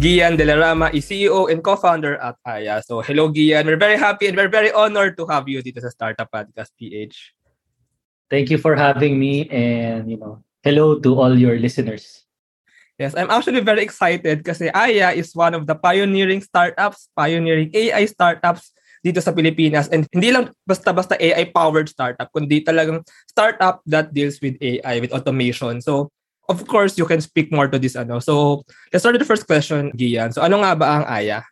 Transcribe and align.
Gian 0.00 0.32
De 0.40 0.48
La 0.48 0.56
Rama 0.56 0.88
is 0.96 1.04
CEO 1.04 1.52
and 1.52 1.60
co-founder 1.60 2.16
at 2.16 2.40
Aya. 2.48 2.80
So 2.80 3.04
hello 3.04 3.28
Gian, 3.28 3.68
we're 3.68 3.76
very 3.76 4.00
happy 4.00 4.32
and 4.32 4.36
we're 4.36 4.48
very 4.48 4.72
honored 4.72 5.12
to 5.20 5.28
have 5.28 5.44
you 5.44 5.60
dito 5.60 5.76
sa 5.76 5.92
Startup 5.92 6.24
Podcast 6.24 6.72
PH. 6.80 7.36
Thank 8.32 8.48
you 8.48 8.56
for 8.56 8.72
having 8.80 9.20
me 9.20 9.44
and 9.52 10.08
you 10.08 10.16
know, 10.16 10.40
hello 10.64 10.96
to 11.04 11.20
all 11.20 11.36
your 11.36 11.60
listeners. 11.60 12.24
Yes, 12.96 13.12
I'm 13.12 13.28
actually 13.28 13.60
very 13.60 13.84
excited 13.84 14.40
kasi 14.40 14.72
Aya 14.72 15.12
is 15.12 15.36
one 15.36 15.52
of 15.52 15.68
the 15.68 15.76
pioneering 15.76 16.40
startups, 16.40 17.12
pioneering 17.12 17.68
AI 17.76 18.08
startups 18.08 18.72
dito 19.04 19.20
sa 19.20 19.36
Pilipinas. 19.36 19.92
And 19.92 20.08
hindi 20.16 20.32
lang 20.32 20.48
basta-basta 20.64 21.20
AI-powered 21.20 21.92
startup, 21.92 22.32
kundi 22.32 22.64
talagang 22.64 23.04
startup 23.28 23.84
that 23.84 24.16
deals 24.16 24.40
with 24.40 24.56
AI, 24.64 25.04
with 25.04 25.12
automation. 25.12 25.84
So, 25.84 26.08
of 26.50 26.66
course, 26.66 26.98
you 26.98 27.06
can 27.06 27.22
speak 27.22 27.54
more 27.54 27.70
to 27.70 27.78
this. 27.78 27.94
ano. 27.94 28.18
So, 28.18 28.66
let's 28.90 29.06
start 29.06 29.14
with 29.14 29.22
the 29.22 29.30
first 29.30 29.46
question, 29.46 29.94
Gian. 29.94 30.34
So, 30.34 30.42
ano 30.42 30.60
nga 30.66 30.74
ba 30.74 30.86
ang 31.00 31.04
Aya? 31.06 31.46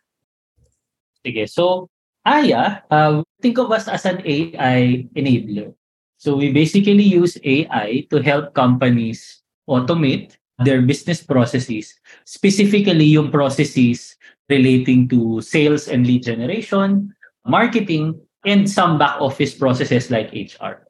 Sige, 1.23 1.47
so 1.47 1.87
Aya, 2.27 2.83
uh, 2.91 3.23
think 3.41 3.57
of 3.57 3.71
us 3.71 3.87
as 3.87 4.05
an 4.05 4.21
AI 4.27 5.07
enabler. 5.15 5.73
So 6.19 6.35
we 6.35 6.51
basically 6.51 7.07
use 7.07 7.39
AI 7.43 8.03
to 8.11 8.19
help 8.19 8.53
companies 8.53 9.39
automate 9.71 10.35
their 10.59 10.83
business 10.83 11.23
processes, 11.23 11.95
specifically 12.27 13.07
yung 13.07 13.31
processes 13.31 14.19
relating 14.51 15.07
to 15.07 15.39
sales 15.39 15.87
and 15.87 16.03
lead 16.03 16.23
generation, 16.27 17.15
marketing, 17.47 18.19
and 18.43 18.67
some 18.67 18.99
back 18.99 19.15
office 19.23 19.55
processes 19.55 20.11
like 20.11 20.35
HR. 20.35 20.83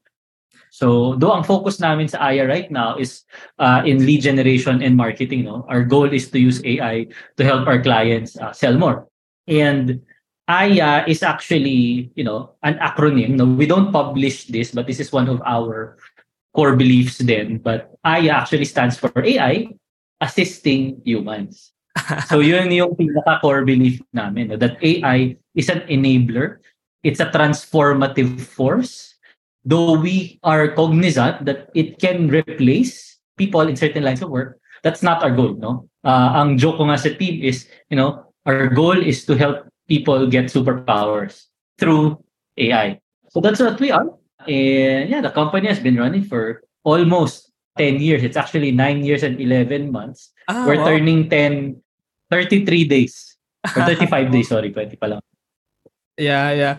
So, 0.70 1.16
though 1.18 1.34
ang 1.34 1.44
focus 1.44 1.82
namin 1.82 2.08
sa 2.08 2.30
Aya 2.30 2.46
right 2.46 2.70
now 2.70 2.96
is 2.98 3.26
uh, 3.58 3.82
in 3.86 4.05
lead 4.05 4.22
generation 4.22 4.82
and 4.82 4.95
marketing, 4.95 5.45
no? 5.45 5.66
our 5.68 5.84
goal 5.84 6.14
is 6.14 6.30
to 6.32 6.40
use 6.40 6.62
AI 6.64 7.08
to 7.38 7.44
help 7.44 7.67
our 7.67 7.81
clients 7.81 8.38
uh, 8.38 8.53
sell 8.53 8.78
more. 8.78 9.09
And 9.50 10.02
Aya 10.50 11.06
is 11.06 11.22
actually, 11.22 12.09
you 12.16 12.23
know, 12.23 12.58
an 12.64 12.81
acronym. 12.81 13.38
No, 13.38 13.45
we 13.45 13.66
don't 13.66 13.94
publish 13.94 14.45
this, 14.45 14.72
but 14.72 14.88
this 14.88 15.00
is 15.00 15.14
one 15.14 15.30
of 15.30 15.42
our 15.45 15.98
core 16.53 16.76
beliefs 16.76 17.17
then. 17.20 17.58
But 17.58 17.94
Aya 18.04 18.42
actually 18.42 18.66
stands 18.66 18.98
for 18.98 19.14
AI, 19.14 19.70
assisting 20.22 21.02
humans. 21.06 21.72
so 22.28 22.39
yun 22.45 22.72
yung 22.72 22.95
pinaka-core 22.95 23.66
belief 23.66 24.02
namin, 24.14 24.50
no? 24.50 24.58
that 24.58 24.81
AI 24.81 25.38
is 25.54 25.70
an 25.70 25.81
enabler. 25.86 26.58
It's 27.04 27.20
a 27.20 27.30
transformative 27.30 28.42
force. 28.42 29.16
Though 29.65 29.99
we 29.99 30.39
are 30.43 30.71
cognizant 30.71 31.45
that 31.45 31.69
it 31.75 31.99
can 31.99 32.27
replace 32.29 33.19
people 33.38 33.67
in 33.67 33.75
certain 33.75 34.03
lines 34.03 34.21
of 34.21 34.29
work, 34.29 34.59
that's 34.83 35.03
not 35.03 35.23
our 35.23 35.31
goal, 35.31 35.55
no? 35.55 35.89
Uh, 36.03 36.39
ang 36.39 36.57
joke 36.57 36.79
ko 36.79 36.88
nga 36.88 36.97
sa 36.97 37.11
team 37.11 37.43
is, 37.43 37.67
you 37.91 37.97
know, 37.99 38.23
our 38.47 38.71
goal 38.71 38.95
is 38.95 39.25
to 39.27 39.35
help 39.35 39.67
people 39.87 40.27
get 40.27 40.47
superpowers 40.47 41.52
through 41.77 42.15
AI. 42.55 42.99
So 43.30 43.41
that's 43.41 43.59
what 43.59 43.80
we 43.80 43.91
are. 43.91 44.07
And 44.47 45.09
yeah, 45.09 45.21
the 45.21 45.31
company 45.31 45.67
has 45.67 45.80
been 45.80 45.97
running 45.99 46.23
for 46.23 46.63
almost 46.83 47.52
10 47.77 47.99
years. 47.99 48.23
It's 48.23 48.37
actually 48.37 48.71
9 48.71 49.03
years 49.03 49.23
and 49.23 49.39
11 49.39 49.91
months. 49.91 50.31
Ah, 50.47 50.65
We're 50.65 50.80
wow. 50.80 50.95
turning 50.95 51.30
10, 51.30 51.81
33 52.31 52.87
days. 52.87 53.37
Or 53.75 53.83
35 53.83 54.31
days, 54.35 54.47
sorry, 54.47 54.71
20 54.71 54.95
pa 54.95 55.07
lang. 55.07 55.21
Yeah, 56.17 56.52
yeah. 56.52 56.75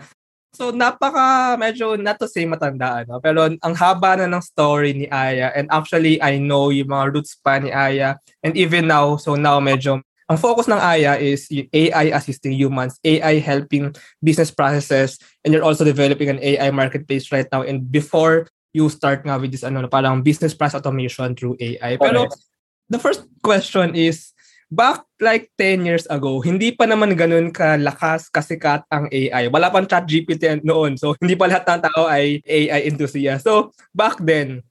So 0.51 0.75
napaka 0.75 1.55
medyo 1.55 1.95
not 1.95 2.19
to 2.19 2.27
say 2.27 2.43
matanda 2.43 3.07
ano, 3.07 3.23
pero 3.23 3.47
ang 3.47 3.75
haba 3.75 4.19
na 4.19 4.27
ng 4.27 4.43
story 4.43 4.91
ni 4.91 5.07
Aya 5.07 5.55
and 5.55 5.71
actually 5.71 6.19
I 6.19 6.43
know 6.43 6.75
yung 6.75 6.91
mga 6.91 7.15
roots 7.15 7.39
pa 7.39 7.55
ni 7.55 7.71
Aya 7.71 8.19
and 8.43 8.59
even 8.59 8.91
now 8.91 9.15
so 9.15 9.39
now 9.39 9.63
medyo 9.63 10.03
ang 10.27 10.39
focus 10.39 10.67
ng 10.67 10.79
Aya 10.79 11.15
is 11.19 11.47
AI 11.51 12.11
assisting 12.11 12.55
humans, 12.55 12.99
AI 13.03 13.39
helping 13.39 13.95
business 14.19 14.51
processes 14.51 15.19
and 15.43 15.55
you're 15.55 15.63
also 15.63 15.87
developing 15.87 16.27
an 16.27 16.39
AI 16.43 16.71
marketplace 16.71 17.31
right 17.31 17.47
now 17.51 17.63
and 17.63 17.87
before 17.87 18.47
you 18.75 18.87
start 18.87 19.23
nga 19.23 19.39
with 19.39 19.51
this 19.51 19.63
ano 19.63 19.87
parang 19.87 20.23
business 20.23 20.55
process 20.55 20.79
automation 20.79 21.35
through 21.35 21.55
AI. 21.59 21.95
Pero 21.95 22.27
Correct. 22.27 22.43
the 22.91 22.99
first 22.99 23.23
question 23.43 23.95
is 23.95 24.31
back 24.71 25.03
like 25.19 25.51
10 25.59 25.83
years 25.83 26.07
ago, 26.07 26.39
hindi 26.39 26.71
pa 26.71 26.87
naman 26.87 27.13
ganun 27.19 27.51
kalakas, 27.51 28.31
kasikat 28.31 28.87
ang 28.87 29.11
AI. 29.11 29.51
Wala 29.51 29.67
pang 29.67 29.85
chat 29.85 30.07
GPT 30.07 30.63
noon. 30.63 30.95
So, 30.95 31.13
hindi 31.19 31.35
pa 31.35 31.51
lahat 31.51 31.67
ng 31.67 31.81
tao 31.91 32.07
ay 32.07 32.39
AI 32.47 32.87
enthusiast. 32.87 33.43
So, 33.43 33.75
back 33.91 34.23
then, 34.23 34.63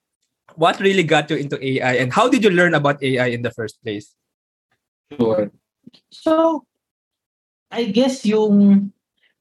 what 0.56 0.80
really 0.80 1.04
got 1.04 1.28
you 1.28 1.36
into 1.36 1.60
AI 1.60 2.00
and 2.00 2.10
how 2.10 2.26
did 2.26 2.42
you 2.42 2.50
learn 2.50 2.74
about 2.74 2.98
AI 3.04 3.36
in 3.36 3.44
the 3.44 3.52
first 3.52 3.78
place? 3.84 4.16
Sure. 5.12 5.52
So, 6.10 6.64
I 7.70 7.92
guess 7.92 8.24
yung 8.26 8.90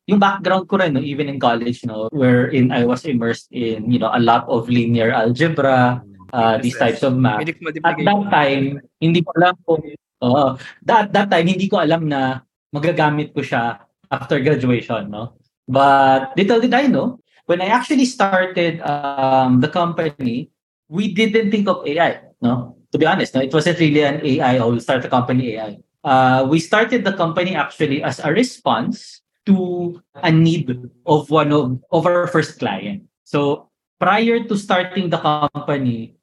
yung 0.09 0.19
background 0.19 0.67
ko 0.67 0.81
rin, 0.81 0.97
no, 0.97 1.01
even 1.01 1.29
in 1.29 1.39
college, 1.39 1.85
no, 1.85 2.09
wherein 2.11 2.73
I 2.73 2.83
was 2.83 3.05
immersed 3.05 3.47
in, 3.53 3.89
you 3.89 4.01
know, 4.01 4.09
a 4.09 4.19
lot 4.19 4.49
of 4.49 4.65
linear 4.65 5.13
algebra, 5.13 6.01
uh, 6.33 6.57
these 6.57 6.77
types 6.77 7.05
of 7.05 7.13
math. 7.13 7.45
At 7.85 8.01
that 8.01 8.21
time, 8.33 8.81
hindi 8.97 9.21
ko 9.21 9.29
alam 9.37 9.53
kung, 9.69 9.85
oo, 10.23 10.57
that, 10.83 11.13
that 11.13 11.27
time, 11.31 11.47
hindi 11.47 11.67
ko 11.67 11.79
alam 11.79 12.07
na 12.07 12.41
magagamit 12.75 13.33
ko 13.33 13.41
siya 13.41 13.79
after 14.11 14.39
graduation, 14.39 15.09
no? 15.09 15.37
But 15.69 16.33
little 16.35 16.59
did 16.59 16.73
I 16.73 16.87
know, 16.87 17.19
when 17.45 17.61
I 17.61 17.69
actually 17.69 18.05
started 18.05 18.81
um, 18.81 19.61
the 19.61 19.69
company, 19.69 20.49
we 20.89 21.13
didn't 21.13 21.51
think 21.51 21.67
of 21.67 21.85
AI, 21.85 22.21
no? 22.41 22.77
To 22.91 22.97
be 22.97 23.05
honest, 23.05 23.35
no? 23.35 23.41
It 23.41 23.53
wasn't 23.53 23.79
really 23.79 24.01
an 24.01 24.21
AI, 24.25 24.59
or 24.59 24.71
we'll 24.71 24.81
start 24.81 25.01
the 25.01 25.09
company 25.09 25.55
AI. 25.55 25.77
Uh, 26.03 26.47
we 26.49 26.59
started 26.59 27.03
the 27.03 27.13
company 27.13 27.55
actually 27.55 28.01
as 28.01 28.19
a 28.19 28.31
response 28.31 29.21
to 29.45 30.01
a 30.15 30.31
need 30.31 30.89
of 31.05 31.29
one 31.29 31.51
of, 31.51 31.79
of 31.91 32.05
our 32.05 32.27
first 32.27 32.59
client. 32.59 33.03
So 33.23 33.69
prior 33.99 34.43
to 34.43 34.57
starting 34.57 35.09
the 35.09 35.17
company, 35.17 36.15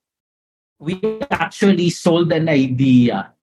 we 0.79 1.01
actually 1.31 1.91
sold 1.91 2.33
an 2.33 2.49
idea 2.49 3.36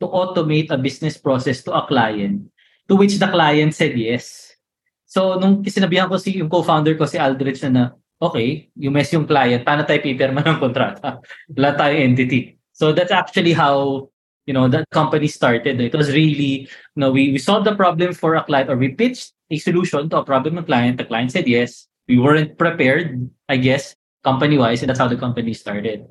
to 0.00 0.08
automate 0.08 0.72
a 0.72 0.78
business 0.80 1.20
process 1.20 1.62
to 1.62 1.76
a 1.76 1.86
client, 1.86 2.48
to 2.88 2.96
which 2.96 3.20
the 3.20 3.28
client 3.28 3.76
said 3.76 3.94
yes. 3.94 4.56
So, 5.04 5.36
nung 5.36 5.62
sinabihan 5.62 6.08
ko 6.08 6.16
si 6.16 6.40
yung 6.40 6.48
co-founder 6.48 6.96
ko, 6.96 7.04
si 7.04 7.20
Aldrich, 7.20 7.60
na, 7.66 7.70
na 7.70 7.84
okay, 8.18 8.72
you 8.74 8.90
mess 8.90 9.12
yung 9.12 9.28
client, 9.28 9.62
paano 9.62 9.84
tayo 9.84 10.00
pipirma 10.00 10.40
ng 10.40 10.58
kontrata? 10.58 11.20
Wala 11.54 11.76
tayong 11.76 12.16
entity. 12.16 12.56
So, 12.72 12.96
that's 12.96 13.12
actually 13.12 13.52
how, 13.52 14.08
you 14.48 14.54
know, 14.56 14.66
that 14.72 14.88
company 14.90 15.28
started. 15.28 15.80
It 15.80 15.94
was 15.94 16.08
really, 16.08 16.64
you 16.66 17.00
know, 17.00 17.12
we, 17.12 17.30
we 17.36 17.38
solved 17.38 17.66
the 17.66 17.76
problem 17.76 18.16
for 18.16 18.34
a 18.34 18.44
client 18.44 18.70
or 18.70 18.76
we 18.76 18.96
pitched 18.96 19.36
a 19.50 19.58
solution 19.58 20.08
to 20.10 20.18
a 20.18 20.24
problem 20.24 20.56
of 20.56 20.66
client. 20.66 20.96
The 20.96 21.04
client 21.04 21.32
said 21.32 21.46
yes. 21.46 21.86
We 22.08 22.18
weren't 22.18 22.58
prepared, 22.58 23.30
I 23.48 23.58
guess, 23.58 23.94
company-wise, 24.24 24.82
and 24.82 24.88
that's 24.88 24.98
how 24.98 25.06
the 25.06 25.16
company 25.16 25.54
started 25.54 26.06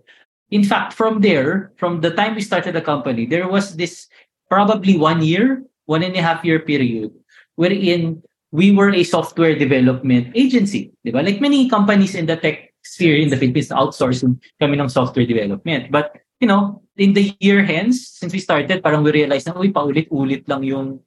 in 0.52 0.64
fact, 0.64 0.94
from 0.94 1.22
there, 1.22 1.72
from 1.78 2.02
the 2.02 2.12
time 2.12 2.36
we 2.36 2.42
started 2.42 2.74
the 2.76 2.82
company, 2.82 3.26
there 3.26 3.48
was 3.48 3.76
this 3.76 4.08
probably 4.50 4.98
one 4.98 5.22
year, 5.22 5.64
one 5.86 6.04
and 6.04 6.16
a 6.16 6.22
half 6.22 6.44
year 6.44 6.60
period 6.60 7.12
wherein 7.56 8.22
we 8.52 8.72
were 8.72 8.90
a 8.90 9.04
software 9.04 9.54
development 9.58 10.32
agency. 10.34 10.92
Diba? 11.06 11.24
Like 11.24 11.42
many 11.42 11.70
companies 11.70 12.16
in 12.16 12.26
the 12.26 12.38
tech 12.38 12.74
sphere 12.82 13.18
in 13.18 13.30
the 13.30 13.38
Philippines, 13.38 13.70
outsourcing 13.70 14.40
kami 14.60 14.80
ng 14.80 14.90
software 14.90 15.26
development. 15.26 15.92
But, 15.92 16.18
you 16.40 16.48
know, 16.48 16.82
in 16.98 17.14
the 17.14 17.36
year 17.40 17.64
hence, 17.64 18.08
since 18.08 18.34
we 18.34 18.40
started, 18.40 18.82
parang 18.82 19.04
we 19.04 19.12
realized 19.12 19.48
na, 19.48 19.54
uy, 19.54 19.72
paulit-ulit 19.72 20.48
lang 20.48 20.64
yung 20.64 21.00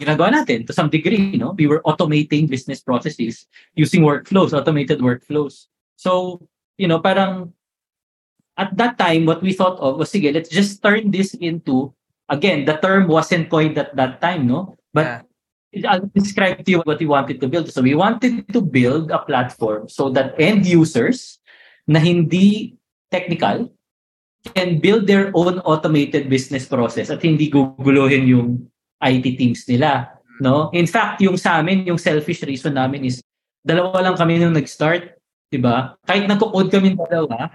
ginagawa 0.00 0.30
natin 0.30 0.66
to 0.66 0.72
some 0.72 0.88
degree, 0.90 1.34
you 1.34 1.38
know, 1.38 1.54
we 1.58 1.66
were 1.66 1.82
automating 1.82 2.48
business 2.48 2.80
processes 2.80 3.46
using 3.74 4.02
workflows, 4.02 4.56
automated 4.56 4.98
workflows. 4.98 5.66
So, 5.96 6.42
you 6.78 6.86
know, 6.86 6.98
parang 6.98 7.52
at 8.58 8.74
that 8.76 8.98
time, 8.98 9.24
what 9.24 9.40
we 9.40 9.54
thought 9.54 9.78
of 9.78 9.96
was, 9.96 10.10
sige, 10.10 10.34
let's 10.34 10.50
just 10.50 10.82
turn 10.82 11.14
this 11.14 11.32
into, 11.38 11.94
again, 12.28 12.66
the 12.66 12.74
term 12.82 13.06
wasn't 13.06 13.48
coined 13.48 13.78
at 13.78 13.94
that 13.94 14.20
time, 14.20 14.50
no? 14.50 14.76
But 14.92 15.24
I'll 15.86 16.10
describe 16.10 16.66
to 16.66 16.70
you 16.70 16.80
what 16.82 16.98
we 16.98 17.06
wanted 17.06 17.40
to 17.40 17.46
build. 17.46 17.70
So 17.70 17.80
we 17.80 17.94
wanted 17.94 18.50
to 18.52 18.60
build 18.60 19.14
a 19.14 19.22
platform 19.22 19.88
so 19.88 20.10
that 20.10 20.34
end 20.40 20.66
users 20.66 21.38
na 21.86 22.02
hindi 22.02 22.74
technical 23.14 23.70
can 24.54 24.82
build 24.82 25.06
their 25.06 25.30
own 25.38 25.60
automated 25.62 26.28
business 26.28 26.66
process 26.66 27.10
at 27.10 27.22
hindi 27.22 27.50
guguluhin 27.50 28.26
yung 28.26 28.66
IT 28.98 29.38
teams 29.38 29.62
nila. 29.68 30.18
No? 30.40 30.70
In 30.74 30.86
fact, 30.86 31.20
yung 31.22 31.36
sa 31.38 31.62
amin, 31.62 31.86
yung 31.86 31.98
selfish 31.98 32.42
reason 32.42 32.74
namin 32.74 33.06
is 33.06 33.22
dalawa 33.62 34.02
lang 34.02 34.16
kami 34.16 34.38
nung 34.38 34.54
nag-start, 34.54 35.18
'di 35.50 35.58
ba? 35.60 35.98
Kahit 36.06 36.30
nagko-code 36.30 36.70
kami 36.72 36.94
dalawa, 36.96 37.52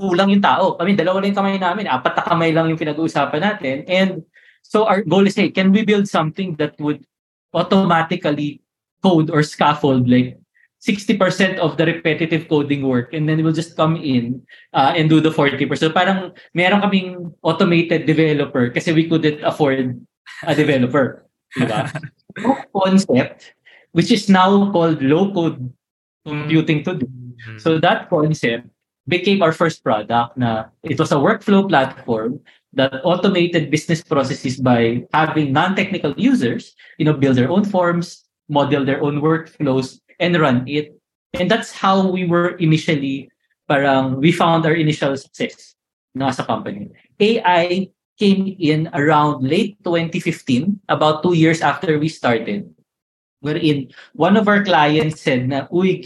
kulang 0.00 0.32
yung 0.32 0.40
tao. 0.40 0.80
Kami 0.80 0.96
dalawa 0.96 1.20
lang 1.20 1.36
yung 1.36 1.40
kamay 1.44 1.60
namin, 1.60 1.84
apat 1.84 2.16
na 2.16 2.24
kamay 2.24 2.50
lang 2.56 2.72
yung 2.72 2.80
pinag-uusapan 2.80 3.40
natin. 3.44 3.76
And 3.84 4.24
so 4.64 4.88
our 4.88 5.04
goal 5.04 5.28
is, 5.28 5.36
hey, 5.36 5.52
can 5.52 5.70
we 5.70 5.84
build 5.84 6.08
something 6.08 6.56
that 6.56 6.74
would 6.80 7.04
automatically 7.52 8.64
code 9.04 9.28
or 9.28 9.44
scaffold 9.44 10.08
like 10.08 10.40
60% 10.80 11.60
of 11.60 11.76
the 11.76 11.84
repetitive 11.84 12.48
coding 12.48 12.88
work 12.88 13.12
and 13.12 13.28
then 13.28 13.44
we'll 13.44 13.52
just 13.52 13.76
come 13.76 13.96
in 14.00 14.40
uh, 14.72 14.96
and 14.96 15.12
do 15.12 15.20
the 15.20 15.28
40%. 15.28 15.60
So 15.76 15.92
parang 15.92 16.32
meron 16.54 16.80
kaming 16.80 17.34
automated 17.44 18.06
developer 18.08 18.70
kasi 18.72 18.92
we 18.96 19.04
couldn't 19.04 19.44
afford 19.44 20.00
a 20.48 20.54
developer. 20.54 21.28
Diba? 21.52 21.92
concept, 22.72 23.54
which 23.92 24.10
is 24.10 24.28
now 24.28 24.70
called 24.72 25.02
low-code 25.02 25.72
computing 26.24 26.84
today. 26.84 27.06
Mm-hmm. 27.06 27.58
So 27.58 27.78
that 27.78 28.08
concept 28.08 28.68
became 29.08 29.42
our 29.42 29.52
first 29.52 29.82
product 29.82 30.36
na 30.36 30.66
it 30.82 30.98
was 30.98 31.12
a 31.12 31.20
workflow 31.20 31.68
platform 31.68 32.40
that 32.72 33.02
automated 33.02 33.70
business 33.70 34.02
processes 34.02 34.60
by 34.60 35.02
having 35.12 35.52
non-technical 35.52 36.14
users, 36.16 36.74
you 36.98 37.04
know, 37.04 37.14
build 37.14 37.36
their 37.36 37.50
own 37.50 37.64
forms, 37.64 38.24
model 38.48 38.84
their 38.84 39.02
own 39.02 39.20
workflows, 39.20 39.98
and 40.20 40.38
run 40.38 40.62
it. 40.68 40.94
And 41.34 41.50
that's 41.50 41.72
how 41.72 42.06
we 42.06 42.26
were 42.26 42.54
initially, 42.58 43.30
parang 43.68 44.20
we 44.20 44.30
found 44.30 44.66
our 44.66 44.74
initial 44.74 45.16
success 45.16 45.74
no, 46.14 46.28
as 46.28 46.38
a 46.38 46.44
company. 46.44 46.90
AI 47.18 47.90
came 48.18 48.56
in 48.58 48.90
around 48.92 49.42
late 49.42 49.78
2015, 49.82 50.80
about 50.88 51.22
two 51.22 51.34
years 51.34 51.62
after 51.62 51.98
we 51.98 52.08
started, 52.08 52.68
wherein 53.40 53.90
one 54.12 54.36
of 54.36 54.46
our 54.46 54.62
clients 54.62 55.22
said 55.22 55.48
na, 55.48 55.66
uy, 55.68 56.02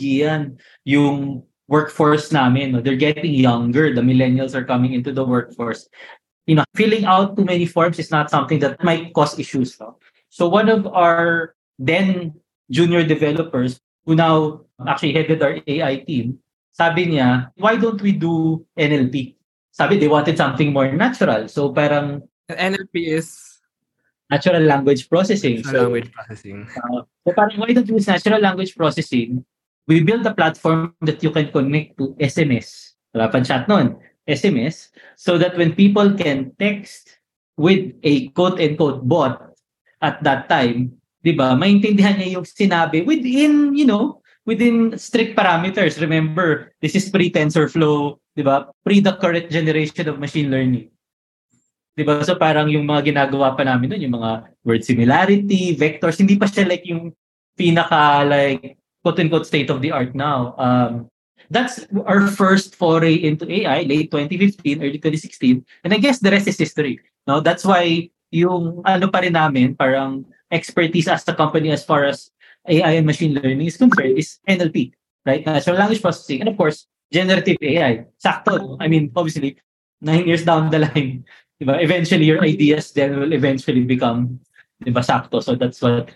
yung 0.85 1.43
workforce 1.75 2.31
namin, 2.31 2.71
no, 2.71 2.79
they're 2.79 2.95
getting 2.95 3.35
younger. 3.35 3.91
The 3.91 4.07
millennials 4.07 4.55
are 4.55 4.63
coming 4.63 4.95
into 4.95 5.11
the 5.11 5.27
workforce. 5.27 5.91
You 6.47 6.63
know, 6.63 6.65
filling 6.79 7.03
out 7.03 7.35
too 7.35 7.43
many 7.43 7.67
forms 7.67 7.99
is 7.99 8.15
not 8.15 8.31
something 8.31 8.63
that 8.63 8.79
might 8.87 9.11
cause 9.11 9.35
issues. 9.35 9.75
No? 9.83 9.99
So 10.31 10.47
one 10.47 10.71
of 10.71 10.87
our 10.87 11.59
then 11.83 12.39
junior 12.71 13.03
developers 13.03 13.83
who 14.07 14.15
now 14.15 14.63
actually 14.87 15.19
headed 15.19 15.43
our 15.43 15.59
AI 15.67 16.07
team, 16.07 16.39
sabi 16.71 17.11
niya, 17.11 17.51
why 17.59 17.75
don't 17.75 17.99
we 17.99 18.15
do 18.15 18.63
NLP? 18.79 19.35
Sabi, 19.75 19.99
they 19.99 20.07
wanted 20.07 20.39
something 20.39 20.71
more 20.71 20.87
natural. 20.95 21.51
So 21.51 21.75
parang... 21.75 22.23
NLP 22.47 23.19
is... 23.19 23.35
Natural 24.31 24.63
language 24.63 25.11
processing. 25.11 25.57
Natural 25.61 25.75
so, 25.75 25.83
language 25.83 26.11
processing. 26.13 26.69
Uh, 26.71 27.03
so 27.27 27.35
parang 27.35 27.59
why 27.59 27.73
don't 27.75 27.89
we 27.89 27.99
use 27.99 28.07
natural 28.07 28.41
language 28.41 28.73
processing? 28.79 29.45
We 29.85 30.01
build 30.01 30.25
a 30.25 30.33
platform 30.33 30.97
that 31.05 31.21
you 31.21 31.31
can 31.31 31.53
connect 31.53 32.01
to 32.01 32.17
SMS. 32.17 32.97
Wala 33.13 33.29
pang 33.29 33.45
chat 33.45 33.69
nun. 33.69 34.01
SMS. 34.25 34.89
So 35.17 35.37
that 35.37 35.57
when 35.61 35.77
people 35.77 36.17
can 36.17 36.57
text 36.57 37.21
with 37.61 37.93
a 38.03 38.29
quote-unquote 38.33 39.05
bot 39.05 39.55
at 40.01 40.23
that 40.25 40.49
time, 40.49 40.97
di 41.21 41.37
ba, 41.37 41.53
maintindihan 41.53 42.17
niya 42.17 42.41
yung 42.41 42.47
sinabi 42.49 43.05
within, 43.05 43.77
you 43.77 43.85
know, 43.85 44.25
within 44.45 44.97
strict 44.97 45.37
parameters. 45.37 46.01
Remember, 46.01 46.73
this 46.81 46.97
is 46.97 47.09
pre-TensorFlow, 47.09 48.17
di 48.37 48.43
ba? 48.45 48.69
Pre 48.85 49.01
the 49.01 49.17
current 49.17 49.49
generation 49.49 50.09
of 50.09 50.21
machine 50.21 50.53
learning. 50.53 50.93
Di 51.95 52.03
ba? 52.03 52.21
So 52.27 52.35
parang 52.37 52.69
yung 52.69 52.85
mga 52.85 53.15
ginagawa 53.15 53.55
pa 53.57 53.63
namin 53.65 53.95
doon, 53.95 54.05
yung 54.05 54.17
mga 54.21 54.31
word 54.67 54.83
similarity, 54.83 55.79
vectors, 55.79 56.19
hindi 56.19 56.35
pa 56.37 56.51
siya 56.51 56.67
like 56.69 56.85
yung 56.85 57.15
pinaka 57.55 58.27
like 58.27 58.77
quote-unquote 59.05 59.47
state 59.47 59.69
of 59.69 59.85
the 59.85 59.93
art 59.93 60.17
now. 60.17 60.57
Um, 60.57 61.07
that's 61.51 61.85
our 62.09 62.27
first 62.27 62.75
foray 62.75 63.15
into 63.15 63.45
AI, 63.45 63.85
late 63.85 64.11
2015, 64.11 64.81
early 64.81 64.99
2016. 64.99 65.65
And 65.85 65.93
I 65.93 65.99
guess 65.99 66.19
the 66.19 66.33
rest 66.33 66.49
is 66.49 66.59
history. 66.59 67.01
No, 67.29 67.41
that's 67.41 67.65
why 67.65 68.09
yung 68.33 68.83
ano 68.89 69.09
pa 69.13 69.21
rin 69.21 69.37
namin, 69.37 69.77
parang 69.77 70.25
expertise 70.51 71.07
as 71.07 71.29
a 71.29 71.35
company 71.37 71.71
as 71.71 71.85
far 71.85 72.05
as 72.05 72.33
AI 72.67 72.99
and 72.99 73.07
machine 73.07 73.37
learning 73.37 73.69
is 73.69 73.77
concerned 73.77 74.17
is 74.17 74.41
NLP, 74.49 74.93
right? 75.29 75.45
Natural 75.45 75.77
language 75.77 76.01
processing. 76.01 76.41
And 76.41 76.49
of 76.49 76.57
course, 76.57 76.89
generative 77.13 77.61
AI. 77.61 78.09
Sakto. 78.17 78.77
I 78.81 78.89
mean, 78.89 79.13
obviously, 79.15 79.61
nine 80.01 80.27
years 80.27 80.45
down 80.45 80.71
the 80.71 80.89
line, 80.89 81.25
diba, 81.61 81.77
eventually 81.83 82.25
your 82.25 82.41
ideas 82.43 82.93
then 82.93 83.21
will 83.21 83.33
eventually 83.33 83.85
become 83.85 84.41
diba, 84.83 85.05
sakto. 85.05 85.43
So 85.43 85.55
that's 85.55 85.81
what 85.83 86.11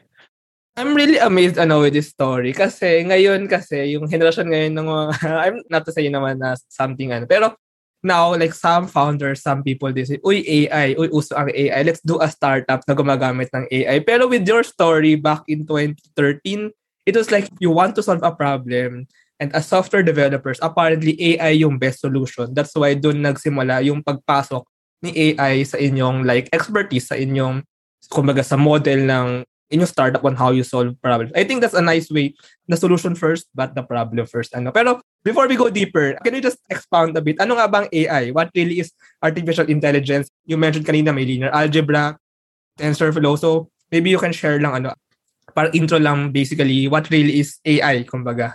I'm 0.79 0.95
really 0.95 1.19
amazed 1.19 1.59
ano 1.59 1.83
with 1.83 1.99
this 1.99 2.15
story 2.15 2.55
kasi 2.55 3.03
ngayon 3.03 3.51
kasi 3.51 3.99
yung 3.99 4.07
generation 4.07 4.47
ngayon 4.47 4.79
ng 4.79 4.87
mga 4.87 5.05
I'm 5.45 5.59
not 5.67 5.83
to 5.85 5.93
say 5.93 6.07
naman 6.07 6.39
na 6.39 6.55
something 6.71 7.11
ano 7.11 7.27
pero 7.27 7.59
now, 8.03 8.35
like 8.35 8.55
some 8.55 8.87
founders, 8.87 9.43
some 9.43 9.63
people, 9.63 9.93
they 9.93 10.05
say, 10.05 10.19
uy, 10.23 10.47
AI, 10.47 10.95
uy, 10.95 11.11
uso 11.11 11.35
ang 11.35 11.51
AI. 11.51 11.83
Let's 11.83 11.99
do 11.99 12.23
a 12.23 12.31
startup 12.31 12.87
na 12.87 12.95
gumagamit 12.95 13.51
ng 13.51 13.67
AI. 13.75 13.99
Pero 14.07 14.31
with 14.31 14.47
your 14.47 14.63
story 14.63 15.19
back 15.19 15.43
in 15.51 15.67
2013, 15.67 16.71
it 17.07 17.15
was 17.17 17.35
like 17.35 17.51
you 17.59 17.75
want 17.75 17.99
to 17.99 18.03
solve 18.03 18.23
a 18.23 18.31
problem 18.31 19.11
and 19.41 19.55
as 19.55 19.67
software 19.67 20.03
developers, 20.03 20.59
apparently 20.63 21.15
AI 21.19 21.63
yung 21.63 21.79
best 21.79 22.03
solution. 22.03 22.51
That's 22.55 22.75
why 22.75 22.95
doon 22.95 23.23
nagsimula 23.23 23.87
yung 23.87 24.03
pagpasok 24.03 24.67
ni 25.03 25.35
AI 25.35 25.63
sa 25.63 25.79
inyong 25.79 26.27
like 26.27 26.51
expertise, 26.51 27.07
sa 27.11 27.15
inyong 27.15 27.63
kumbaga 28.11 28.43
sa 28.43 28.59
model 28.59 29.07
ng 29.07 29.29
in 29.71 29.81
your 29.81 29.89
startup 29.89 30.25
on 30.25 30.37
how 30.37 30.51
you 30.51 30.65
solve 30.65 30.97
problems. 31.03 31.33
I 31.37 31.45
think 31.45 31.61
that's 31.61 31.77
a 31.77 31.85
nice 31.85 32.11
way. 32.11 32.35
The 32.69 32.77
solution 32.77 33.15
first, 33.15 33.49
but 33.55 33.75
the 33.75 33.83
problem 33.83 34.27
first. 34.27 34.55
Ano. 34.55 34.73
Pero 34.73 35.01
before 35.25 35.49
we 35.49 35.57
go 35.57 35.69
deeper, 35.69 36.17
can 36.25 36.35
you 36.35 36.41
just 36.41 36.59
expound 36.71 37.17
a 37.17 37.21
bit? 37.21 37.41
Ano 37.41 37.57
nga 37.57 37.69
bang 37.69 37.89
AI? 37.93 38.31
What 38.33 38.51
really 38.55 38.81
is 38.81 38.93
artificial 39.23 39.69
intelligence? 39.69 40.29
You 40.47 40.57
mentioned 40.57 40.87
kanina 40.87 41.13
may 41.13 41.25
linear 41.25 41.53
algebra, 41.53 42.17
TensorFlow. 42.79 43.39
So 43.39 43.69
maybe 43.93 44.11
you 44.11 44.19
can 44.19 44.33
share 44.33 44.61
lang 44.61 44.85
ano, 44.85 44.93
para 45.55 45.69
intro 45.77 45.99
lang 46.01 46.33
basically 46.33 46.89
what 46.89 47.11
really 47.11 47.41
is 47.41 47.61
AI, 47.65 48.05
kumbaga. 48.05 48.53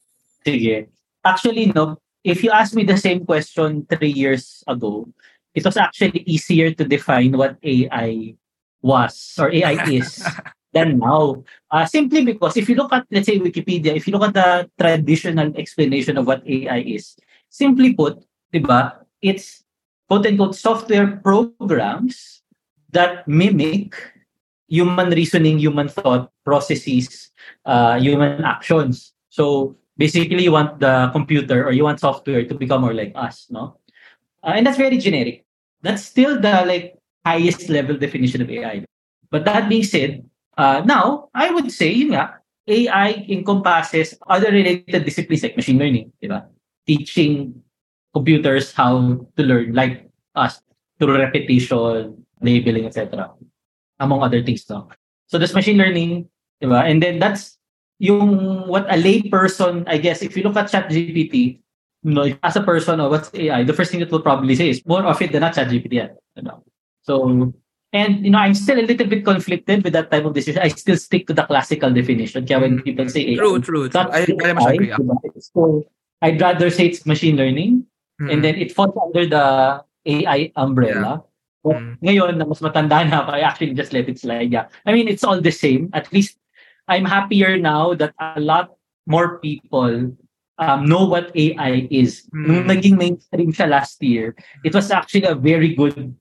Sige. 0.46 0.90
Actually, 1.26 1.74
no, 1.74 1.98
if 2.22 2.42
you 2.42 2.50
ask 2.50 2.74
me 2.74 2.86
the 2.86 2.98
same 2.98 3.26
question 3.26 3.86
three 3.90 4.14
years 4.14 4.62
ago, 4.66 5.10
it 5.54 5.64
was 5.64 5.76
actually 5.76 6.22
easier 6.26 6.70
to 6.70 6.84
define 6.84 7.34
what 7.34 7.58
AI 7.62 8.34
was 8.82 9.34
or 9.38 9.50
AI 9.50 9.82
is 9.90 10.22
than 10.72 10.98
now. 10.98 11.44
Uh, 11.70 11.84
simply 11.86 12.24
because 12.24 12.56
if 12.56 12.68
you 12.68 12.74
look 12.74 12.92
at, 12.92 13.06
let's 13.10 13.26
say, 13.26 13.38
Wikipedia, 13.38 13.94
if 13.96 14.06
you 14.06 14.12
look 14.12 14.28
at 14.28 14.34
the 14.34 14.70
traditional 14.78 15.54
explanation 15.56 16.18
of 16.18 16.26
what 16.26 16.46
AI 16.46 16.80
is, 16.80 17.16
simply 17.48 17.94
put, 17.94 18.24
diba, 18.52 19.04
it's 19.22 19.64
quote-unquote 20.08 20.54
software 20.54 21.18
programs 21.22 22.42
that 22.92 23.26
mimic 23.26 23.94
human 24.68 25.10
reasoning, 25.10 25.58
human 25.58 25.88
thought 25.88 26.30
processes, 26.44 27.30
uh, 27.64 27.98
human 27.98 28.44
actions. 28.44 29.12
So 29.30 29.76
basically, 29.96 30.44
you 30.44 30.52
want 30.52 30.80
the 30.80 31.10
computer 31.12 31.66
or 31.66 31.72
you 31.72 31.84
want 31.84 32.00
software 32.00 32.44
to 32.44 32.54
become 32.54 32.82
more 32.82 32.94
like 32.94 33.12
us, 33.14 33.46
no? 33.50 33.78
Uh, 34.42 34.54
and 34.56 34.66
that's 34.66 34.78
very 34.78 34.98
generic. 34.98 35.44
That's 35.82 36.02
still 36.04 36.40
the 36.40 36.64
like 36.66 36.98
highest 37.24 37.68
level 37.68 37.96
definition 37.96 38.42
of 38.42 38.50
AI. 38.50 38.84
But 39.30 39.44
that 39.44 39.68
being 39.68 39.82
said, 39.82 40.24
uh, 40.56 40.82
now, 40.84 41.28
I 41.34 41.50
would 41.50 41.70
say, 41.70 41.92
yun 41.92 42.16
nga, 42.16 42.40
AI 42.66 43.24
encompasses 43.28 44.18
other 44.26 44.50
related 44.50 45.04
disciplines 45.04 45.42
like 45.42 45.56
machine 45.56 45.78
learning, 45.78 46.12
di 46.20 46.26
ba? 46.26 46.48
Teaching 46.86 47.62
computers 48.12 48.72
how 48.72 49.22
to 49.36 49.42
learn, 49.42 49.72
like 49.72 50.10
us, 50.34 50.60
through 50.98 51.20
repetition, 51.20 52.26
labeling, 52.40 52.86
etc. 52.86 53.30
Among 54.00 54.22
other 54.22 54.42
things, 54.42 54.66
no? 54.68 54.88
So 55.28 55.38
there's 55.38 55.54
machine 55.54 55.78
learning, 55.78 56.26
di 56.60 56.66
ba? 56.66 56.82
And 56.82 57.02
then 57.02 57.20
that's 57.20 57.56
yung 57.98 58.66
what 58.68 58.86
a 58.92 58.96
lay 58.96 59.22
person, 59.22 59.84
I 59.86 59.98
guess, 59.98 60.22
if 60.22 60.36
you 60.36 60.42
look 60.42 60.56
at 60.56 60.70
ChatGPT, 60.70 61.60
you 62.02 62.12
know, 62.12 62.26
as 62.42 62.56
a 62.56 62.62
person, 62.62 63.00
oh, 63.00 63.08
what's 63.08 63.30
AI? 63.34 63.64
The 63.64 63.72
first 63.72 63.90
thing 63.90 64.00
it 64.00 64.10
will 64.10 64.22
probably 64.22 64.54
say 64.54 64.68
is 64.68 64.84
more 64.86 65.04
of 65.04 65.20
it 65.22 65.32
than 65.32 65.40
not 65.40 65.54
ChatGPT. 65.54 66.08
You 66.36 66.42
know? 66.42 66.62
So 67.02 67.52
And 67.96 68.28
you 68.28 68.30
know, 68.30 68.38
I'm 68.44 68.52
still 68.52 68.76
a 68.78 68.84
little 68.84 69.08
bit 69.08 69.24
conflicted 69.24 69.80
with 69.82 69.94
that 69.94 70.10
type 70.10 70.28
of 70.28 70.34
decision. 70.36 70.60
I 70.60 70.68
still 70.68 71.00
stick 71.00 71.26
to 71.28 71.32
the 71.32 71.48
classical 71.48 71.88
definition. 71.88 72.44
Kaya 72.44 72.60
when 72.60 72.84
people 72.84 73.08
say 73.08 73.24
AI, 73.32 73.40
true, 73.40 73.56
true, 73.56 73.88
true. 73.88 74.00
I, 74.12 74.28
I, 74.28 74.52
I 74.52 74.72
agree. 74.76 74.92
So 75.40 75.88
I'd 76.20 76.36
rather 76.36 76.68
say 76.68 76.92
it's 76.92 77.08
machine 77.08 77.40
learning, 77.40 77.88
mm. 78.20 78.28
and 78.28 78.44
then 78.44 78.60
it 78.60 78.76
falls 78.76 78.92
under 79.00 79.24
the 79.24 79.80
AI 80.04 80.52
umbrella. 80.60 81.24
Yeah. 81.24 81.32
But 81.64 81.76
mm. 81.80 81.92
ngayon, 82.04 82.36
na 82.36 82.44
mas 82.44 82.60
matanda 82.60 83.00
na 83.08 83.24
I 83.32 83.40
actually 83.40 83.72
just 83.72 83.96
let 83.96 84.12
it 84.12 84.20
slide. 84.20 84.52
Yeah. 84.52 84.68
I 84.84 84.92
mean, 84.92 85.08
it's 85.08 85.24
all 85.24 85.40
the 85.40 85.54
same. 85.54 85.88
At 85.96 86.12
least 86.12 86.36
I'm 86.92 87.08
happier 87.08 87.56
now 87.56 87.96
that 87.96 88.12
a 88.20 88.44
lot 88.44 88.76
more 89.08 89.40
people 89.40 90.12
um, 90.60 90.84
know 90.84 91.08
what 91.08 91.32
AI 91.32 91.88
is. 91.88 92.28
Mm. 92.28 92.44
Nung 92.44 92.62
naging 92.68 92.96
mainstream 93.00 93.56
siya 93.56 93.72
last 93.72 94.04
year, 94.04 94.36
it 94.68 94.76
was 94.76 94.92
actually 94.92 95.24
a 95.24 95.32
very 95.32 95.72
good 95.72 96.12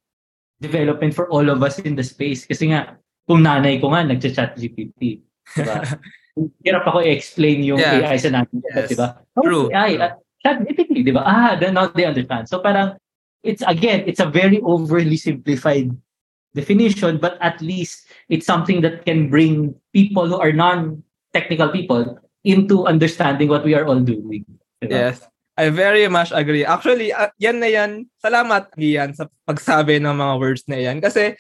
development 0.65 1.13
for 1.13 1.29
all 1.29 1.45
of 1.49 1.61
us 1.61 1.77
in 1.79 1.93
the 1.93 2.03
space. 2.03 2.49
Kasi 2.49 2.73
nga, 2.73 2.97
kung 3.29 3.45
nanay 3.45 3.77
ko 3.77 3.93
nga, 3.93 4.01
nagcha-chat 4.01 4.57
GPT. 4.57 5.21
Diba? 5.53 5.85
Hirap 6.65 6.83
ako 6.89 6.99
i-explain 7.05 7.63
yung 7.63 7.79
yeah. 7.79 8.01
AI 8.03 8.17
sa 8.17 8.33
natin. 8.33 8.59
Yes. 8.73 8.89
Diba? 8.91 9.21
Oh, 9.37 9.45
True. 9.45 9.65
AI, 9.71 10.01
uh, 10.01 10.13
chat 10.43 10.61
GPT, 10.65 11.05
diba? 11.05 11.23
Ah, 11.25 11.57
then 11.57 11.73
now 11.73 11.89
they 11.89 12.05
understand. 12.05 12.49
So 12.49 12.59
parang, 12.59 12.97
it's 13.41 13.61
again, 13.65 14.03
it's 14.05 14.19
a 14.19 14.29
very 14.29 14.61
overly 14.61 15.17
simplified 15.17 15.93
definition, 16.53 17.17
but 17.17 17.37
at 17.41 17.61
least 17.61 18.09
it's 18.29 18.45
something 18.45 18.81
that 18.81 19.05
can 19.05 19.29
bring 19.29 19.73
people 19.93 20.27
who 20.27 20.37
are 20.37 20.51
non-technical 20.51 21.69
people 21.69 22.19
into 22.45 22.85
understanding 22.85 23.49
what 23.49 23.65
we 23.65 23.73
are 23.73 23.85
all 23.85 23.99
doing. 23.99 24.45
Diba? 24.81 25.13
Yes. 25.13 25.25
I 25.55 25.71
very 25.71 26.07
much 26.11 26.35
agree. 26.35 26.67
Actually, 26.67 27.15
uh, 27.15 27.31
yan 27.39 27.63
na 27.63 27.71
yan. 27.71 28.11
Salamat, 28.19 28.75
Gian, 28.75 29.15
sa 29.15 29.31
pagsabi 29.47 30.03
ng 30.03 30.11
mga 30.11 30.33
words 30.35 30.67
na 30.67 30.75
yan. 30.75 30.99
Kasi, 30.99 31.39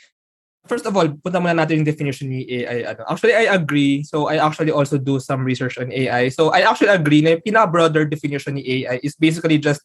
first 0.63 0.87
of 0.87 0.95
all, 0.95 1.11
punta 1.19 1.43
muna 1.43 1.51
natin 1.51 1.83
yung 1.83 1.89
definition 1.91 2.31
ni 2.31 2.47
AI. 2.47 2.95
Ano. 2.95 3.03
Actually, 3.11 3.35
I 3.35 3.51
agree. 3.51 4.07
So, 4.07 4.31
I 4.31 4.39
actually 4.39 4.71
also 4.71 4.95
do 4.95 5.19
some 5.19 5.43
research 5.43 5.75
on 5.75 5.91
AI. 5.91 6.31
So, 6.31 6.55
I 6.55 6.63
actually 6.63 6.95
agree 6.95 7.19
na 7.19 7.35
yung 7.35 7.43
pinaka-broader 7.43 8.07
definition 8.07 8.55
ni 8.55 8.63
AI 8.87 9.03
is 9.03 9.19
basically 9.19 9.59
just, 9.59 9.83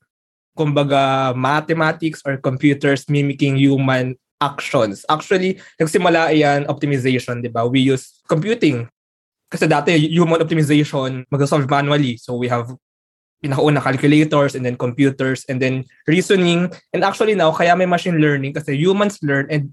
kumbaga, 0.55 1.35
mathematics 1.35 2.23
or 2.23 2.39
computers 2.39 3.11
mimicking 3.11 3.59
human 3.59 4.15
actions. 4.39 5.03
Actually, 5.11 5.59
nagsimula 5.83 6.31
yan 6.39 6.71
optimization, 6.71 7.43
di 7.43 7.51
ba? 7.51 7.67
We 7.67 7.83
use 7.83 8.23
computing 8.31 8.87
kasi 9.51 9.67
dati, 9.67 9.99
human 9.99 10.39
optimization, 10.39 11.27
mag-solve 11.27 11.67
manually. 11.67 12.15
So 12.15 12.39
we 12.39 12.47
have 12.47 12.71
pinakauna 13.41 13.81
calculators 13.81 14.55
and 14.55 14.65
then 14.65 14.77
computers 14.77 15.45
and 15.49 15.61
then 15.61 15.85
reasoning. 16.07 16.73
And 16.93 17.05
actually 17.05 17.35
now, 17.35 17.53
kaya 17.53 17.75
may 17.77 17.89
machine 17.89 18.21
learning 18.21 18.55
kasi 18.55 18.77
humans 18.77 19.19
learn 19.25 19.49
and 19.51 19.73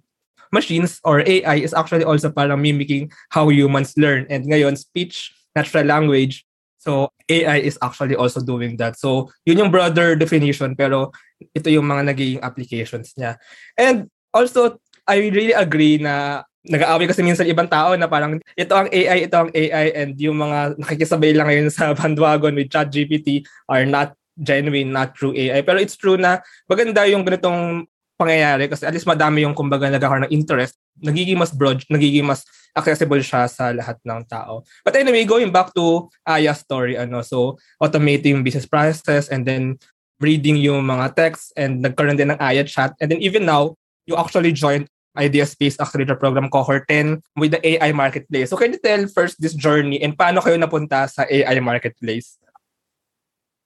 machines 0.51 0.99
or 1.03 1.19
AI 1.27 1.59
is 1.59 1.75
actually 1.75 2.07
also 2.07 2.31
parang 2.31 2.63
mimicking 2.63 3.11
how 3.29 3.51
humans 3.51 3.93
learn. 3.99 4.25
And 4.29 4.47
ngayon, 4.47 4.79
speech, 4.79 5.35
natural 5.55 5.83
language, 5.83 6.47
so 6.79 7.11
AI 7.27 7.59
is 7.67 7.75
actually 7.83 8.15
also 8.15 8.39
doing 8.39 8.79
that. 8.79 8.95
So 8.95 9.27
yun 9.43 9.59
yung 9.59 9.71
broader 9.75 10.15
definition 10.15 10.71
pero 10.79 11.11
ito 11.51 11.67
yung 11.67 11.83
mga 11.83 12.15
naging 12.15 12.39
applications 12.39 13.11
niya. 13.19 13.35
And 13.75 14.07
also, 14.31 14.79
I 15.03 15.27
really 15.27 15.51
agree 15.51 15.99
na 15.99 16.46
nag-aaway 16.65 17.05
kasi 17.05 17.21
minsan 17.21 17.45
ibang 17.45 17.69
tao 17.69 17.93
na 17.93 18.09
parang 18.09 18.41
ito 18.57 18.73
ang 18.73 18.89
AI, 18.89 19.29
ito 19.29 19.37
ang 19.37 19.49
AI 19.53 19.87
and 19.93 20.17
yung 20.17 20.37
mga 20.41 20.75
nakikisabay 20.81 21.31
lang 21.31 21.47
ngayon 21.47 21.69
sa 21.77 21.93
bandwagon 21.93 22.57
with 22.57 22.71
ChatGPT 22.73 23.45
are 23.69 23.85
not 23.85 24.17
genuine, 24.37 24.93
not 24.93 25.17
true 25.17 25.33
AI. 25.33 25.61
Pero 25.61 25.81
it's 25.81 25.97
true 25.97 26.17
na 26.17 26.41
maganda 26.69 27.05
yung 27.09 27.25
ganitong 27.25 27.85
pangyayari 28.17 28.65
kasi 28.65 28.85
at 28.85 28.93
least 28.93 29.05
madami 29.05 29.45
yung 29.45 29.53
kumbaga 29.53 29.89
nagkakaroon 29.89 30.25
ng 30.29 30.33
interest, 30.33 30.77
nagiging 30.97 31.37
mas 31.37 31.53
broad, 31.53 31.81
nagiging 31.89 32.25
mas 32.25 32.45
accessible 32.73 33.21
siya 33.21 33.49
sa 33.49 33.73
lahat 33.73 33.97
ng 34.05 34.21
tao. 34.29 34.65
But 34.85 34.97
anyway, 34.97 35.25
going 35.25 35.49
back 35.53 35.73
to 35.77 36.09
Aya's 36.25 36.61
story, 36.61 36.97
ano, 36.97 37.21
so 37.25 37.57
automating 37.81 38.41
business 38.45 38.69
processes 38.69 39.29
and 39.29 39.45
then 39.45 39.81
reading 40.17 40.57
yung 40.57 40.85
mga 40.85 41.13
texts 41.13 41.53
and 41.53 41.85
nagkaroon 41.85 42.17
din 42.17 42.33
ng 42.33 42.41
Aya 42.41 42.65
chat 42.65 42.97
and 42.97 43.13
then 43.13 43.21
even 43.21 43.45
now, 43.45 43.77
you 44.09 44.17
actually 44.17 44.53
joined 44.53 44.89
Idea 45.17 45.45
Space 45.45 45.79
Accelerator 45.81 46.15
Program 46.15 46.49
Cohort 46.49 46.87
10 46.87 47.21
with 47.35 47.51
the 47.51 47.61
AI 47.65 47.91
Marketplace. 47.91 48.49
So 48.49 48.57
can 48.57 48.73
you 48.73 48.79
tell 48.79 49.07
first 49.09 49.41
this 49.41 49.53
journey 49.57 49.99
and 50.01 50.15
paano 50.15 50.39
kayo 50.39 50.55
napunta 50.55 51.09
sa 51.09 51.25
AI 51.25 51.59
Marketplace? 51.59 52.37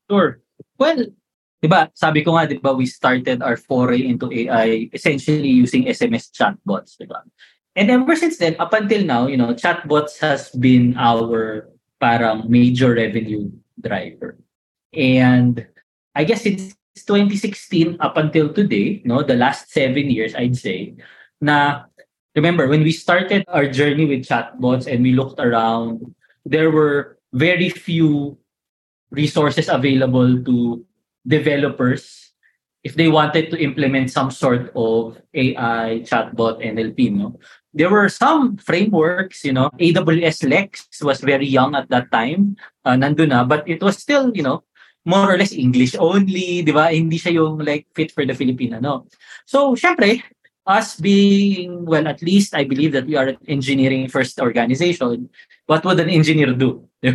Sure. 0.10 0.40
Well, 0.80 1.12
diba, 1.62 1.92
sabi 1.94 2.24
ko 2.24 2.36
nga, 2.36 2.50
diba, 2.50 2.76
we 2.76 2.88
started 2.88 3.44
our 3.44 3.56
foray 3.56 4.02
into 4.04 4.32
AI 4.32 4.90
essentially 4.92 5.52
using 5.52 5.86
SMS 5.86 6.32
chatbots, 6.34 6.98
diba? 6.98 7.22
And 7.76 7.88
ever 7.88 8.16
since 8.16 8.36
then, 8.36 8.60
up 8.60 8.74
until 8.74 9.06
now, 9.06 9.28
you 9.28 9.38
know, 9.38 9.54
chatbots 9.56 10.20
has 10.20 10.50
been 10.52 10.98
our 11.00 11.70
parang 12.02 12.50
major 12.52 12.96
revenue 12.96 13.48
driver. 13.80 14.36
And 14.92 15.64
I 16.16 16.26
guess 16.26 16.44
since 16.44 16.76
2016 17.08 17.98
up 18.02 18.18
until 18.18 18.52
today, 18.52 19.02
no, 19.06 19.24
the 19.24 19.40
last 19.40 19.72
seven 19.72 20.12
years, 20.12 20.36
I'd 20.36 20.58
say, 20.58 20.96
na 21.42 21.90
remember 22.36 22.68
when 22.68 22.84
we 22.84 22.94
started 22.94 23.44
our 23.50 23.68
journey 23.68 24.06
with 24.06 24.24
chatbots 24.24 24.88
and 24.88 25.04
we 25.04 25.12
looked 25.12 25.40
around, 25.40 26.16
there 26.46 26.72
were 26.72 27.18
very 27.34 27.70
few 27.70 28.38
resources 29.12 29.68
available 29.68 30.42
to 30.44 30.86
developers 31.28 32.32
if 32.84 32.96
they 32.96 33.08
wanted 33.08 33.52
to 33.52 33.58
implement 33.62 34.10
some 34.10 34.32
sort 34.32 34.72
of 34.76 35.18
AI 35.34 36.02
chatbot 36.06 36.64
NLP. 36.64 37.14
No, 37.14 37.38
there 37.74 37.90
were 37.90 38.10
some 38.10 38.58
frameworks. 38.58 39.46
You 39.46 39.54
know, 39.54 39.70
AWS 39.78 40.50
Lex 40.50 40.88
was 41.02 41.22
very 41.22 41.46
young 41.46 41.76
at 41.76 41.90
that 41.90 42.12
time, 42.12 42.56
uh, 42.86 42.98
nandun 42.98 43.34
but 43.48 43.68
it 43.68 43.84
was 43.84 43.98
still 43.98 44.32
you 44.34 44.44
know 44.44 44.64
more 45.06 45.34
or 45.34 45.38
less 45.38 45.54
English 45.54 45.96
only, 45.98 46.62
di 46.62 46.72
ba? 46.72 46.94
Hindi 46.94 47.18
siya 47.18 47.42
yung 47.42 47.58
like 47.62 47.90
fit 47.94 48.12
for 48.14 48.26
the 48.26 48.34
Filipino, 48.38 48.78
no? 48.80 49.10
So, 49.46 49.74
syempre, 49.74 50.22
us 50.66 50.96
being, 50.96 51.86
well, 51.86 52.08
at 52.08 52.22
least 52.22 52.54
I 52.56 52.64
believe 52.64 52.92
that 52.94 53.08
we 53.08 53.16
are 53.16 53.30
an 53.30 53.38
engineering 53.48 54.08
first 54.10 54.40
organization, 54.40 55.30
what 55.66 55.86
would 55.86 56.00
an 56.00 56.10
engineer 56.10 56.54
do? 56.54 56.88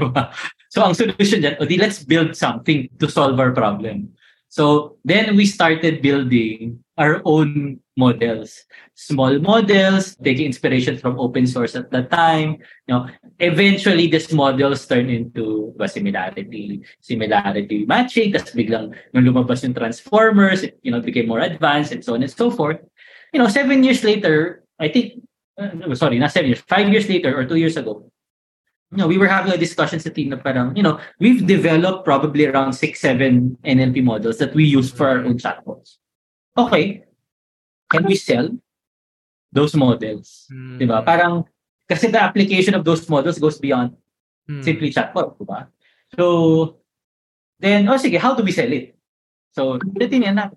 So 0.76 0.82
ang 0.84 0.92
solution 0.92 1.40
dyan, 1.40 1.56
okay, 1.62 1.78
let's 1.78 2.02
build 2.04 2.36
something 2.36 2.90
to 2.98 3.08
solve 3.08 3.38
our 3.40 3.54
problem. 3.54 4.12
So 4.48 4.96
then 5.04 5.36
we 5.36 5.46
started 5.46 6.02
building 6.02 6.84
our 6.98 7.22
own 7.24 7.80
models, 7.96 8.64
small 8.94 9.38
models, 9.38 10.16
taking 10.20 10.46
inspiration 10.46 10.98
from 10.98 11.20
open 11.20 11.46
source 11.46 11.76
at 11.76 11.90
the 11.90 12.04
time. 12.04 12.60
You 12.88 12.92
know, 12.92 13.02
eventually 13.38 14.08
these 14.08 14.32
models 14.32 14.84
turn 14.86 15.08
into 15.08 15.72
ba, 15.76 15.88
similarity, 15.88 16.82
similarity 17.00 17.86
matching. 17.86 18.32
Tapos 18.32 18.52
biglang 18.52 18.92
nung 19.16 19.24
lumabas 19.24 19.64
yung 19.64 19.72
transformers, 19.72 20.64
it, 20.64 20.76
you 20.82 20.90
know, 20.90 21.00
became 21.00 21.28
more 21.28 21.40
advanced 21.40 21.92
and 21.92 22.04
so 22.04 22.14
on 22.14 22.22
and 22.24 22.32
so 22.32 22.50
forth 22.50 22.80
you 23.36 23.42
know, 23.44 23.52
seven 23.52 23.84
years 23.84 24.00
later, 24.00 24.64
I 24.80 24.88
think, 24.88 25.20
uh, 25.60 25.92
sorry, 25.92 26.16
not 26.16 26.32
seven 26.32 26.48
years, 26.48 26.64
five 26.64 26.88
years 26.88 27.04
later 27.04 27.36
or 27.36 27.44
two 27.44 27.60
years 27.60 27.76
ago, 27.76 28.08
you 28.90 28.96
know, 28.96 29.06
we 29.06 29.18
were 29.20 29.28
having 29.28 29.52
a 29.52 29.60
discussion 29.60 30.00
sa 30.00 30.08
team 30.08 30.32
na 30.32 30.40
parang, 30.40 30.72
you 30.72 30.80
know, 30.80 30.96
we've 31.20 31.44
developed 31.44 32.08
probably 32.08 32.48
around 32.48 32.72
six, 32.72 33.04
seven 33.04 33.60
NLP 33.60 34.00
models 34.00 34.40
that 34.40 34.56
we 34.56 34.64
use 34.64 34.88
for 34.88 35.04
our 35.04 35.20
own 35.20 35.36
chatbots. 35.36 36.00
Okay, 36.56 37.04
can 37.92 38.08
we 38.08 38.16
sell 38.16 38.48
those 39.52 39.76
models? 39.76 40.48
Mm. 40.48 40.80
Diba? 40.80 41.04
Parang, 41.04 41.44
kasi 41.84 42.08
the 42.08 42.22
application 42.22 42.72
of 42.72 42.88
those 42.88 43.04
models 43.04 43.36
goes 43.36 43.60
beyond 43.60 43.92
mm. 44.48 44.64
simply 44.64 44.88
chatbot, 44.88 45.36
diba? 45.36 45.68
So, 46.16 46.80
then, 47.60 47.84
oh 47.84 48.00
sige, 48.00 48.16
how 48.16 48.32
do 48.32 48.40
we 48.40 48.56
sell 48.56 48.72
it? 48.72 48.96
So, 49.52 49.76
titingnan 49.76 50.40
natin 50.40 50.56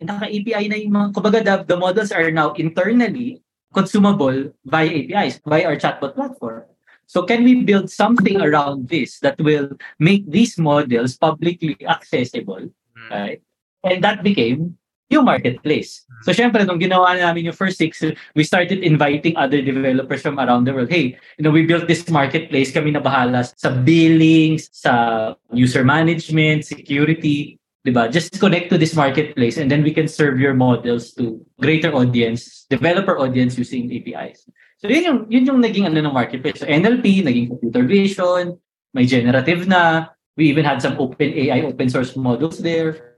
naka-API 0.00 0.64
na 0.68 0.76
yung 0.76 0.92
mga, 0.92 1.08
kumbaga 1.12 1.38
the, 1.44 1.54
the 1.74 1.78
models 1.78 2.12
are 2.12 2.30
now 2.30 2.52
internally 2.56 3.42
consumable 3.72 4.50
via 4.64 4.88
APIs, 4.88 5.40
via 5.46 5.64
our 5.66 5.76
chatbot 5.76 6.14
platform. 6.14 6.64
So 7.06 7.26
can 7.26 7.42
we 7.42 7.62
build 7.62 7.90
something 7.90 8.40
around 8.40 8.88
this 8.88 9.18
that 9.20 9.38
will 9.42 9.74
make 9.98 10.30
these 10.30 10.58
models 10.58 11.18
publicly 11.18 11.76
accessible, 11.86 12.70
mm. 12.70 13.10
right? 13.10 13.42
And 13.82 14.02
that 14.04 14.22
became 14.22 14.78
yung 15.10 15.26
marketplace. 15.26 16.06
Mm. 16.06 16.22
So 16.22 16.30
syempre, 16.30 16.62
nung 16.62 16.78
ginawa 16.78 17.18
namin 17.18 17.50
yung 17.50 17.58
first 17.58 17.78
six, 17.78 18.00
we 18.34 18.46
started 18.46 18.86
inviting 18.86 19.36
other 19.36 19.60
developers 19.60 20.22
from 20.22 20.38
around 20.38 20.64
the 20.64 20.72
world. 20.72 20.88
Hey, 20.88 21.18
you 21.36 21.42
know, 21.42 21.50
we 21.50 21.66
built 21.66 21.90
this 21.90 22.06
marketplace. 22.08 22.70
Kami 22.70 22.94
na 22.94 23.02
bahala 23.02 23.42
sa 23.42 23.74
billing, 23.74 24.62
sa 24.70 25.34
user 25.52 25.82
management, 25.82 26.64
security. 26.64 27.59
Diba? 27.86 28.10
Just 28.10 28.38
connect 28.40 28.70
to 28.70 28.78
this 28.78 28.94
marketplace 28.94 29.56
and 29.56 29.70
then 29.70 29.82
we 29.82 29.92
can 29.92 30.08
serve 30.08 30.40
your 30.40 30.54
models 30.54 31.12
to 31.16 31.40
greater 31.60 31.92
audience, 31.94 32.66
developer 32.68 33.18
audience 33.18 33.56
using 33.56 33.88
APIs. 33.88 34.48
So 34.80 34.88
yun 34.88 35.04
yung, 35.04 35.18
yun 35.28 35.46
yung 35.46 35.60
naging 35.60 35.86
ano 35.86 36.00
ng 36.00 36.12
marketplace. 36.12 36.60
So 36.60 36.66
NLP, 36.66 37.24
naging 37.24 37.48
computer 37.48 37.84
vision, 37.84 38.56
may 38.92 39.06
generative 39.06 39.68
na, 39.68 40.08
we 40.36 40.48
even 40.48 40.64
had 40.64 40.80
some 40.80 40.96
open 40.98 41.32
AI, 41.36 41.62
open 41.68 41.88
source 41.88 42.16
models 42.16 42.58
there, 42.58 43.16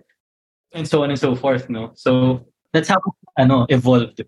and 0.74 0.88
so 0.88 1.02
on 1.02 1.10
and 1.10 1.18
so 1.18 1.34
forth, 1.34 1.70
no? 1.70 1.92
So 1.94 2.42
that's 2.72 2.88
how 2.88 2.98
ano 3.38 3.66
evolved. 3.68 4.22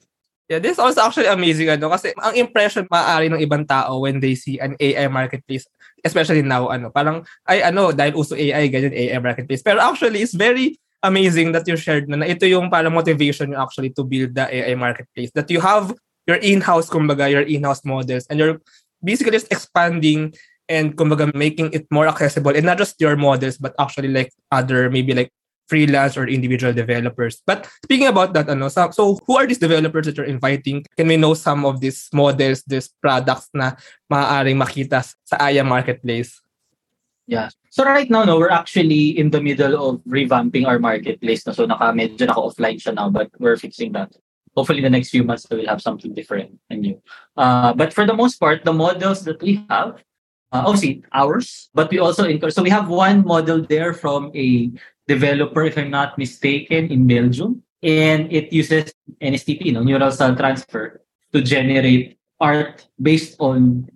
Yeah, 0.48 0.60
this 0.60 0.76
is 0.76 0.82
also 0.82 1.00
actually 1.00 1.32
amazing 1.32 1.72
ano 1.72 1.88
kasi 1.88 2.12
ang 2.20 2.36
impression 2.36 2.84
maaari 2.92 3.32
ng 3.32 3.40
ibang 3.40 3.64
tao 3.64 4.04
when 4.04 4.20
they 4.20 4.36
see 4.36 4.60
an 4.60 4.76
AI 4.76 5.08
marketplace 5.08 5.64
especially 6.04 6.44
now 6.44 6.68
ano 6.68 6.92
parang 6.92 7.24
ay 7.48 7.64
ano 7.64 7.90
dahil 7.90 8.14
uso 8.14 8.36
AI 8.36 8.68
ganyan 8.68 8.92
AI 8.92 9.18
marketplace 9.18 9.64
pero 9.64 9.80
actually 9.80 10.20
it's 10.20 10.36
very 10.36 10.76
amazing 11.04 11.52
that 11.52 11.68
you 11.68 11.76
shared 11.76 12.08
na, 12.08 12.16
na 12.16 12.26
ito 12.26 12.48
yung 12.48 12.72
para 12.72 12.88
motivation 12.88 13.52
you 13.52 13.60
actually 13.60 13.92
to 13.92 14.02
build 14.02 14.32
the 14.32 14.48
AI 14.48 14.74
marketplace. 14.74 15.30
That 15.36 15.52
you 15.52 15.60
have 15.60 15.92
your 16.24 16.40
in-house 16.40 16.88
kumbaga 16.88 17.28
your 17.28 17.44
in-house 17.44 17.84
models 17.84 18.24
and 18.32 18.40
you're 18.40 18.58
basically 19.04 19.36
just 19.36 19.52
expanding 19.52 20.32
and 20.72 20.96
kumbaga 20.96 21.28
making 21.36 21.68
it 21.76 21.84
more 21.92 22.08
accessible 22.08 22.56
and 22.56 22.64
not 22.64 22.80
just 22.80 22.96
your 22.96 23.20
models 23.20 23.60
but 23.60 23.76
actually 23.76 24.08
like 24.08 24.32
other 24.48 24.88
maybe 24.88 25.12
like 25.12 25.28
freelance 25.68 26.16
or 26.16 26.28
individual 26.28 26.72
developers. 26.72 27.42
But 27.46 27.68
speaking 27.84 28.06
about 28.06 28.34
that, 28.34 28.48
ano, 28.48 28.68
so, 28.68 28.90
so 28.90 29.18
who 29.26 29.36
are 29.36 29.46
these 29.46 29.58
developers 29.58 30.06
that 30.06 30.16
you're 30.16 30.26
inviting? 30.26 30.84
Can 30.96 31.08
we 31.08 31.16
know 31.16 31.34
some 31.34 31.64
of 31.64 31.80
these 31.80 32.08
models, 32.12 32.62
these 32.66 32.88
products 33.00 33.48
na 33.54 33.72
maaaring 34.12 34.60
makita 34.60 35.04
sa 35.24 35.36
Aya 35.40 35.64
Marketplace? 35.64 36.40
Yeah. 37.26 37.48
So 37.70 37.84
right 37.84 38.08
now, 38.10 38.24
no, 38.24 38.38
we're 38.38 38.52
actually 38.52 39.16
in 39.18 39.30
the 39.30 39.40
middle 39.40 39.74
of 39.80 40.04
revamping 40.04 40.66
our 40.66 40.78
marketplace. 40.78 41.46
No? 41.46 41.52
So 41.52 41.64
naka, 41.64 41.92
medyo 41.96 42.28
naka-offline 42.28 42.76
siya 42.76 42.94
now, 42.94 43.08
but 43.08 43.30
we're 43.38 43.56
fixing 43.56 43.92
that. 43.92 44.12
Hopefully, 44.54 44.78
in 44.78 44.84
the 44.84 44.90
next 44.90 45.10
few 45.10 45.24
months, 45.24 45.46
we'll 45.50 45.66
have 45.66 45.82
something 45.82 46.14
different 46.14 46.60
and 46.70 46.82
new. 46.82 47.02
Uh, 47.36 47.72
but 47.72 47.92
for 47.92 48.06
the 48.06 48.14
most 48.14 48.38
part, 48.38 48.62
the 48.62 48.72
models 48.72 49.24
that 49.24 49.42
we 49.42 49.66
have 49.68 49.98
uh, 50.54 50.62
obviously 50.66 51.02
ours, 51.12 51.68
but 51.74 51.90
we 51.90 51.98
also 51.98 52.24
encourage. 52.24 52.54
So 52.54 52.62
we 52.62 52.70
have 52.70 52.88
one 52.88 53.26
model 53.26 53.66
there 53.66 53.92
from 53.92 54.30
a 54.36 54.70
developer, 55.08 55.64
if 55.64 55.76
I'm 55.78 55.90
not 55.90 56.18
mistaken, 56.18 56.90
in 56.90 57.06
Belgium, 57.06 57.62
and 57.82 58.32
it 58.32 58.52
uses 58.52 58.92
NSTP, 59.20 59.66
you 59.66 59.72
know, 59.72 59.82
neural 59.82 60.10
style 60.10 60.34
transfer, 60.36 61.02
to 61.32 61.42
generate 61.42 62.18
art 62.40 62.86
based 63.00 63.36
on 63.38 63.90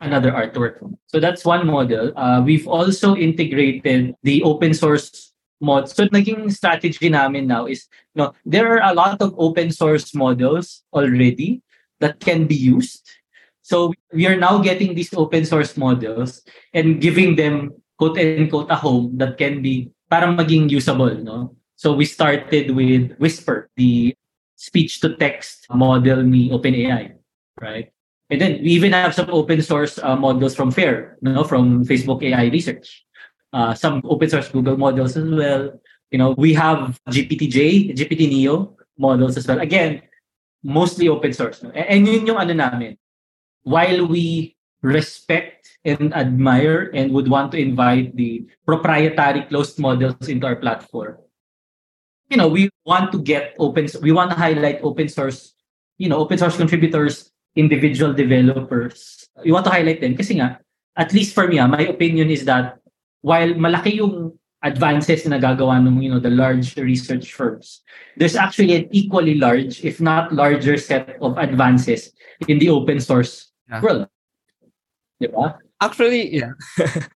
another 0.00 0.30
artwork. 0.30 0.78
So 1.06 1.20
that's 1.20 1.44
one 1.44 1.66
model. 1.66 2.12
Uh, 2.16 2.42
we've 2.44 2.68
also 2.68 3.16
integrated 3.16 4.14
the 4.22 4.42
open 4.42 4.74
source 4.74 5.32
mod. 5.60 5.88
So 5.88 6.06
naging 6.08 6.52
strategy 6.52 7.08
namin 7.08 7.46
now 7.46 7.66
is, 7.66 7.88
you 8.14 8.22
know, 8.22 8.32
there 8.44 8.68
are 8.68 8.90
a 8.90 8.94
lot 8.94 9.20
of 9.22 9.34
open 9.38 9.72
source 9.72 10.14
models 10.14 10.82
already 10.92 11.62
that 12.00 12.20
can 12.20 12.46
be 12.46 12.54
used. 12.54 13.08
So 13.62 13.92
we 14.12 14.26
are 14.26 14.36
now 14.36 14.58
getting 14.58 14.94
these 14.94 15.12
open 15.14 15.44
source 15.44 15.76
models 15.76 16.42
and 16.72 17.00
giving 17.00 17.36
them 17.36 17.72
quote 17.98 18.18
unquote 18.18 18.70
a 18.70 18.76
home 18.76 19.16
that 19.18 19.38
can 19.38 19.62
be 19.62 19.90
parang 20.10 20.36
maging 20.36 20.70
usable, 20.70 21.14
no? 21.22 21.56
So 21.76 21.92
we 21.92 22.04
started 22.04 22.72
with 22.72 23.12
Whisper, 23.18 23.68
the 23.76 24.16
speech 24.56 25.00
to 25.00 25.14
text 25.16 25.66
model 25.70 26.22
ni 26.22 26.48
OpenAI, 26.50 27.12
right? 27.60 27.92
And 28.30 28.40
then 28.40 28.62
we 28.62 28.70
even 28.74 28.92
have 28.92 29.14
some 29.14 29.30
open 29.30 29.62
source 29.62 29.98
uh, 30.02 30.16
models 30.16 30.56
from 30.56 30.70
FAIR, 30.70 31.18
you 31.22 31.32
know, 31.32 31.44
from 31.44 31.84
Facebook 31.84 32.24
AI 32.24 32.48
Research. 32.48 33.04
Uh, 33.52 33.74
some 33.74 34.02
open 34.04 34.28
source 34.28 34.48
Google 34.48 34.76
models 34.76 35.16
as 35.16 35.28
well. 35.30 35.78
You 36.10 36.18
know, 36.18 36.34
we 36.36 36.52
have 36.54 36.98
GPTJ, 37.08 37.94
GPT 37.94 38.28
Neo 38.28 38.76
models 38.98 39.36
as 39.36 39.46
well. 39.46 39.60
Again, 39.60 40.02
mostly 40.64 41.08
open 41.08 41.32
source. 41.32 41.62
No? 41.62 41.70
And 41.70 42.06
yun 42.06 42.26
yung 42.26 42.36
ano 42.36 42.52
namin. 42.52 42.98
While 43.62 44.06
we 44.06 44.55
respect 44.86 45.66
and 45.84 46.14
admire 46.14 46.90
and 46.94 47.10
would 47.10 47.26
want 47.26 47.50
to 47.52 47.58
invite 47.58 48.14
the 48.14 48.46
proprietary 48.64 49.42
closed 49.50 49.78
models 49.78 50.30
into 50.30 50.46
our 50.46 50.56
platform, 50.56 51.18
you 52.30 52.36
know, 52.36 52.46
we 52.46 52.70
want 52.86 53.10
to 53.10 53.18
get 53.18 53.54
open, 53.58 53.90
we 54.02 54.12
want 54.12 54.30
to 54.30 54.36
highlight 54.36 54.82
open 54.82 55.08
source, 55.08 55.54
you 55.98 56.08
know, 56.08 56.18
open 56.18 56.38
source 56.38 56.56
contributors, 56.56 57.30
individual 57.56 58.14
developers. 58.14 59.26
We 59.44 59.50
want 59.50 59.66
to 59.66 59.74
highlight 59.74 60.00
them 60.00 60.16
kasi 60.16 60.38
nga, 60.38 60.60
at 60.94 61.12
least 61.12 61.34
for 61.34 61.46
me, 61.46 61.58
ah, 61.58 61.66
my 61.66 61.82
opinion 61.82 62.30
is 62.30 62.44
that 62.46 62.78
while 63.22 63.50
malaki 63.58 63.98
yung 63.98 64.38
advances 64.62 65.26
na 65.26 65.36
nagagawa 65.36 65.78
ng 65.82 66.02
you 66.02 66.10
know 66.10 66.18
the 66.18 66.32
large 66.32 66.74
research 66.80 67.36
firms 67.36 67.84
there's 68.16 68.34
actually 68.34 68.74
an 68.74 68.88
equally 68.90 69.36
large 69.36 69.84
if 69.84 70.00
not 70.00 70.32
larger 70.32 70.80
set 70.80 71.14
of 71.20 71.36
advances 71.36 72.10
in 72.48 72.58
the 72.58 72.66
open 72.72 72.98
source 72.98 73.52
yeah. 73.68 73.84
world 73.84 74.08
diba 75.20 75.58
actually 75.80 76.30
yeah 76.32 76.52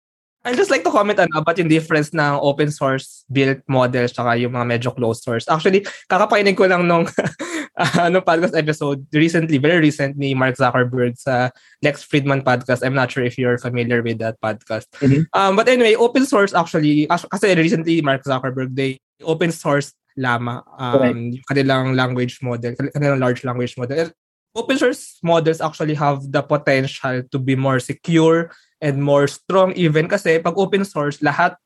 I 0.48 0.56
just 0.56 0.72
like 0.72 0.88
to 0.88 0.96
comment 0.96 1.20
ano, 1.20 1.44
about 1.44 1.60
yung 1.60 1.68
difference 1.68 2.16
ng 2.16 2.40
open 2.40 2.72
source 2.72 3.28
built 3.28 3.60
models 3.68 4.16
tsaka 4.16 4.40
yung 4.40 4.56
mga 4.56 4.64
medyo 4.64 4.96
closed 4.96 5.20
source. 5.20 5.44
Actually, 5.52 5.84
kakapainig 6.08 6.56
ko 6.56 6.72
lang 6.72 6.88
nung 6.88 7.04
uh, 7.04 8.00
ano 8.08 8.24
podcast 8.24 8.56
episode 8.56 9.04
recently, 9.12 9.60
very 9.60 9.84
recent 9.84 10.16
ni 10.16 10.32
Mark 10.32 10.56
Zuckerberg 10.56 11.20
sa 11.20 11.52
Lex 11.84 12.08
Friedman 12.08 12.48
podcast. 12.48 12.80
I'm 12.80 12.96
not 12.96 13.12
sure 13.12 13.28
if 13.28 13.36
you're 13.36 13.60
familiar 13.60 14.00
with 14.00 14.24
that 14.24 14.40
podcast. 14.40 14.88
Mm-hmm. 15.04 15.28
Um, 15.36 15.60
but 15.60 15.68
anyway, 15.68 16.00
open 16.00 16.24
source 16.24 16.56
actually, 16.56 17.12
kasi 17.12 17.52
recently 17.60 18.00
Mark 18.00 18.24
Zuckerberg, 18.24 18.72
they 18.72 19.04
open 19.28 19.52
source 19.52 19.92
Llama, 20.18 20.66
um, 20.82 21.30
yung 21.30 21.46
kanilang 21.46 21.94
language 21.94 22.42
model, 22.42 22.74
kanilang 22.74 23.22
large 23.22 23.46
language 23.46 23.78
model. 23.78 24.10
Open 24.58 24.82
source 24.82 25.22
models 25.22 25.62
actually 25.62 25.94
have 25.94 26.26
the 26.34 26.42
potential 26.42 27.22
to 27.30 27.38
be 27.38 27.54
more 27.54 27.78
secure, 27.78 28.50
and 28.82 29.02
more 29.02 29.26
strong 29.26 29.74
even 29.74 30.06
kasi 30.06 30.38
pag 30.38 30.58
open 30.58 30.86
source, 30.86 31.22
lahat, 31.22 31.58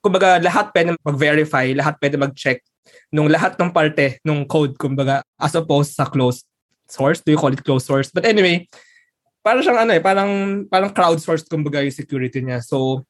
kumbaga 0.00 0.40
lahat 0.40 0.72
pwede 0.72 0.96
mag-verify, 1.04 1.72
lahat 1.76 2.00
pwede 2.00 2.16
mag-check 2.16 2.64
nung 3.12 3.28
lahat 3.28 3.60
ng 3.60 3.70
parte 3.70 4.18
nung 4.24 4.48
code, 4.48 4.74
kumbaga, 4.80 5.20
as 5.36 5.52
opposed 5.52 5.92
sa 5.92 6.08
closed 6.08 6.48
source. 6.88 7.20
Do 7.20 7.32
you 7.32 7.40
call 7.40 7.52
it 7.52 7.62
closed 7.62 7.86
source? 7.86 8.08
But 8.08 8.24
anyway, 8.24 8.66
parang 9.44 9.62
siyang 9.62 9.80
ano 9.84 9.92
eh, 9.94 10.02
parang, 10.02 10.64
parang 10.66 10.90
crowdsourced 10.90 11.46
kumbaga 11.48 11.84
yung 11.84 11.94
security 11.94 12.40
niya. 12.40 12.64
So, 12.64 13.04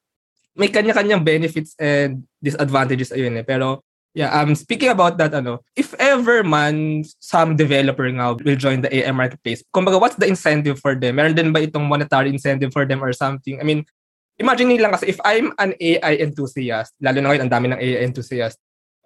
may 0.51 0.67
kanya-kanyang 0.67 1.23
benefits 1.23 1.71
and 1.79 2.27
disadvantages 2.43 3.15
ayun 3.15 3.39
eh. 3.39 3.45
Pero 3.47 3.87
Yeah, 4.11 4.27
um 4.35 4.59
speaking 4.59 4.91
about 4.91 5.15
that 5.23 5.31
ano, 5.31 5.63
if 5.71 5.95
ever 5.95 6.43
man 6.43 7.07
some 7.23 7.55
developer 7.55 8.03
nga 8.11 8.35
will 8.43 8.59
join 8.59 8.83
the 8.83 8.91
AI 8.91 9.11
marketplace, 9.15 9.63
kumbaga 9.71 9.95
what's 10.03 10.19
the 10.19 10.27
incentive 10.27 10.83
for 10.83 10.99
them? 10.99 11.15
Meron 11.15 11.31
din 11.31 11.55
ba 11.55 11.63
itong 11.63 11.87
monetary 11.87 12.27
incentive 12.27 12.75
for 12.75 12.83
them 12.83 12.99
or 12.99 13.15
something? 13.15 13.55
I 13.55 13.63
mean, 13.63 13.87
imagine 14.35 14.67
lang 14.75 14.91
kasi 14.91 15.15
if 15.15 15.19
I'm 15.23 15.55
an 15.55 15.79
AI 15.79 16.19
enthusiast, 16.27 16.91
lalo 16.99 17.23
na 17.23 17.31
ngayon 17.31 17.43
ang 17.47 17.53
dami 17.55 17.65
ng 17.71 17.79
AI 17.79 18.03
enthusiast. 18.03 18.59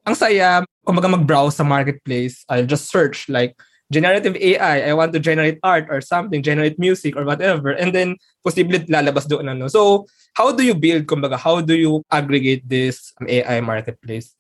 Ang 0.09 0.17
saya, 0.17 0.65
kumbaga 0.81 1.05
mag-browse 1.05 1.61
sa 1.61 1.65
marketplace, 1.65 2.41
I'll 2.49 2.65
just 2.65 2.89
search 2.89 3.29
like 3.29 3.53
generative 3.93 4.33
AI, 4.33 4.89
I 4.89 4.93
want 4.97 5.13
to 5.13 5.21
generate 5.21 5.61
art 5.61 5.85
or 5.89 6.01
something, 6.01 6.41
generate 6.41 6.81
music 6.81 7.13
or 7.13 7.25
whatever, 7.25 7.77
and 7.77 7.93
then 7.93 8.17
posible 8.41 8.81
lalabas 8.89 9.29
doon 9.29 9.53
ano. 9.53 9.69
So, 9.69 10.09
how 10.33 10.49
do 10.49 10.65
you 10.65 10.73
build, 10.73 11.05
kumbaga, 11.05 11.37
how 11.37 11.61
do 11.61 11.77
you 11.77 12.01
aggregate 12.09 12.65
this 12.65 13.13
AI 13.21 13.61
marketplace? 13.61 14.33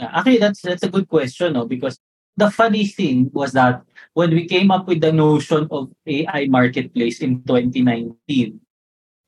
Yeah, 0.00 0.08
actually, 0.16 0.40
that's 0.40 0.64
that's 0.64 0.82
a 0.82 0.88
good 0.88 1.04
question, 1.12 1.52
no? 1.52 1.68
Because 1.68 2.00
the 2.32 2.48
funny 2.48 2.88
thing 2.88 3.28
was 3.36 3.52
that 3.52 3.84
when 4.16 4.32
we 4.32 4.48
came 4.48 4.72
up 4.72 4.88
with 4.88 5.04
the 5.04 5.12
notion 5.12 5.68
of 5.68 5.92
AI 6.08 6.48
marketplace 6.48 7.20
in 7.20 7.44
2019, 7.44 8.16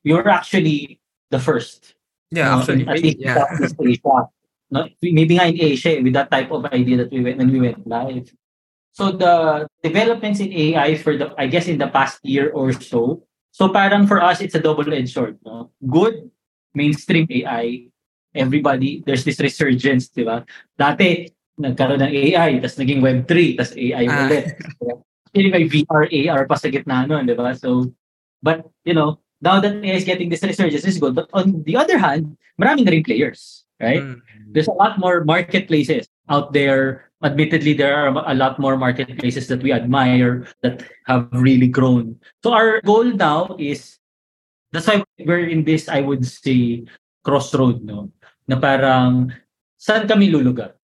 we 0.01 0.09
were 0.09 0.25
actually 0.25 0.97
the 1.29 1.37
first. 1.37 1.93
Yeah, 2.33 2.57
actually, 2.57 2.89
at 2.89 2.97
least 2.97 3.21
yeah. 3.21 3.45
Asia. 3.53 4.33
No, 4.73 4.89
maybe 5.05 5.37
in 5.37 5.61
Asia 5.61 5.93
eh, 5.93 6.01
with 6.01 6.17
that 6.17 6.33
type 6.33 6.49
of 6.49 6.65
idea 6.73 6.97
that 7.05 7.13
we 7.13 7.21
went 7.21 7.37
when 7.37 7.53
we 7.53 7.61
went 7.61 7.85
live. 7.85 8.33
So 8.97 9.13
the 9.13 9.69
developments 9.85 10.41
in 10.41 10.49
AI 10.49 10.97
for 10.97 11.13
the 11.13 11.37
I 11.37 11.45
guess 11.45 11.69
in 11.69 11.77
the 11.77 11.93
past 11.93 12.17
year 12.25 12.49
or 12.49 12.73
so. 12.73 13.21
So 13.53 13.69
parang 13.69 14.09
for 14.09 14.17
us 14.17 14.41
it's 14.41 14.57
a 14.57 14.63
double-edged 14.63 15.13
sword, 15.13 15.37
no? 15.45 15.69
Good 15.85 16.33
mainstream 16.73 17.29
AI 17.29 17.92
everybody, 18.35 19.01
there's 19.05 19.23
this 19.23 19.39
resurgence, 19.39 20.09
di 20.09 20.25
ba? 20.25 20.43
Dati, 20.77 21.29
nagkaroon 21.61 22.01
ng 22.01 22.13
AI, 22.13 22.57
tapos 22.59 22.77
naging 22.81 23.01
Web3, 23.01 23.31
tapos 23.57 23.73
AI 23.77 24.05
ah. 24.09 24.25
ulit. 24.25 24.45
Actually, 25.33 25.49
may 25.49 25.65
VR, 25.65 26.03
AR 26.05 26.41
pa 26.45 26.57
sa 26.57 26.69
gitna 26.69 27.05
nun, 27.05 27.25
di 27.25 27.33
ba? 27.37 27.53
So, 27.53 27.93
but, 28.41 28.65
you 28.85 28.93
know, 28.93 29.21
now 29.41 29.61
that 29.61 29.77
AI 29.81 29.97
is 29.97 30.05
getting 30.05 30.29
this 30.29 30.43
resurgence, 30.43 30.85
is 30.85 30.97
good. 30.97 31.15
But 31.15 31.29
on 31.33 31.63
the 31.63 31.77
other 31.77 31.97
hand, 31.97 32.37
maraming 32.59 32.85
na 32.85 32.91
rin 32.91 33.03
players, 33.05 33.65
right? 33.79 34.01
Mm. 34.01 34.21
There's 34.53 34.69
a 34.69 34.77
lot 34.77 34.97
more 34.97 35.23
marketplaces 35.23 36.09
out 36.29 36.53
there. 36.53 37.09
Admittedly, 37.23 37.73
there 37.73 37.95
are 37.95 38.11
a 38.11 38.35
lot 38.35 38.59
more 38.59 38.75
marketplaces 38.75 39.47
that 39.47 39.63
we 39.63 39.71
admire 39.71 40.45
that 40.61 40.83
have 41.07 41.31
really 41.31 41.67
grown. 41.67 42.19
So 42.43 42.51
our 42.51 42.81
goal 42.81 43.15
now 43.15 43.55
is, 43.57 43.97
that's 44.71 44.87
why 44.87 45.03
we're 45.19 45.47
in 45.47 45.63
this, 45.63 45.87
I 45.87 46.01
would 46.01 46.27
say, 46.27 46.83
crossroad, 47.23 47.83
no? 47.83 48.11
Na 48.47 48.59
parang 48.59 49.31
saan 49.77 50.07
kami 50.07 50.31
lulugar? 50.31 50.75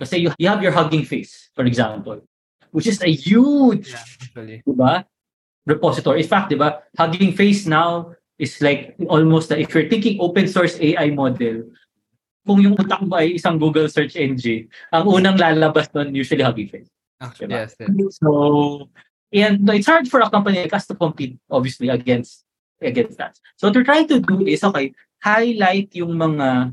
Kasi 0.00 0.24
you, 0.24 0.32
you 0.40 0.48
have 0.48 0.64
your 0.64 0.72
hugging 0.72 1.04
face, 1.04 1.52
for 1.52 1.68
example, 1.68 2.24
which 2.72 2.88
is 2.88 3.02
a 3.04 3.12
huge 3.12 3.92
yeah, 3.92 4.64
diba, 4.64 5.04
repository. 5.68 6.24
In 6.24 6.28
fact, 6.28 6.50
diba, 6.50 6.80
hugging 6.96 7.36
face 7.36 7.68
now 7.68 8.16
is 8.40 8.56
like 8.64 8.96
almost 9.12 9.52
if 9.52 9.68
you're 9.74 9.92
thinking 9.92 10.16
open 10.16 10.48
source 10.48 10.80
AI 10.80 11.12
model, 11.12 11.68
kung 12.48 12.64
yung 12.64 12.74
utak 12.80 13.04
mo 13.04 13.20
ay 13.20 13.36
isang 13.36 13.60
Google 13.60 13.86
search 13.92 14.16
engine, 14.16 14.72
ang 14.88 15.04
unang 15.04 15.36
lalabas 15.36 15.92
doon 15.92 16.16
usually 16.16 16.40
Hugging 16.40 16.72
Face. 16.72 16.90
Actually, 17.20 17.52
diba? 17.52 17.68
yes, 17.68 17.76
yes. 17.76 18.16
So, 18.16 18.30
and 19.28 19.68
it's 19.68 19.86
hard 19.86 20.08
for 20.08 20.24
a 20.24 20.32
company 20.32 20.64
like 20.64 20.72
us 20.72 20.88
to 20.88 20.96
compete, 20.96 21.36
obviously, 21.52 21.92
against 21.92 22.48
against 22.80 23.20
that. 23.20 23.36
So 23.60 23.68
what 23.68 23.76
we're 23.76 23.84
trying 23.84 24.08
to 24.08 24.24
do 24.24 24.48
is, 24.48 24.64
okay, 24.64 24.96
highlight 25.20 25.92
yung 25.92 26.16
mga 26.16 26.72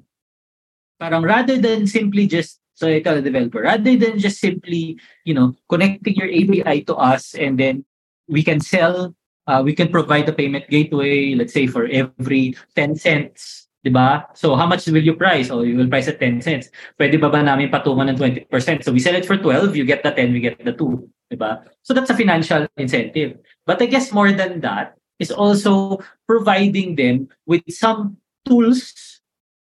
parang 0.99 1.23
rather 1.23 1.57
than 1.57 1.86
simply 1.88 2.27
just 2.27 2.60
so 2.77 2.86
ikaw 2.86 3.17
the 3.17 3.25
developer 3.25 3.62
rather 3.62 3.97
than 3.97 4.21
just 4.21 4.38
simply 4.38 4.97
you 5.25 5.33
know 5.33 5.53
connecting 5.69 6.13
your 6.13 6.29
API 6.29 6.86
to 6.86 6.93
us 6.93 7.33
and 7.33 7.57
then 7.57 7.86
we 8.29 8.43
can 8.45 8.60
sell 8.60 9.13
uh, 9.47 9.62
we 9.63 9.73
can 9.73 9.89
provide 9.89 10.25
the 10.25 10.33
payment 10.33 10.69
gateway 10.69 11.33
let's 11.33 11.53
say 11.53 11.65
for 11.65 11.89
every 11.89 12.53
10 12.75 12.95
cents 12.97 13.67
diba 13.86 14.25
so 14.36 14.53
how 14.57 14.67
much 14.67 14.86
will 14.88 15.01
you 15.01 15.15
price? 15.15 15.49
Oh 15.49 15.63
you 15.63 15.77
will 15.77 15.88
price 15.88 16.12
at 16.12 16.19
10 16.19 16.41
cents. 16.41 16.67
Pwede 16.99 17.15
ba 17.21 17.31
ba 17.31 17.39
namin 17.39 17.71
patungan 17.71 18.12
ng 18.12 18.17
20% 18.49 18.83
so 18.83 18.91
we 18.91 18.99
sell 18.99 19.15
it 19.15 19.23
for 19.23 19.38
12 19.39 19.77
you 19.77 19.86
get 19.86 20.03
the 20.03 20.12
10 20.12 20.33
we 20.33 20.41
get 20.43 20.60
the 20.60 20.75
2 20.75 21.33
diba 21.33 21.63
so 21.81 21.93
that's 21.95 22.12
a 22.12 22.17
financial 22.17 22.67
incentive. 22.75 23.39
But 23.65 23.79
i 23.81 23.88
guess 23.88 24.12
more 24.12 24.31
than 24.36 24.60
that 24.62 24.99
is 25.17 25.31
also 25.31 26.03
providing 26.27 26.99
them 26.99 27.31
with 27.47 27.63
some 27.71 28.19
tools 28.45 28.93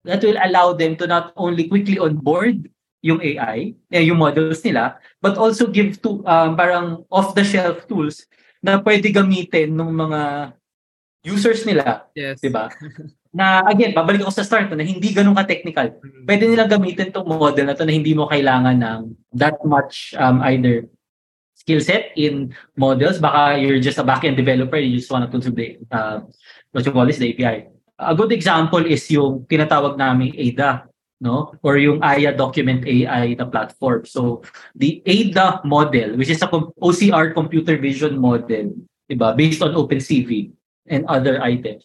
that 0.05 0.23
will 0.23 0.39
allow 0.39 0.75
them 0.75 0.95
to 0.99 1.07
not 1.07 1.33
only 1.35 1.67
quickly 1.67 1.99
onboard 1.99 2.71
yung 3.03 3.23
AI, 3.23 3.79
eh, 3.95 4.03
yung 4.03 4.19
models 4.19 4.63
nila, 4.67 4.99
but 5.23 5.39
also 5.39 5.71
give 5.71 6.03
to 6.03 6.23
um, 6.27 6.59
parang 6.59 7.07
off-the-shelf 7.11 7.87
tools 7.87 8.27
na 8.59 8.83
pwede 8.83 9.15
gamitin 9.15 9.71
ng 9.71 9.91
mga 9.95 10.21
users 11.23 11.63
nila, 11.63 12.07
Yes. 12.15 12.43
'di 12.43 12.51
ba? 12.51 12.71
Na 13.31 13.63
again, 13.69 13.95
babalik 13.95 14.25
ako 14.25 14.35
sa 14.35 14.47
start 14.47 14.73
na 14.73 14.83
hindi 14.83 15.15
ganun 15.15 15.37
ka-technical. 15.37 16.01
Mm. 16.01 16.25
Pwede 16.27 16.45
nilang 16.49 16.71
gamitin 16.73 17.13
tong 17.15 17.29
model 17.29 17.71
na 17.71 17.77
to 17.77 17.87
na 17.87 17.95
hindi 17.95 18.17
mo 18.17 18.27
kailangan 18.27 18.79
ng 18.81 19.01
that 19.37 19.61
much 19.63 20.17
um, 20.19 20.43
either 20.49 20.89
skill 21.55 21.79
set 21.85 22.11
in 22.17 22.57
models. 22.75 23.21
Baka 23.21 23.61
you're 23.61 23.83
just 23.83 24.01
a 24.01 24.07
backend 24.07 24.41
developer, 24.41 24.81
you 24.81 24.99
just 24.99 25.13
want 25.13 25.23
to 25.23 25.31
consume 25.31 25.55
the, 25.55 25.77
uh, 25.93 26.25
what 26.73 26.83
you 26.83 26.91
call 26.91 27.05
this, 27.05 27.21
the 27.21 27.31
API. 27.31 27.69
A 27.99 28.15
good 28.15 28.31
example 28.31 28.87
is 28.87 29.03
yung 29.11 29.45
tinatawag 29.51 29.99
naming 29.99 30.35
ADA, 30.39 30.87
no? 31.21 31.51
Or 31.67 31.77
yung 31.77 31.99
AYA 31.99 32.39
Document 32.39 32.87
AI 32.87 33.35
na 33.35 33.47
platform. 33.47 34.07
So, 34.07 34.47
the 34.79 35.03
ADA 35.03 35.67
model, 35.67 36.15
which 36.15 36.31
is 36.31 36.43
a 36.43 36.49
OCR 36.49 37.35
computer 37.35 37.77
vision 37.77 38.19
model, 38.19 38.75
diba? 39.11 39.35
Based 39.35 39.63
on 39.63 39.75
OpenCV 39.75 40.55
and 40.87 41.05
other 41.11 41.43
items. 41.43 41.85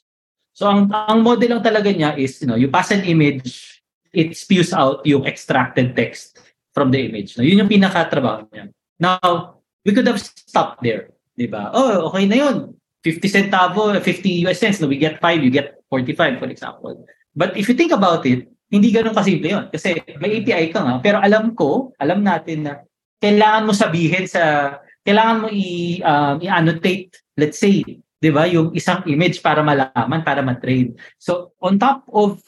So, 0.54 0.70
ang, 0.70 0.94
ang 0.94 1.26
model 1.26 1.58
lang 1.58 1.66
talaga 1.66 1.90
niya 1.90 2.14
is, 2.14 2.38
you 2.42 2.48
know, 2.48 2.56
you 2.56 2.70
pass 2.70 2.94
an 2.94 3.02
image, 3.10 3.82
it 4.14 4.38
spews 4.38 4.70
out 4.70 5.02
yung 5.02 5.26
extracted 5.26 5.98
text 5.98 6.38
from 6.78 6.94
the 6.94 7.02
image. 7.02 7.38
No? 7.38 7.44
Yun 7.44 7.66
yung 7.66 7.72
pinaka-trabaho 7.74 8.46
niya. 8.54 8.70
Now, 9.02 9.58
we 9.82 9.92
could 9.98 10.06
have 10.06 10.22
stopped 10.22 10.86
there. 10.86 11.10
Diba? 11.34 11.74
Oh, 11.74 12.14
okay 12.14 12.30
na 12.30 12.38
yun. 12.38 12.78
50 13.02 13.28
centavo, 13.28 13.92
50 13.98 14.46
US 14.48 14.62
cents. 14.62 14.80
No, 14.80 14.88
we 14.88 15.02
get 15.02 15.20
5, 15.20 15.44
you 15.44 15.50
get 15.50 15.83
45, 15.94 16.42
for 16.42 16.50
example. 16.50 16.94
But 17.38 17.54
if 17.54 17.70
you 17.70 17.78
think 17.78 17.94
about 17.94 18.26
it, 18.26 18.50
hindi 18.74 18.90
ganun 18.90 19.14
kasimple 19.14 19.50
yun. 19.54 19.66
Kasi 19.70 20.02
may 20.18 20.42
API 20.42 20.74
ka 20.74 20.82
nga, 20.82 20.96
pero 20.98 21.22
alam 21.22 21.54
ko, 21.54 21.94
alam 22.02 22.26
natin 22.26 22.66
na 22.66 22.82
kailangan 23.22 23.70
mo 23.70 23.74
sabihin 23.78 24.26
sa, 24.26 24.76
kailangan 25.06 25.46
mo 25.46 25.48
i, 25.54 26.02
um, 26.02 26.42
i-annotate, 26.42 27.14
let's 27.38 27.62
say, 27.62 27.86
di 28.18 28.30
ba, 28.34 28.50
yung 28.50 28.74
isang 28.74 29.06
image 29.06 29.46
para 29.46 29.62
malaman, 29.62 30.26
para 30.26 30.42
matrade. 30.42 30.98
So, 31.22 31.54
on 31.62 31.78
top 31.78 32.08
of 32.10 32.42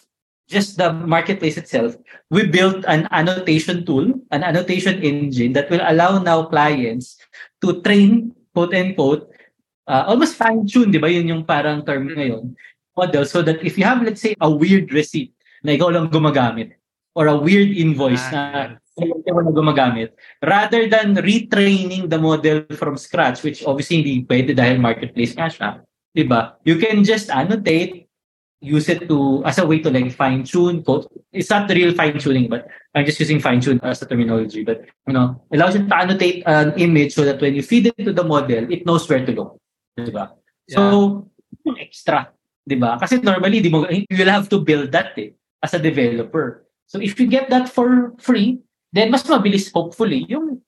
just 0.49 0.81
the 0.81 0.93
marketplace 0.93 1.61
itself, 1.61 1.93
we 2.33 2.47
built 2.49 2.85
an 2.89 3.05
annotation 3.11 3.85
tool, 3.85 4.09
an 4.33 4.41
annotation 4.41 5.01
engine 5.05 5.53
that 5.53 5.69
will 5.69 5.83
allow 5.85 6.17
now 6.17 6.49
clients 6.49 7.21
to 7.61 7.81
train, 7.85 8.33
quote 8.55 8.73
unquote, 8.73 9.29
uh, 9.87 10.05
almost 10.09 10.39
fine-tune, 10.39 10.89
di 10.89 10.99
ba? 11.01 11.11
Yun 11.11 11.29
yung 11.29 11.43
parang 11.45 11.85
term 11.85 12.09
ngayon, 12.09 12.55
model. 12.95 13.25
So 13.25 13.41
that 13.43 13.63
if 13.63 13.77
you 13.77 13.83
have, 13.83 14.01
let's 14.01 14.21
say, 14.21 14.35
a 14.39 14.49
weird 14.49 14.91
receipt 14.91 15.35
na 15.63 15.75
ikaw 15.75 15.91
lang 15.91 16.09
gumagamit, 16.09 16.75
or 17.15 17.27
a 17.27 17.37
weird 17.37 17.71
invoice 17.75 18.23
Ah, 18.31 18.79
na 18.97 19.03
ikaw 19.27 19.43
lang 19.43 19.55
gumagamit, 19.55 20.15
rather 20.41 20.87
than 20.87 21.15
retraining 21.19 22.09
the 22.09 22.17
model 22.17 22.63
from 22.75 22.95
scratch, 22.95 23.43
which 23.43 23.63
obviously 23.67 24.01
hindi 24.01 24.23
pwede 24.25 24.55
dahil 24.55 24.79
marketplace 24.79 25.35
nga 25.35 25.51
siya, 25.51 25.69
di 26.15 26.23
ba? 26.23 26.55
You 26.63 26.79
can 26.79 27.03
just 27.03 27.27
annotate, 27.27 28.05
use 28.61 28.89
it 28.89 29.07
to 29.07 29.43
as 29.45 29.57
a 29.59 29.65
way 29.65 29.79
to 29.79 29.91
like 29.91 30.11
fine 30.11 30.43
tune 30.43 30.81
quote 30.81 31.05
it's 31.31 31.49
not 31.49 31.69
real 31.69 31.93
fine 31.93 32.17
tuning 32.17 32.49
but 32.49 32.67
i'm 32.95 33.05
just 33.05 33.19
using 33.19 33.39
fine 33.39 33.61
tune 33.61 33.79
as 33.83 34.01
a 34.01 34.05
terminology 34.05 34.63
but 34.63 34.85
you 35.05 35.13
know 35.13 35.39
allows 35.53 35.75
you 35.75 35.85
to 35.85 35.95
annotate 35.95 36.41
an 36.45 36.73
image 36.79 37.13
so 37.13 37.23
that 37.23 37.39
when 37.41 37.53
you 37.53 37.61
feed 37.61 37.85
it 37.85 37.97
to 38.03 38.13
the 38.13 38.23
model 38.23 38.65
it 38.71 38.85
knows 38.85 39.07
where 39.07 39.23
to 39.25 39.31
look 39.31 39.59
diba 39.99 40.31
so 40.69 41.27
yung 41.65 41.77
extra 42.65 42.73
diba 42.73 42.91
kasi 42.97 43.13
normally 43.21 43.61
di 43.61 43.69
mo 43.69 43.85
you'll 43.89 44.31
have 44.31 44.49
to 44.49 44.57
build 44.57 44.89
that 44.89 45.13
eh, 45.21 45.31
as 45.61 45.73
a 45.77 45.81
developer 45.81 46.65
so 46.89 46.97
if 46.97 47.13
you 47.21 47.29
get 47.29 47.49
that 47.49 47.69
for 47.69 48.17
free 48.17 48.57
then 48.89 49.13
mas 49.13 49.23
mabilis 49.23 49.69
hopefully 49.69 50.25
yung 50.25 50.59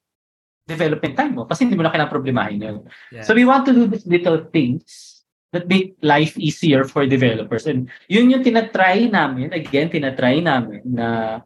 development 0.69 1.17
time 1.17 1.33
mo 1.33 1.43
kasi 1.49 1.65
hindi 1.65 1.73
mo 1.73 1.83
na 1.83 1.91
kailangan 1.91 2.13
problemahin 2.13 2.59
yun 2.61 2.77
Yeah. 3.09 3.25
so 3.25 3.33
we 3.33 3.47
want 3.47 3.65
to 3.65 3.73
do 3.73 3.89
these 3.89 4.05
little 4.05 4.45
things 4.53 5.17
that 5.53 5.67
make 5.67 5.95
life 6.03 6.37
easier 6.37 6.83
for 6.83 7.07
developers. 7.07 7.67
And 7.67 7.89
yun 8.07 8.29
yung 8.29 8.43
tinatry 8.43 9.09
namin, 9.09 9.53
again, 9.53 9.89
tinatry 9.89 10.43
namin 10.43 10.81
na 10.83 11.39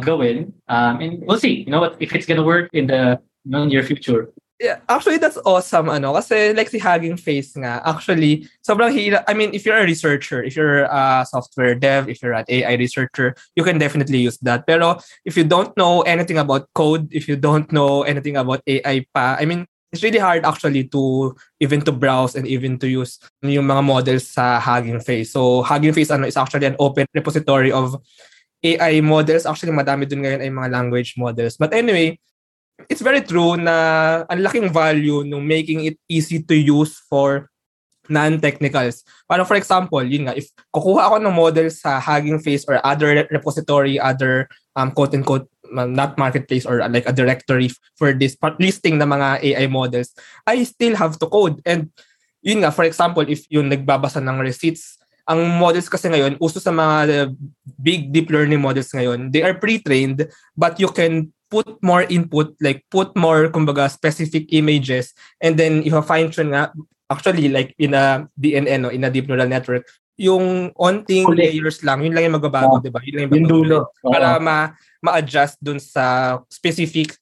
gawin. 0.00 0.54
Um, 0.68 1.00
and 1.00 1.12
we'll 1.26 1.38
see, 1.42 1.66
you 1.66 1.70
know 1.70 1.80
what, 1.80 1.96
if 1.98 2.14
it's 2.14 2.26
gonna 2.26 2.46
work 2.46 2.70
in 2.72 2.86
the 2.86 3.20
near 3.44 3.82
future. 3.82 4.30
Yeah, 4.62 4.78
actually 4.86 5.18
that's 5.18 5.34
awesome 5.42 5.90
ano 5.90 6.14
kasi 6.14 6.54
like 6.54 6.70
si 6.70 6.78
Hugging 6.78 7.18
Face 7.18 7.58
nga 7.58 7.82
actually 7.82 8.46
sobrang 8.62 8.94
hila 8.94 9.26
I 9.26 9.34
mean 9.34 9.50
if 9.50 9.66
you're 9.66 9.74
a 9.74 9.82
researcher 9.82 10.46
if 10.46 10.54
you're 10.54 10.86
a 10.86 11.26
software 11.26 11.74
dev 11.74 12.06
if 12.06 12.22
you're 12.22 12.38
an 12.38 12.46
AI 12.46 12.78
researcher 12.78 13.34
you 13.58 13.66
can 13.66 13.82
definitely 13.82 14.22
use 14.22 14.38
that. 14.46 14.62
Pero 14.62 15.02
if 15.26 15.34
you 15.34 15.42
don't 15.42 15.74
know 15.74 16.06
anything 16.06 16.38
about 16.38 16.70
code 16.70 17.10
if 17.10 17.26
you 17.26 17.34
don't 17.34 17.66
know 17.74 18.06
anything 18.06 18.38
about 18.38 18.62
AI 18.70 19.02
pa 19.10 19.34
I 19.42 19.44
mean 19.44 19.66
it's 19.90 20.06
really 20.06 20.22
hard 20.22 20.46
actually 20.46 20.86
to 20.94 21.34
even 21.58 21.82
to 21.82 21.90
browse 21.90 22.38
and 22.38 22.46
even 22.46 22.78
to 22.78 22.86
use 22.86 23.18
yung 23.42 23.66
mga 23.66 23.82
models 23.82 24.30
sa 24.30 24.62
Hugging 24.62 25.02
Face. 25.02 25.34
So 25.34 25.66
Hugging 25.66 25.98
Face 25.98 26.14
ano 26.14 26.30
is 26.30 26.38
actually 26.38 26.70
an 26.70 26.78
open 26.78 27.10
repository 27.10 27.74
of 27.74 27.98
AI 28.62 29.02
models. 29.02 29.50
Actually 29.50 29.74
madami 29.74 30.06
dun 30.06 30.22
ngayon 30.22 30.46
ay 30.46 30.50
mga 30.54 30.70
language 30.70 31.18
models. 31.18 31.58
But 31.58 31.74
anyway 31.74 32.22
it's 32.88 33.02
very 33.02 33.22
true 33.22 33.56
na 33.56 34.22
ang 34.26 34.40
laking 34.42 34.70
value 34.70 35.22
nung 35.22 35.46
making 35.46 35.86
it 35.86 35.96
easy 36.10 36.42
to 36.42 36.54
use 36.54 36.98
for 37.06 37.50
non-technicals. 38.08 39.04
Para 39.24 39.44
for 39.48 39.56
example, 39.56 40.04
yun 40.04 40.28
nga, 40.28 40.36
if 40.36 40.52
kukuha 40.74 41.08
ako 41.08 41.16
ng 41.22 41.34
model 41.34 41.68
sa 41.72 41.96
Hugging 41.96 42.40
Face 42.42 42.64
or 42.68 42.76
other 42.84 43.24
repository, 43.32 43.96
other 43.96 44.48
um, 44.76 44.92
quote-unquote 44.92 45.48
not 45.74 46.14
marketplace 46.20 46.68
or 46.68 46.86
like 46.86 47.08
a 47.08 47.16
directory 47.16 47.72
for 47.96 48.12
this 48.12 48.36
listing 48.60 49.00
ng 49.00 49.08
mga 49.08 49.42
AI 49.42 49.66
models, 49.66 50.12
I 50.46 50.62
still 50.62 50.94
have 50.94 51.18
to 51.18 51.26
code. 51.26 51.64
And 51.64 51.90
yun 52.44 52.62
nga, 52.62 52.70
for 52.70 52.84
example, 52.84 53.24
if 53.26 53.48
yung 53.48 53.72
nagbabasa 53.72 54.20
ng 54.20 54.38
receipts, 54.38 55.00
ang 55.24 55.40
models 55.56 55.88
kasi 55.88 56.12
ngayon, 56.12 56.36
uso 56.36 56.60
sa 56.60 56.70
mga 56.70 57.32
big 57.80 58.12
deep 58.12 58.28
learning 58.28 58.60
models 58.60 58.92
ngayon, 58.92 59.32
they 59.32 59.40
are 59.40 59.56
pre-trained 59.56 60.28
but 60.52 60.76
you 60.76 60.92
can 60.92 61.32
put 61.54 61.78
more 61.86 62.02
input, 62.10 62.58
like 62.58 62.82
put 62.90 63.14
more, 63.14 63.46
kumbaga, 63.54 63.86
specific 63.86 64.50
images 64.50 65.14
and 65.38 65.54
then 65.54 65.86
if 65.86 65.94
you 65.94 66.02
fine-tune 66.02 66.50
nga, 66.50 66.74
actually 67.06 67.46
like 67.46 67.70
in 67.78 67.94
a 67.94 68.26
DNN, 68.34 68.80
no, 68.82 68.90
in 68.90 69.06
a 69.06 69.10
deep 69.14 69.30
neural 69.30 69.46
network, 69.46 69.86
yung 70.18 70.74
onting 70.74 71.26
Correct. 71.30 71.54
layers 71.54 71.78
lang, 71.86 72.02
yun 72.02 72.10
lang 72.10 72.26
yung 72.26 72.36
magbabago, 72.42 72.78
Oh. 72.78 72.82
di 72.82 72.90
ba? 72.90 72.98
Yun 73.06 73.14
lang 73.14 73.22
yung 73.30 73.34
Yung 73.38 73.46
dulo. 73.46 73.78
Para 74.02 74.38
Oo. 74.38 74.42
ma 74.42 74.74
ma-adjust 74.98 75.62
dun 75.62 75.78
sa 75.78 76.38
specific 76.50 77.14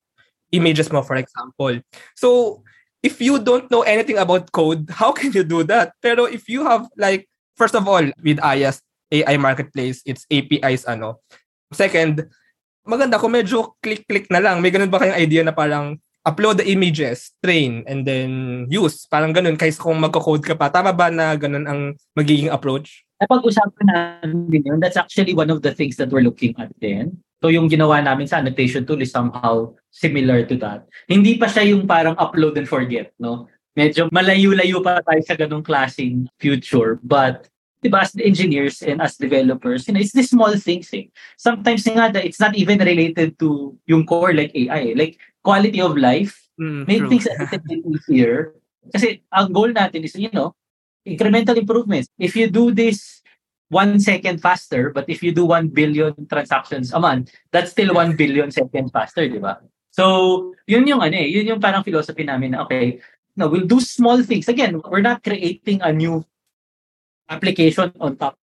images 0.53 0.89
mo, 0.89 1.05
for 1.05 1.17
example. 1.21 1.77
So, 2.17 2.61
if 3.03 3.19
you 3.21 3.41
don't 3.41 3.67
know 3.73 3.83
anything 3.83 4.17
about 4.17 4.49
code, 4.55 4.87
how 4.93 5.11
can 5.13 5.33
you 5.33 5.45
do 5.45 5.65
that? 5.67 5.93
Pero 6.01 6.25
if 6.29 6.47
you 6.49 6.65
have 6.65 6.87
like, 6.97 7.27
first 7.59 7.75
of 7.75 7.85
all, 7.89 8.05
with 8.23 8.39
Aya's 8.41 8.81
AI 9.13 9.37
Marketplace, 9.37 10.01
it's 10.09 10.25
APIs, 10.31 10.87
ano. 10.89 11.21
Second, 11.73 12.29
maganda 12.87 13.19
kung 13.19 13.35
medyo 13.35 13.75
click-click 13.83 14.31
na 14.31 14.43
lang. 14.43 14.59
May 14.59 14.71
ganun 14.75 14.91
ba 14.91 15.03
kayong 15.03 15.19
idea 15.19 15.43
na 15.43 15.55
parang 15.55 15.99
upload 16.23 16.63
the 16.63 16.67
images, 16.71 17.35
train, 17.43 17.83
and 17.91 18.07
then 18.07 18.65
use. 18.71 19.07
Parang 19.11 19.35
ganun, 19.35 19.59
kaysa 19.59 19.83
kung 19.83 19.99
magko-code 19.99 20.47
ka 20.47 20.55
pa. 20.55 20.71
Tama 20.71 20.95
ba 20.95 21.11
na 21.11 21.35
ganun 21.35 21.67
ang 21.67 21.81
magiging 22.15 22.51
approach? 22.51 23.03
Napag-usapan 23.19 23.87
namin 23.87 24.63
yun. 24.67 24.79
That's 24.79 24.99
actually 24.99 25.35
one 25.35 25.51
of 25.51 25.63
the 25.63 25.75
things 25.75 25.99
that 25.99 26.11
we're 26.11 26.27
looking 26.27 26.55
at 26.59 26.71
then. 26.79 27.23
So 27.43 27.51
yung 27.51 27.67
ginawa 27.67 27.99
namin 28.03 28.31
sa 28.31 28.39
annotation 28.39 28.87
tool 28.87 29.03
is 29.03 29.11
somehow 29.11 29.75
similar 29.91 30.47
to 30.47 30.55
that. 30.63 30.87
Hindi 31.11 31.39
pa 31.39 31.51
siya 31.51 31.75
yung 31.75 31.91
parang 31.91 32.15
upload 32.15 32.55
and 32.55 32.71
forget, 32.71 33.11
no? 33.19 33.51
Medyo 33.75 34.13
malayo-layo 34.15 34.79
pa 34.85 35.03
tayo 35.03 35.23
sa 35.27 35.35
ganung 35.35 35.65
klaseng 35.65 36.31
future. 36.39 37.03
But, 37.03 37.51
di 37.83 37.91
ba, 37.91 38.07
as 38.07 38.15
engineers 38.15 38.81
and 38.87 39.03
as 39.03 39.19
developers, 39.19 39.91
you 39.91 39.95
know, 39.95 40.01
it's 40.01 40.15
the 40.15 40.23
small 40.23 40.55
things 40.55 40.89
eh. 40.95 41.11
Sometimes 41.35 41.83
nga, 41.83 42.15
it's 42.23 42.39
not 42.39 42.55
even 42.55 42.79
related 42.79 43.35
to 43.43 43.75
yung 43.91 44.07
core 44.07 44.33
like 44.33 44.55
AI. 44.55 44.95
Like, 44.95 45.19
quality 45.43 45.83
of 45.83 45.99
life, 45.99 46.39
Mm, 46.61 46.87
make 46.87 47.01
true. 47.01 47.09
things 47.09 47.27
a 47.27 47.33
little 47.33 47.65
bit 47.65 47.81
easier. 47.81 48.55
Kasi 48.93 49.25
ang 49.33 49.51
goal 49.57 49.73
natin 49.73 50.05
is, 50.05 50.15
you 50.15 50.29
know, 50.37 50.53
incremental 51.03 51.57
improvements. 51.57 52.13
If 52.21 52.37
you 52.37 52.53
do 52.53 52.71
this 52.71 53.25
one 53.73 53.99
second 53.99 54.45
faster, 54.45 54.93
but 54.93 55.09
if 55.09 55.25
you 55.25 55.33
do 55.33 55.49
one 55.49 55.73
billion 55.73 56.13
transactions 56.29 56.93
a 56.93 57.01
month, 57.01 57.33
that's 57.51 57.73
still 57.73 57.97
one 57.97 58.15
billion 58.21 58.53
seconds 58.53 58.93
faster, 58.93 59.27
di 59.27 59.41
ba? 59.41 59.65
So, 59.97 60.53
yun 60.69 60.87
yung 60.87 61.01
ano 61.01 61.17
eh, 61.17 61.29
yun 61.29 61.57
yung 61.57 61.61
parang 61.61 61.83
philosophy 61.83 62.25
namin 62.25 62.53
na, 62.53 62.69
okay, 62.69 63.01
no, 63.37 63.49
we'll 63.49 63.67
do 63.67 63.81
small 63.81 64.21
things. 64.21 64.47
Again, 64.47 64.81
we're 64.85 65.05
not 65.05 65.25
creating 65.25 65.81
a 65.81 65.91
new 65.93 66.21
application 67.29 67.93
on 68.01 68.17
top. 68.17 68.39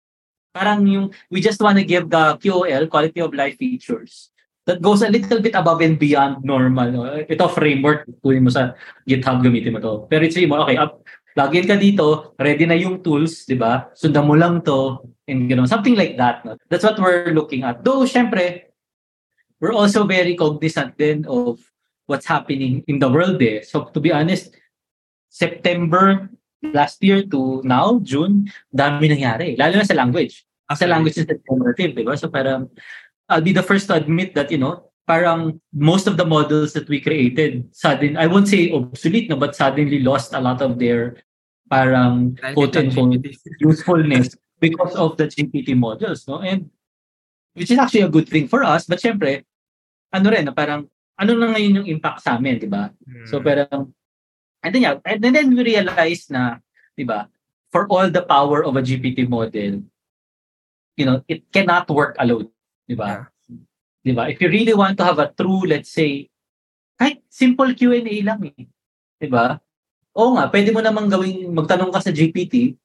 Parang 0.54 0.86
yung, 0.88 1.14
we 1.30 1.42
just 1.42 1.62
want 1.62 1.78
to 1.78 1.86
give 1.86 2.10
the 2.10 2.38
QOL, 2.42 2.90
quality 2.90 3.22
of 3.22 3.34
life 3.34 3.58
features 3.58 4.30
that 4.66 4.82
goes 4.82 5.02
a 5.02 5.10
little 5.10 5.42
bit 5.42 5.56
above 5.56 5.82
and 5.82 5.98
beyond 5.98 6.46
normal. 6.46 6.92
No? 6.92 7.04
Ito 7.26 7.50
framework, 7.50 8.06
kunin 8.22 8.46
mo 8.46 8.54
sa 8.54 8.78
GitHub, 9.10 9.42
gamitin 9.42 9.74
mo 9.74 9.80
to. 9.82 9.94
Pero 10.10 10.22
it's 10.26 10.38
more, 10.46 10.62
okay, 10.66 10.78
up, 10.78 11.02
login 11.38 11.66
ka 11.66 11.78
dito, 11.78 12.38
ready 12.38 12.66
na 12.66 12.78
yung 12.78 13.02
tools, 13.02 13.46
di 13.46 13.58
ba? 13.58 13.90
Sundan 13.98 14.30
mo 14.30 14.38
lang 14.38 14.62
to, 14.66 15.02
and 15.30 15.50
gano'n. 15.50 15.70
Something 15.70 15.98
like 15.98 16.18
that. 16.18 16.46
No? 16.46 16.58
That's 16.70 16.86
what 16.86 17.02
we're 17.02 17.34
looking 17.34 17.66
at. 17.66 17.82
Though, 17.86 18.06
syempre, 18.06 18.70
we're 19.62 19.74
also 19.74 20.06
very 20.06 20.36
cognizant 20.36 20.98
then 20.98 21.26
of 21.30 21.60
what's 22.06 22.26
happening 22.26 22.84
in 22.88 22.98
the 22.98 23.10
world 23.10 23.42
eh. 23.42 23.62
So, 23.62 23.90
to 23.94 24.00
be 24.00 24.12
honest, 24.12 24.54
September 25.30 26.30
last 26.62 27.02
year 27.04 27.24
to 27.24 27.62
now, 27.64 28.00
June, 28.04 28.52
dami 28.74 29.10
nangyari. 29.10 29.56
Lalo 29.58 29.80
na 29.80 29.88
sa 29.88 29.96
language. 29.96 30.44
Okay. 30.70 30.86
Sa 30.86 30.90
language 30.90 31.18
is 31.18 31.26
generative, 31.26 31.96
di 31.96 32.04
ba? 32.04 32.14
So 32.18 32.30
parang, 32.30 32.70
I'll 33.30 33.46
be 33.46 33.54
the 33.54 33.66
first 33.66 33.88
to 33.90 33.98
admit 33.98 34.36
that, 34.36 34.52
you 34.52 34.60
know, 34.60 34.90
parang 35.10 35.58
most 35.74 36.06
of 36.06 36.18
the 36.18 36.26
models 36.26 36.74
that 36.74 36.86
we 36.86 37.02
created, 37.02 37.66
sudden, 37.74 38.18
I 38.18 38.28
won't 38.28 38.48
say 38.48 38.70
obsolete, 38.70 39.30
no, 39.30 39.38
but 39.38 39.56
suddenly 39.56 40.00
lost 40.06 40.34
a 40.34 40.42
lot 40.42 40.62
of 40.62 40.78
their 40.78 41.18
parang 41.70 42.38
quote-unquote 42.54 43.26
usefulness 43.62 44.38
because 44.60 44.94
of 44.94 45.18
the 45.18 45.26
GPT 45.26 45.74
models, 45.78 46.28
no? 46.28 46.42
And 46.42 46.70
which 47.54 47.72
is 47.72 47.80
actually 47.80 48.06
a 48.06 48.14
good 48.14 48.30
thing 48.30 48.48
for 48.48 48.64
us, 48.64 48.86
but 48.86 49.02
syempre, 49.02 49.46
ano 50.14 50.30
rin, 50.30 50.46
parang, 50.54 50.86
ano 51.18 51.32
na 51.34 51.58
ngayon 51.58 51.82
yung 51.82 51.88
impact 51.90 52.22
sa 52.22 52.38
amin, 52.38 52.62
di 52.62 52.70
ba? 52.70 52.94
Hmm. 53.06 53.26
So 53.26 53.42
parang, 53.42 53.94
and 54.64 54.76
then, 54.76 54.82
yeah, 54.82 54.96
and 55.06 55.24
then 55.24 55.56
we 55.56 55.64
realize 55.64 56.30
na, 56.30 56.60
di 56.98 57.04
ba, 57.04 57.30
for 57.72 57.88
all 57.88 58.10
the 58.10 58.24
power 58.24 58.64
of 58.66 58.76
a 58.76 58.82
GPT 58.82 59.30
model, 59.30 59.84
you 60.98 61.06
know, 61.06 61.24
it 61.28 61.48
cannot 61.52 61.88
work 61.90 62.16
alone, 62.20 62.50
di 62.88 62.96
ba? 62.96 63.08
Yeah. 63.08 63.26
Di 64.04 64.12
ba? 64.16 64.28
If 64.32 64.40
you 64.42 64.50
really 64.50 64.74
want 64.74 64.98
to 65.00 65.06
have 65.06 65.20
a 65.20 65.32
true, 65.32 65.64
let's 65.68 65.92
say, 65.92 66.30
kahit 67.00 67.24
simple 67.32 67.72
Q&A 67.72 68.04
lang 68.24 68.44
eh. 68.52 68.68
Di 69.20 69.28
ba? 69.28 69.60
Oo 70.16 70.36
nga, 70.36 70.52
pwede 70.52 70.76
mo 70.76 70.84
namang 70.84 71.08
gawing, 71.08 71.52
magtanong 71.56 71.92
ka 71.96 72.04
sa 72.04 72.12
GPT, 72.12 72.76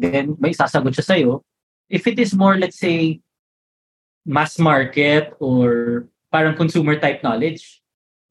then 0.00 0.34
may 0.40 0.50
sasagot 0.50 0.94
siya 0.96 1.06
sa'yo. 1.14 1.44
If 1.90 2.06
it 2.06 2.18
is 2.18 2.34
more, 2.34 2.58
let's 2.58 2.78
say, 2.78 3.20
mass 4.24 4.58
market 4.58 5.34
or 5.38 6.06
parang 6.30 6.54
consumer 6.54 6.98
type 6.98 7.22
knowledge, 7.22 7.79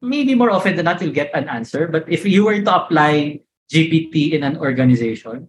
maybe 0.02 0.36
more 0.36 0.52
often 0.52 0.76
than 0.76 0.86
not 0.86 1.02
you'll 1.02 1.16
get 1.16 1.32
an 1.36 1.48
answer. 1.48 1.88
But 1.88 2.08
if 2.08 2.26
you 2.26 2.46
were 2.46 2.60
to 2.62 2.76
apply 2.76 3.42
GPT 3.72 4.34
in 4.34 4.44
an 4.44 4.58
organization, 4.58 5.48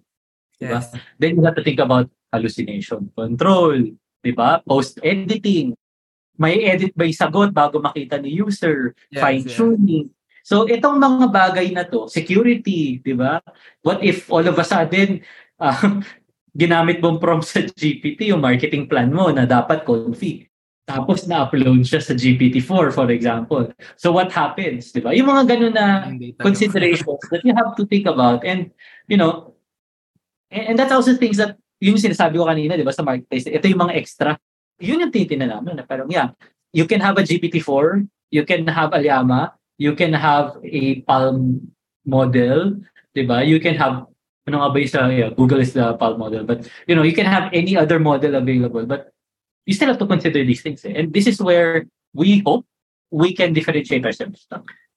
yes. 0.59 0.91
diba, 0.91 1.01
then 1.19 1.31
you 1.37 1.43
have 1.45 1.57
to 1.57 1.65
think 1.65 1.81
about 1.81 2.11
hallucination 2.33 3.11
control, 3.17 3.75
diba? 4.25 4.63
post-editing, 4.67 5.75
may 6.41 6.65
edit 6.65 6.97
ba 6.97 7.05
yung 7.05 7.21
sagot 7.21 7.51
bago 7.53 7.81
makita 7.81 8.17
ni 8.21 8.33
user, 8.41 8.97
yes, 9.13 9.21
fine-tuning. 9.21 10.09
Yeah. 10.09 10.17
So 10.41 10.65
itong 10.67 10.99
mga 10.99 11.27
bagay 11.31 11.67
na 11.77 11.85
to, 11.85 12.09
security, 12.09 12.99
di 12.99 13.13
ba? 13.13 13.45
What 13.85 14.01
if 14.01 14.27
all 14.33 14.43
of 14.43 14.57
a 14.57 14.65
sudden, 14.65 15.21
uh, 15.61 16.01
ginamit 16.61 16.99
mong 16.99 17.23
prompt 17.23 17.47
sa 17.47 17.63
GPT 17.63 18.35
yung 18.35 18.43
marketing 18.43 18.91
plan 18.91 19.07
mo 19.15 19.31
na 19.31 19.47
dapat 19.47 19.87
config. 19.87 20.50
Tapos 20.91 21.31
na-upload 21.31 21.87
siya 21.87 22.03
sa 22.03 22.19
GPT-4, 22.19 22.91
for 22.91 23.07
example. 23.15 23.71
So 23.95 24.11
what 24.11 24.35
happens? 24.35 24.91
Di 24.91 24.99
ba? 24.99 25.15
Yung 25.15 25.31
mga 25.31 25.55
ganun 25.55 25.75
na 25.79 26.11
considerations 26.43 27.23
that 27.31 27.47
you 27.47 27.55
have 27.55 27.79
to 27.79 27.87
think 27.87 28.11
about. 28.11 28.43
And, 28.43 28.75
you 29.07 29.15
know, 29.15 29.55
and, 30.51 30.75
and 30.75 30.77
that's 30.79 30.91
also 30.91 31.15
things 31.15 31.39
that, 31.39 31.55
yung 31.79 31.97
sinasabi 31.97 32.37
ko 32.37 32.45
kanina, 32.45 32.75
di 32.75 32.83
ba, 32.83 32.93
sa 32.93 33.07
marketplace, 33.07 33.47
ito 33.47 33.71
yung 33.71 33.87
mga 33.87 33.95
extra. 33.95 34.35
Yun 34.83 35.07
yung 35.07 35.15
titinan 35.15 35.55
namin. 35.55 35.79
Na 35.79 35.87
parang, 35.87 36.11
yeah, 36.11 36.35
you 36.75 36.85
can 36.91 36.99
have 36.99 37.17
a 37.17 37.25
GPT-4, 37.25 38.05
you 38.35 38.43
can 38.43 38.67
have 38.67 38.91
a 38.91 39.01
Llama, 39.01 39.55
you 39.79 39.95
can 39.95 40.13
have 40.13 40.59
a 40.67 41.01
Palm 41.07 41.71
model, 42.03 42.83
di 43.15 43.25
ba? 43.25 43.47
You 43.47 43.63
can 43.63 43.79
have, 43.79 44.11
ano 44.45 44.57
nga 44.61 44.69
ba 44.75 44.77
yung 44.77 44.93
sa, 44.93 45.09
yeah, 45.09 45.31
Google 45.31 45.63
is 45.63 45.73
the 45.73 45.95
Palm 45.95 46.19
model, 46.19 46.43
but, 46.45 46.67
you 46.91 46.99
know, 46.99 47.07
you 47.07 47.15
can 47.15 47.31
have 47.31 47.49
any 47.55 47.79
other 47.79 48.03
model 48.03 48.35
available, 48.35 48.85
but 48.85 49.15
you 49.71 49.79
still 49.79 49.87
have 49.87 50.03
to 50.03 50.11
consider 50.11 50.43
these 50.43 50.67
things. 50.67 50.83
Eh? 50.83 50.91
And 50.91 51.15
this 51.15 51.31
is 51.31 51.39
where 51.39 51.87
we 52.11 52.43
hope 52.43 52.67
we 53.15 53.31
can 53.31 53.55
differentiate 53.55 54.03
ourselves. 54.03 54.51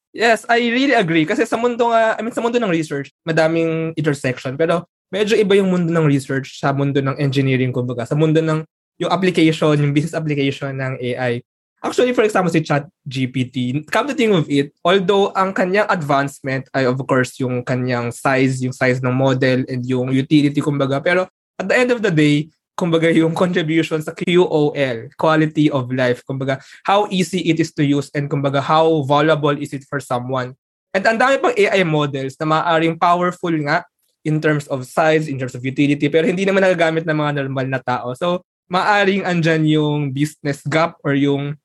Yes, 0.10 0.50
I 0.50 0.66
really 0.74 0.98
agree. 0.98 1.30
Kasi 1.30 1.46
sa 1.46 1.62
mundo 1.62 1.94
nga, 1.94 2.18
I 2.18 2.26
mean, 2.26 2.34
sa 2.34 2.42
mundo 2.42 2.58
ng 2.58 2.74
research, 2.74 3.14
madaming 3.22 3.94
intersection. 3.94 4.58
Pero 4.58 4.90
medyo 5.14 5.38
iba 5.38 5.54
yung 5.54 5.70
mundo 5.70 5.94
ng 5.94 6.10
research 6.10 6.58
sa 6.58 6.74
mundo 6.74 6.98
ng 7.06 7.22
engineering, 7.22 7.70
kumbaga. 7.70 8.10
Sa 8.10 8.18
mundo 8.18 8.42
ng 8.42 8.66
yung 8.98 9.14
application, 9.14 9.78
yung 9.78 9.94
business 9.94 10.18
application 10.18 10.74
ng 10.74 10.98
AI. 10.98 11.46
Actually, 11.84 12.14
for 12.18 12.26
example, 12.26 12.50
si 12.50 12.66
Chat 12.66 12.88
GPT, 13.06 13.86
come 13.94 14.10
to 14.10 14.16
think 14.18 14.34
of 14.34 14.50
it, 14.50 14.74
although 14.88 15.36
ang 15.36 15.52
kanyang 15.52 15.90
advancement 15.92 16.64
ay 16.72 16.88
of 16.88 16.96
course 17.04 17.36
yung 17.44 17.60
kanyang 17.60 18.08
size, 18.10 18.64
yung 18.64 18.72
size 18.72 19.04
ng 19.04 19.12
model 19.12 19.68
and 19.68 19.84
yung 19.84 20.10
utility, 20.10 20.64
kumbaga. 20.64 21.04
Pero 21.04 21.28
at 21.60 21.68
the 21.68 21.76
end 21.76 21.92
of 21.92 22.00
the 22.00 22.14
day, 22.14 22.48
kumbaga 22.74 23.10
yung 23.14 23.38
contribution 23.38 24.02
sa 24.02 24.14
QOL, 24.14 25.14
quality 25.18 25.70
of 25.70 25.94
life, 25.94 26.26
kumbaga 26.26 26.58
how 26.86 27.06
easy 27.14 27.46
it 27.46 27.62
is 27.62 27.70
to 27.74 27.86
use 27.86 28.10
and 28.18 28.30
kumbaga 28.30 28.58
how 28.62 29.06
valuable 29.06 29.54
is 29.54 29.74
it 29.74 29.86
for 29.86 30.02
someone. 30.02 30.58
And 30.94 31.06
ang 31.06 31.18
dami 31.18 31.42
pang 31.42 31.54
AI 31.58 31.86
models 31.86 32.38
na 32.38 32.46
maaaring 32.50 32.98
powerful 32.98 33.54
nga 33.66 33.86
in 34.26 34.42
terms 34.42 34.66
of 34.70 34.86
size, 34.86 35.30
in 35.30 35.38
terms 35.38 35.54
of 35.54 35.62
utility, 35.66 36.10
pero 36.10 36.26
hindi 36.26 36.46
naman 36.46 36.64
nagagamit 36.66 37.06
ng 37.06 37.18
mga 37.18 37.32
normal 37.44 37.68
na 37.68 37.82
tao. 37.82 38.16
So, 38.16 38.46
maaring 38.72 39.28
andyan 39.28 39.68
yung 39.68 40.16
business 40.16 40.64
gap 40.66 40.98
or 41.04 41.14
yung 41.14 41.60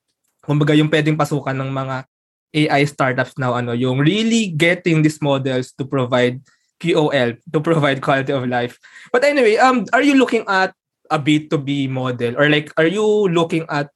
kumbaga 0.44 0.74
yung 0.76 0.90
pwedeng 0.92 1.16
pasukan 1.16 1.54
ng 1.56 1.70
mga 1.70 1.96
AI 2.48 2.82
startups 2.88 3.36
now 3.36 3.52
ano 3.52 3.76
yung 3.76 4.00
really 4.00 4.48
getting 4.56 5.04
these 5.04 5.20
models 5.20 5.76
to 5.76 5.84
provide 5.84 6.40
QOL 6.80 7.36
to 7.52 7.58
provide 7.60 8.00
quality 8.00 8.32
of 8.32 8.48
life. 8.48 8.80
But 9.12 9.26
anyway, 9.26 9.60
um 9.60 9.84
are 9.92 10.00
you 10.00 10.16
looking 10.16 10.48
at 10.48 10.72
a 11.10 11.18
B2B 11.18 11.88
model 11.88 12.36
or 12.36 12.48
like 12.48 12.72
are 12.76 12.86
you 12.86 13.04
looking 13.28 13.64
at 13.68 13.90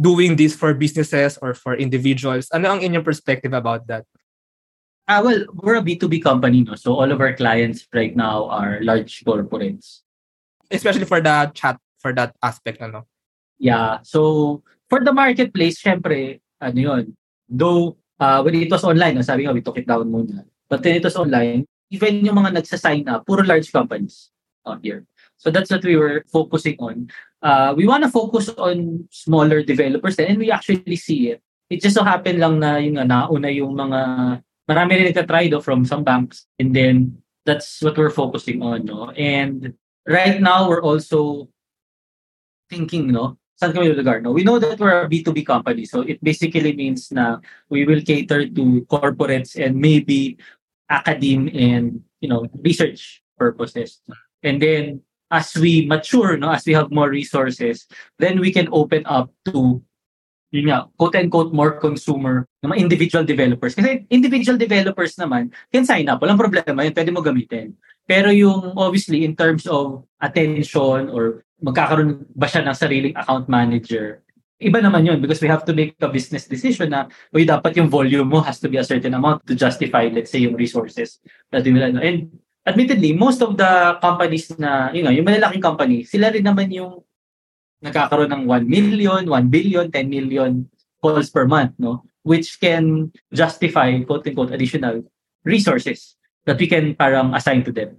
doing 0.00 0.36
this 0.36 0.54
for 0.54 0.74
businesses 0.74 1.38
or 1.42 1.54
for 1.54 1.76
individuals? 1.76 2.48
Ano 2.52 2.70
ang 2.72 2.80
inyong 2.80 3.04
perspective 3.04 3.52
about 3.52 3.86
that? 3.88 4.04
Uh, 5.08 5.22
well, 5.24 5.42
we're 5.58 5.76
a 5.76 5.82
B2B 5.82 6.22
company, 6.22 6.62
no? 6.62 6.78
so 6.78 6.94
all 6.94 7.10
of 7.10 7.20
our 7.20 7.34
clients 7.34 7.86
right 7.92 8.14
now 8.14 8.46
are 8.46 8.78
large 8.82 9.24
corporates. 9.26 10.06
Especially 10.70 11.04
for 11.04 11.20
the 11.20 11.50
chat, 11.52 11.76
for 11.98 12.14
that 12.14 12.36
aspect, 12.42 12.80
ano? 12.80 13.10
Yeah, 13.58 13.98
so 14.06 14.62
For 14.90 14.98
the 14.98 15.14
marketplace, 15.14 15.78
syempre, 15.78 16.42
ano 16.58 16.74
yun, 16.74 17.14
though 17.46 17.94
uh, 18.18 18.42
when 18.42 18.58
it 18.58 18.66
was 18.66 18.82
online, 18.82 19.22
sabi 19.22 19.46
nga, 19.46 19.54
we 19.54 19.62
took 19.62 19.78
it 19.78 19.86
down 19.86 20.10
muna. 20.10 20.42
But 20.66 20.82
when 20.82 20.98
it 20.98 21.06
was 21.06 21.14
online, 21.14 21.62
even 21.94 22.26
yung 22.26 22.42
mga 22.42 22.58
nagsa-sign 22.58 23.06
up, 23.06 23.22
puro 23.22 23.46
large 23.46 23.70
companies 23.70 24.34
out 24.66 24.82
here. 24.82 25.06
So 25.40 25.48
that's 25.50 25.72
what 25.72 25.84
we 25.84 25.96
were 25.96 26.24
focusing 26.28 26.76
on. 26.78 27.08
Uh, 27.40 27.72
we 27.72 27.88
want 27.88 28.04
to 28.04 28.12
focus 28.12 28.52
on 28.60 29.08
smaller 29.10 29.64
developers 29.64 30.20
and 30.20 30.36
we 30.36 30.52
actually 30.52 30.96
see 30.96 31.32
it. 31.32 31.40
It 31.72 31.80
just 31.80 31.96
so 31.96 32.04
happened 32.04 32.44
lang 32.44 32.60
na 32.60 32.76
yung 32.76 33.00
nauna 33.00 33.48
yung 33.48 33.72
mga 33.72 34.00
marami 34.68 34.92
rin 35.00 35.08
nagtatry 35.08 35.48
do 35.48 35.64
from 35.64 35.88
some 35.88 36.04
banks 36.04 36.44
and 36.60 36.76
then 36.76 37.16
that's 37.48 37.80
what 37.80 37.96
we're 37.96 38.12
focusing 38.12 38.60
on. 38.60 38.84
No? 38.84 39.10
And 39.16 39.72
right 40.06 40.40
now, 40.40 40.68
we're 40.68 40.84
also 40.84 41.48
thinking, 42.68 43.08
no, 43.08 43.40
saan 43.56 43.72
kami 43.72 43.96
lugar? 43.96 44.20
No? 44.20 44.32
We 44.32 44.44
know 44.44 44.58
that 44.60 44.78
we're 44.78 45.04
a 45.04 45.08
B2B 45.08 45.46
company. 45.46 45.84
So 45.88 46.02
it 46.02 46.22
basically 46.22 46.76
means 46.76 47.10
na 47.10 47.40
we 47.72 47.88
will 47.88 48.04
cater 48.04 48.44
to 48.44 48.64
corporates 48.92 49.56
and 49.56 49.80
maybe 49.80 50.36
academe 50.90 51.48
and 51.54 52.02
you 52.20 52.28
know 52.28 52.44
research 52.60 53.22
purposes. 53.38 54.02
And 54.42 54.60
then 54.60 55.00
as 55.30 55.54
we 55.54 55.86
mature, 55.86 56.36
no, 56.36 56.50
as 56.50 56.66
we 56.66 56.74
have 56.74 56.90
more 56.90 57.08
resources, 57.08 57.86
then 58.18 58.42
we 58.42 58.52
can 58.52 58.68
open 58.70 59.06
up 59.06 59.30
to 59.46 59.82
yun 60.50 60.66
nga, 60.66 60.90
quote-unquote 60.98 61.54
more 61.54 61.78
consumer, 61.78 62.42
mga 62.66 62.76
individual 62.82 63.22
developers. 63.22 63.74
Kasi 63.74 64.02
individual 64.10 64.58
developers 64.58 65.14
naman, 65.14 65.54
can 65.70 65.86
sign 65.86 66.10
up. 66.10 66.18
Walang 66.18 66.42
problema 66.42 66.82
yun, 66.82 66.90
pwede 66.90 67.10
mo 67.14 67.22
gamitin. 67.22 67.78
Pero 68.02 68.34
yung 68.34 68.74
obviously 68.74 69.22
in 69.22 69.38
terms 69.38 69.70
of 69.70 70.02
attention 70.18 71.06
or 71.14 71.46
magkakaroon 71.62 72.26
ba 72.34 72.50
siya 72.50 72.66
ng 72.66 72.74
sariling 72.74 73.14
account 73.14 73.46
manager, 73.46 74.26
iba 74.58 74.82
naman 74.82 75.06
yun 75.06 75.22
because 75.22 75.38
we 75.38 75.46
have 75.46 75.62
to 75.62 75.72
make 75.72 75.94
a 76.02 76.10
business 76.10 76.50
decision 76.50 76.90
na 76.90 77.06
uy, 77.30 77.46
dapat 77.46 77.78
yung 77.78 77.86
volume 77.86 78.26
mo 78.26 78.42
has 78.42 78.58
to 78.58 78.66
be 78.66 78.76
a 78.76 78.84
certain 78.84 79.14
amount 79.14 79.46
to 79.46 79.54
justify, 79.54 80.10
let's 80.10 80.34
say, 80.34 80.42
yung 80.42 80.58
resources 80.58 81.22
that 81.54 81.62
we 81.62 81.70
will, 81.70 81.86
and 81.86 82.26
admittedly, 82.70 83.12
most 83.12 83.42
of 83.42 83.58
the 83.58 83.98
companies 83.98 84.48
na, 84.54 84.94
yun 84.94 85.10
nga, 85.10 85.14
yung 85.14 85.26
malalaking 85.26 85.64
company, 85.64 86.06
sila 86.06 86.30
rin 86.30 86.46
naman 86.46 86.70
yung 86.70 87.02
nagkakaroon 87.82 88.30
ng 88.30 88.44
1 88.46 88.64
million, 88.70 89.22
1 89.26 89.50
billion, 89.50 89.86
10 89.90 90.06
million 90.06 90.64
calls 91.02 91.28
per 91.28 91.48
month, 91.50 91.74
no? 91.80 92.06
Which 92.22 92.60
can 92.60 93.10
justify, 93.32 93.90
quote-unquote, 94.04 94.52
additional 94.52 95.02
resources 95.44 96.16
that 96.44 96.60
we 96.60 96.68
can 96.68 96.94
parang 96.94 97.34
assign 97.34 97.64
to 97.64 97.72
them. 97.72 97.96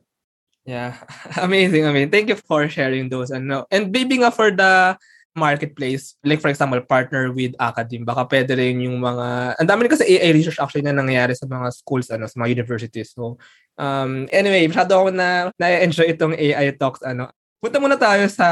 Yeah. 0.65 0.93
Amazing, 1.41 1.89
amazing. 1.89 2.13
Thank 2.13 2.29
you 2.29 2.37
for 2.37 2.69
sharing 2.69 3.09
those. 3.09 3.33
Ano. 3.33 3.65
And 3.73 3.89
maybe 3.89 4.21
nga 4.21 4.29
for 4.29 4.53
the 4.53 4.93
marketplace, 5.35 6.19
like 6.23 6.43
for 6.43 6.51
example, 6.51 6.79
partner 6.83 7.31
with 7.31 7.55
Academe, 7.59 8.03
baka 8.03 8.27
pwede 8.27 8.51
rin 8.55 8.83
yung 8.83 8.99
mga, 8.99 9.55
ang 9.59 9.67
dami 9.67 9.87
kasi 9.87 10.03
AI 10.03 10.35
research 10.35 10.59
actually 10.59 10.83
na 10.83 10.95
nangyayari 10.95 11.31
sa 11.35 11.47
mga 11.47 11.71
schools, 11.71 12.11
ano, 12.11 12.27
sa 12.27 12.35
mga 12.35 12.51
universities. 12.51 13.15
So, 13.15 13.39
um, 13.79 14.27
anyway, 14.31 14.67
masyado 14.67 14.91
ako 14.99 15.09
na, 15.15 15.49
na-enjoy 15.55 16.11
itong 16.11 16.35
AI 16.35 16.75
talks, 16.75 16.99
ano. 17.03 17.31
Punta 17.63 17.79
muna 17.79 17.95
tayo 17.95 18.27
sa, 18.27 18.47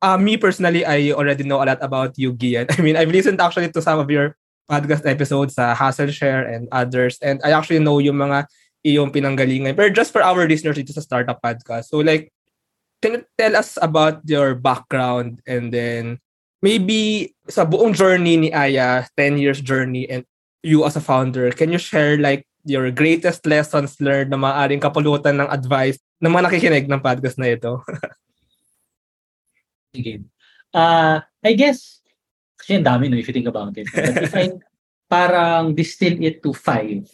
uh, 0.00 0.18
me 0.18 0.40
personally, 0.40 0.84
I 0.88 1.12
already 1.12 1.44
know 1.44 1.60
a 1.60 1.68
lot 1.68 1.80
about 1.84 2.16
you, 2.16 2.32
Gian. 2.32 2.66
I 2.76 2.80
mean, 2.80 2.96
I've 2.96 3.12
listened 3.12 3.40
actually 3.40 3.68
to 3.72 3.84
some 3.84 4.00
of 4.00 4.08
your 4.08 4.36
podcast 4.70 5.04
episodes 5.04 5.58
sa 5.58 5.74
Hustle 5.76 6.14
Share 6.14 6.48
and 6.48 6.64
others, 6.72 7.18
and 7.20 7.42
I 7.44 7.52
actually 7.52 7.84
know 7.84 7.98
yung 8.00 8.16
mga 8.16 8.48
iyong 8.86 9.12
pinanggalingan. 9.12 9.76
Pero 9.76 9.92
just 9.92 10.14
for 10.14 10.24
our 10.24 10.48
listeners 10.48 10.80
dito 10.80 10.96
sa 10.96 11.04
Startup 11.04 11.36
Podcast. 11.36 11.92
So 11.92 12.00
like, 12.00 12.32
can 13.00 13.20
you 13.20 13.22
tell 13.36 13.56
us 13.56 13.80
about 13.80 14.20
your 14.28 14.54
background 14.54 15.40
and 15.48 15.72
then 15.72 16.20
maybe 16.60 17.32
sa 17.48 17.64
buong 17.64 17.96
journey 17.96 18.36
ni 18.36 18.48
Aya, 18.52 19.08
10 19.16 19.40
years 19.40 19.60
journey 19.60 20.08
and 20.08 20.24
you 20.62 20.84
as 20.84 20.96
a 20.96 21.02
founder, 21.02 21.50
can 21.50 21.72
you 21.72 21.80
share 21.80 22.20
like 22.20 22.44
your 22.68 22.92
greatest 22.92 23.48
lessons 23.48 23.96
learned 24.00 24.28
na 24.28 24.36
maaaring 24.36 24.80
kapulutan 24.80 25.40
ng 25.40 25.48
advice 25.48 25.96
ng 26.20 26.28
mga 26.28 26.44
nakikinig 26.48 26.86
ng 26.86 27.00
podcast 27.00 27.40
na 27.40 27.56
ito? 27.56 27.80
Sige. 29.96 30.22
Uh, 30.70 31.18
I 31.42 31.56
guess, 31.56 32.04
kasi 32.60 32.76
ang 32.76 32.86
dami 32.86 33.08
no, 33.08 33.16
if 33.16 33.26
you 33.26 33.34
think 33.34 33.48
about 33.48 33.74
it. 33.80 33.88
But 33.90 34.28
if 34.28 34.34
I 34.36 34.52
parang 35.10 35.74
distill 35.74 36.20
it 36.22 36.44
to 36.44 36.52
five, 36.52 37.08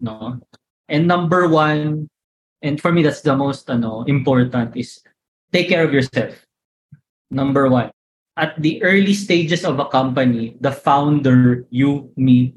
no? 0.00 0.40
And 0.88 1.06
number 1.06 1.46
one, 1.46 2.08
and 2.66 2.82
for 2.82 2.90
me 2.90 3.06
that's 3.06 3.22
the 3.22 3.34
most 3.34 3.70
ano, 3.70 4.02
important 4.10 4.76
is 4.76 5.00
take 5.54 5.70
care 5.70 5.86
of 5.86 5.94
yourself. 5.94 6.34
Number 7.30 7.70
one. 7.70 7.90
At 8.36 8.60
the 8.60 8.82
early 8.84 9.16
stages 9.16 9.64
of 9.64 9.80
a 9.80 9.88
company, 9.88 10.60
the 10.60 10.68
founder, 10.68 11.64
you, 11.72 12.12
me, 12.20 12.52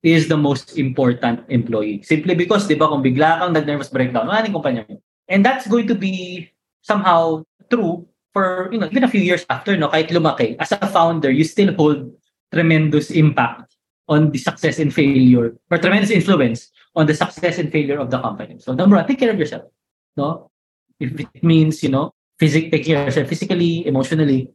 is 0.00 0.24
the 0.24 0.40
most 0.40 0.78
important 0.80 1.44
employee. 1.52 2.00
Simply 2.00 2.32
because, 2.32 2.64
di 2.64 2.80
ba, 2.80 2.88
kung 2.88 3.04
bigla 3.04 3.44
kang 3.44 3.52
nag-nervous 3.52 3.92
breakdown, 3.92 4.32
ano 4.32 4.48
kumpanya 4.48 4.88
mo? 4.88 5.04
And 5.28 5.44
that's 5.44 5.68
going 5.68 5.84
to 5.92 5.94
be 5.94 6.48
somehow 6.80 7.44
true 7.68 8.08
for, 8.32 8.72
you 8.72 8.80
know, 8.80 8.88
even 8.88 9.04
a 9.04 9.12
few 9.12 9.20
years 9.20 9.44
after, 9.52 9.76
no, 9.76 9.92
kahit 9.92 10.08
lumaki. 10.08 10.56
As 10.56 10.72
a 10.72 10.80
founder, 10.88 11.28
you 11.28 11.44
still 11.44 11.76
hold 11.76 12.08
tremendous 12.48 13.12
impact 13.12 13.76
on 14.08 14.32
the 14.32 14.40
success 14.40 14.78
and 14.78 14.92
failure, 14.92 15.54
or 15.70 15.78
tremendous 15.78 16.10
influence 16.10 16.72
on 16.96 17.06
the 17.06 17.14
success 17.14 17.58
and 17.58 17.70
failure 17.70 18.00
of 18.00 18.10
the 18.10 18.18
company. 18.18 18.58
So 18.58 18.72
number 18.72 18.96
one, 18.96 19.06
take 19.06 19.20
care 19.20 19.30
of 19.30 19.38
yourself. 19.38 19.70
No? 20.16 20.50
If 20.98 21.14
it 21.20 21.44
means, 21.44 21.82
you 21.82 21.90
know, 21.92 22.10
physic 22.40 22.72
take 22.72 22.84
care 22.84 22.98
of 23.00 23.12
yourself 23.12 23.28
physically, 23.28 23.86
emotionally, 23.86 24.50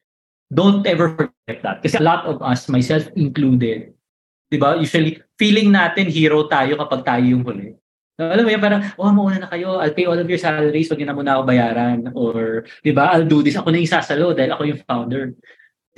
don't 0.52 0.86
ever 0.86 1.16
forget 1.16 1.64
that. 1.64 1.82
Kasi 1.82 1.98
a 1.98 2.04
lot 2.04 2.26
of 2.26 2.42
us, 2.42 2.68
myself 2.68 3.08
included, 3.16 3.94
di 4.52 4.58
ba, 4.58 4.76
usually 4.76 5.22
feeling 5.40 5.72
natin 5.72 6.12
hero 6.12 6.46
tayo 6.50 6.76
kapag 6.78 7.06
tayo 7.06 7.24
yung 7.24 7.46
huli. 7.46 7.74
So, 8.14 8.30
alam 8.30 8.46
mo 8.46 8.50
yan, 8.54 8.62
parang, 8.62 8.86
oh, 9.02 9.10
mauna 9.10 9.42
na 9.42 9.50
kayo, 9.50 9.82
I'll 9.82 9.96
pay 9.98 10.06
all 10.06 10.20
of 10.20 10.30
your 10.30 10.38
salaries, 10.38 10.86
huwag 10.86 11.02
na 11.02 11.18
muna 11.18 11.42
ako 11.42 11.50
bayaran. 11.50 12.14
Or, 12.14 12.62
di 12.86 12.94
ba, 12.94 13.10
I'll 13.10 13.26
do 13.26 13.42
this, 13.42 13.58
ako 13.58 13.74
na 13.74 13.82
yung 13.82 13.90
sasalo 13.90 14.38
dahil 14.38 14.54
ako 14.54 14.64
yung 14.70 14.82
founder. 14.86 15.34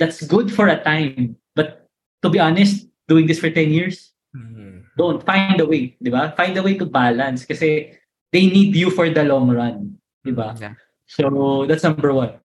That's 0.00 0.24
good 0.24 0.48
for 0.48 0.72
a 0.72 0.80
time. 0.80 1.36
But 1.52 1.84
to 2.24 2.32
be 2.32 2.40
honest, 2.40 2.88
doing 3.08 3.26
this 3.26 3.38
for 3.38 3.50
10 3.50 3.70
years, 3.70 4.12
mm-hmm. 4.34 4.86
don't 4.98 5.22
find 5.24 5.60
a 5.60 5.66
way, 5.66 5.94
'di 6.02 6.10
ba? 6.10 6.34
Find 6.36 6.54
a 6.58 6.62
way 6.62 6.74
to 6.78 6.86
balance 6.86 7.46
kasi 7.46 7.94
they 8.30 8.44
need 8.50 8.74
you 8.74 8.90
for 8.90 9.08
the 9.08 9.24
long 9.24 9.48
run, 9.50 9.96
'di 10.26 10.34
ba? 10.34 10.54
Yeah. 10.58 10.74
So 11.06 11.64
that's 11.66 11.86
number 11.86 12.10
one. 12.10 12.42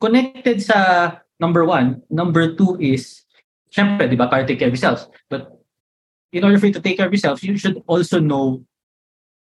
Connected 0.00 0.64
sa 0.64 1.20
number 1.40 1.64
one, 1.64 2.02
number 2.08 2.56
two 2.56 2.80
is 2.80 3.24
syempre, 3.68 4.08
'di 4.08 4.16
ba, 4.16 4.28
para 4.28 4.48
take 4.48 4.60
care 4.60 4.72
of 4.72 4.76
yourselves. 4.76 5.08
But 5.28 5.52
in 6.32 6.44
order 6.44 6.56
for 6.56 6.68
you 6.72 6.76
to 6.76 6.84
take 6.84 6.96
care 6.96 7.08
of 7.08 7.14
yourself, 7.14 7.44
you 7.44 7.60
should 7.60 7.84
also 7.84 8.18
know 8.18 8.64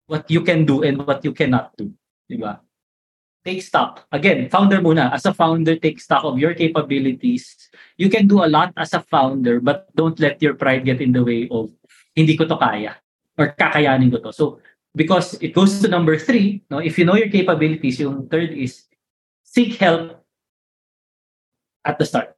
what 0.09 0.29
you 0.29 0.41
can 0.41 0.65
do 0.65 0.83
and 0.83 1.05
what 1.05 1.25
you 1.25 1.37
cannot 1.37 1.77
do, 1.77 1.93
'di 2.29 2.41
ba? 2.41 2.65
Take 3.43 3.63
stock. 3.63 4.07
Again, 4.15 4.47
founder 4.49 4.79
muna. 4.79 5.11
As 5.11 5.27
a 5.27 5.35
founder, 5.35 5.75
take 5.75 5.99
stock 5.99 6.23
of 6.23 6.39
your 6.39 6.55
capabilities. 6.55 7.59
You 7.99 8.09
can 8.09 8.31
do 8.31 8.45
a 8.45 8.47
lot 8.47 8.71
as 8.77 8.95
a 8.95 9.03
founder, 9.03 9.59
but 9.59 9.91
don't 9.97 10.19
let 10.21 10.41
your 10.41 10.55
pride 10.55 10.85
get 10.87 11.03
in 11.03 11.11
the 11.11 11.25
way 11.25 11.51
of 11.51 11.75
hindi 12.15 12.37
ko 12.39 12.47
to 12.47 12.55
kaya 12.55 12.95
or 13.35 13.51
kakayanin 13.59 14.15
ko 14.15 14.23
to. 14.23 14.33
So, 14.33 14.63
because 14.95 15.35
it 15.43 15.59
goes 15.59 15.83
to 15.83 15.89
number 15.89 16.15
three, 16.19 16.63
no, 16.71 16.79
if 16.79 16.99
you 16.99 17.05
know 17.05 17.19
your 17.19 17.35
capabilities, 17.35 17.99
yung 17.99 18.29
third 18.31 18.55
is 18.55 18.87
seek 19.43 19.75
help 19.83 20.23
at 21.85 21.99
the 21.99 22.07
start. 22.07 22.37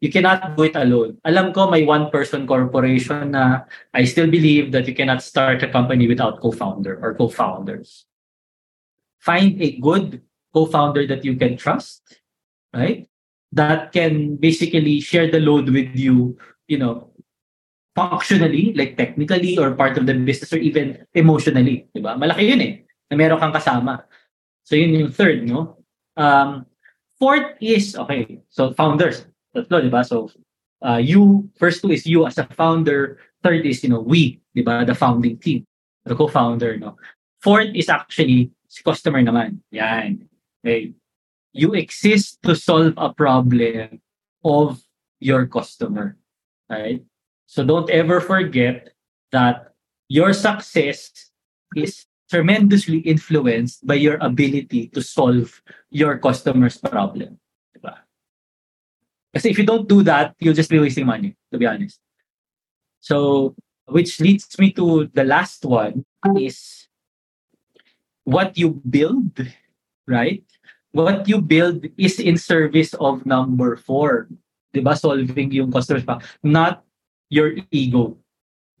You 0.00 0.10
cannot 0.10 0.56
do 0.56 0.64
it 0.64 0.76
alone. 0.76 1.16
Alam 1.24 1.54
ko 1.54 1.70
may 1.70 1.86
one-person 1.86 2.44
corporation 2.44 3.32
na 3.32 3.64
I 3.94 4.04
still 4.04 4.26
believe 4.28 4.72
that 4.72 4.84
you 4.84 4.94
cannot 4.94 5.22
start 5.22 5.62
a 5.62 5.70
company 5.70 6.08
without 6.08 6.42
co-founder 6.42 6.98
or 7.00 7.14
co-founders. 7.14 8.04
Find 9.24 9.56
a 9.56 9.80
good 9.80 10.20
co-founder 10.52 11.08
that 11.08 11.24
you 11.24 11.34
can 11.34 11.56
trust, 11.56 12.04
right? 12.76 13.08
That 13.52 13.92
can 13.92 14.36
basically 14.36 15.00
share 15.00 15.30
the 15.30 15.40
load 15.40 15.72
with 15.72 15.96
you, 15.96 16.36
you 16.68 16.76
know, 16.76 17.14
functionally, 17.94 18.74
like 18.74 18.96
technically 18.96 19.56
or 19.56 19.72
part 19.72 19.96
of 19.96 20.06
the 20.06 20.14
business 20.14 20.52
or 20.52 20.58
even 20.58 21.06
emotionally, 21.14 21.88
di 21.94 22.02
ba? 22.02 22.18
Malaki 22.18 22.50
yun 22.50 22.60
eh, 22.60 22.72
na 23.10 23.16
meron 23.16 23.38
kang 23.38 23.54
kasama. 23.54 24.02
So 24.66 24.74
yun 24.76 24.92
yung 24.92 25.12
third, 25.14 25.46
no? 25.46 25.78
Um, 26.16 26.66
fourth 27.18 27.56
is, 27.62 27.96
okay, 27.96 28.42
so 28.50 28.74
founders, 28.74 29.26
tatlo, 29.54 29.80
di 29.80 29.88
ba? 29.88 30.02
So 30.04 30.30
uh, 30.82 30.98
you, 30.98 31.48
first 31.56 31.82
two 31.82 31.94
is 31.94 32.04
you 32.04 32.26
as 32.26 32.36
a 32.38 32.44
founder, 32.50 33.18
third 33.42 33.64
is, 33.64 33.82
you 33.82 33.90
know, 33.90 34.02
we, 34.02 34.42
di 34.54 34.62
ba? 34.62 34.84
The 34.84 34.94
founding 34.94 35.38
team, 35.38 35.64
the 36.04 36.14
co-founder, 36.18 36.76
no? 36.76 36.98
Fourth 37.40 37.70
is 37.74 37.88
actually 37.88 38.50
si 38.74 38.82
customer 38.82 39.22
naman. 39.22 39.62
Yan. 39.70 40.26
Okay. 40.58 40.98
You 41.54 41.78
exist 41.78 42.42
to 42.42 42.58
solve 42.58 42.98
a 42.98 43.14
problem 43.14 44.02
of 44.42 44.82
your 45.22 45.46
customer. 45.46 46.18
Right? 46.66 47.06
So 47.46 47.62
don't 47.62 47.86
ever 47.86 48.18
forget 48.18 48.90
that 49.30 49.70
your 50.10 50.34
success 50.34 51.30
is 51.78 52.06
tremendously 52.26 52.98
influenced 53.06 53.86
by 53.86 53.94
your 53.94 54.18
ability 54.18 54.90
to 54.90 55.00
solve 55.00 55.62
your 55.90 56.18
customer's 56.18 56.74
problem. 56.78 57.38
Diba? 57.70 58.02
Kasi 59.30 59.54
if 59.54 59.58
you 59.58 59.66
don't 59.66 59.86
do 59.86 60.02
that, 60.02 60.34
you'll 60.42 60.58
just 60.58 60.70
be 60.70 60.82
wasting 60.82 61.06
money, 61.06 61.36
to 61.52 61.58
be 61.58 61.66
honest. 61.66 62.00
So, 62.98 63.54
which 63.86 64.18
leads 64.18 64.48
me 64.58 64.72
to 64.72 65.06
the 65.12 65.22
last 65.22 65.62
one 65.64 66.02
is 66.40 66.83
what 68.24 68.56
you 68.58 68.80
build, 68.88 69.36
right? 70.08 70.42
What 70.92 71.28
you 71.28 71.40
build 71.40 71.86
is 71.96 72.18
in 72.18 72.36
service 72.36 72.94
of 72.94 73.24
number 73.24 73.76
four. 73.76 74.28
Diba? 74.74 74.98
Solving 74.98 75.52
yung 75.52 75.70
customer's 75.70 76.04
problem. 76.04 76.26
Not 76.42 76.82
your 77.30 77.54
ego. 77.70 78.18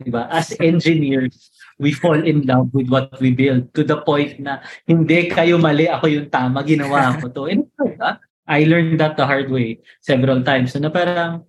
Diba? 0.02 0.26
As 0.28 0.56
engineers, 0.58 1.50
we 1.78 1.92
fall 1.92 2.18
in 2.18 2.42
love 2.46 2.72
with 2.74 2.88
what 2.88 3.14
we 3.20 3.30
build 3.30 3.72
to 3.74 3.84
the 3.84 4.02
point 4.02 4.40
na 4.40 4.62
hindi 4.86 5.30
kayo 5.30 5.60
mali, 5.60 5.86
ako 5.86 6.06
yung 6.06 6.30
tama, 6.30 6.62
ginawa 6.66 7.18
ko 7.20 7.28
to. 7.30 7.44
And 7.46 7.66
uh, 8.00 8.18
I 8.46 8.64
learned 8.64 8.98
that 9.00 9.16
the 9.16 9.26
hard 9.26 9.50
way 9.50 9.80
several 10.02 10.42
times. 10.42 10.74
So 10.74 10.78
na 10.78 10.90
parang 10.90 11.46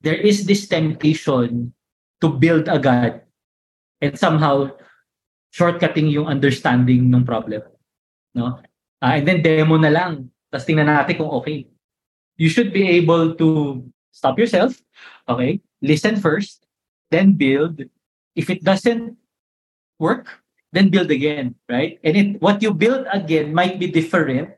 there 0.00 0.18
is 0.18 0.46
this 0.46 0.68
temptation 0.68 1.72
to 2.20 2.28
build 2.28 2.68
a 2.68 2.78
God 2.78 3.20
and 4.00 4.14
somehow 4.18 4.70
shortcutting 5.54 6.10
yung 6.12 6.26
understanding 6.28 7.08
ng 7.08 7.24
problem. 7.24 7.62
No? 8.34 8.60
Uh, 9.00 9.14
and 9.16 9.24
then 9.26 9.42
demo 9.42 9.76
na 9.76 9.90
lang. 9.90 10.28
Tapos 10.52 10.66
tingnan 10.66 10.88
natin 10.88 11.16
kung 11.16 11.32
okay. 11.40 11.68
You 12.38 12.48
should 12.48 12.72
be 12.72 12.86
able 13.02 13.34
to 13.34 13.82
stop 14.14 14.38
yourself, 14.38 14.78
okay? 15.26 15.58
listen 15.82 16.16
first, 16.16 16.66
then 17.10 17.32
build. 17.32 17.82
If 18.34 18.50
it 18.50 18.62
doesn't 18.62 19.16
work, 19.98 20.28
then 20.72 20.90
build 20.90 21.10
again, 21.10 21.54
right? 21.68 21.98
And 22.04 22.16
it, 22.16 22.42
what 22.42 22.62
you 22.62 22.74
build 22.74 23.06
again 23.12 23.54
might 23.54 23.78
be 23.78 23.90
different, 23.90 24.54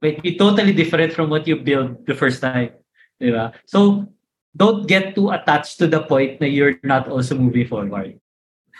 might 0.00 0.22
be 0.22 0.36
totally 0.36 0.72
different 0.72 1.12
from 1.12 1.30
what 1.30 1.46
you 1.46 1.56
built 1.56 2.06
the 2.06 2.14
first 2.14 2.40
time. 2.40 2.70
Diba? 3.20 3.52
So 3.66 4.08
don't 4.56 4.86
get 4.86 5.14
too 5.14 5.30
attached 5.30 5.78
to 5.78 5.86
the 5.86 6.02
point 6.02 6.40
that 6.40 6.50
you're 6.50 6.78
not 6.82 7.08
also 7.08 7.36
moving 7.36 7.66
forward. 7.66 8.20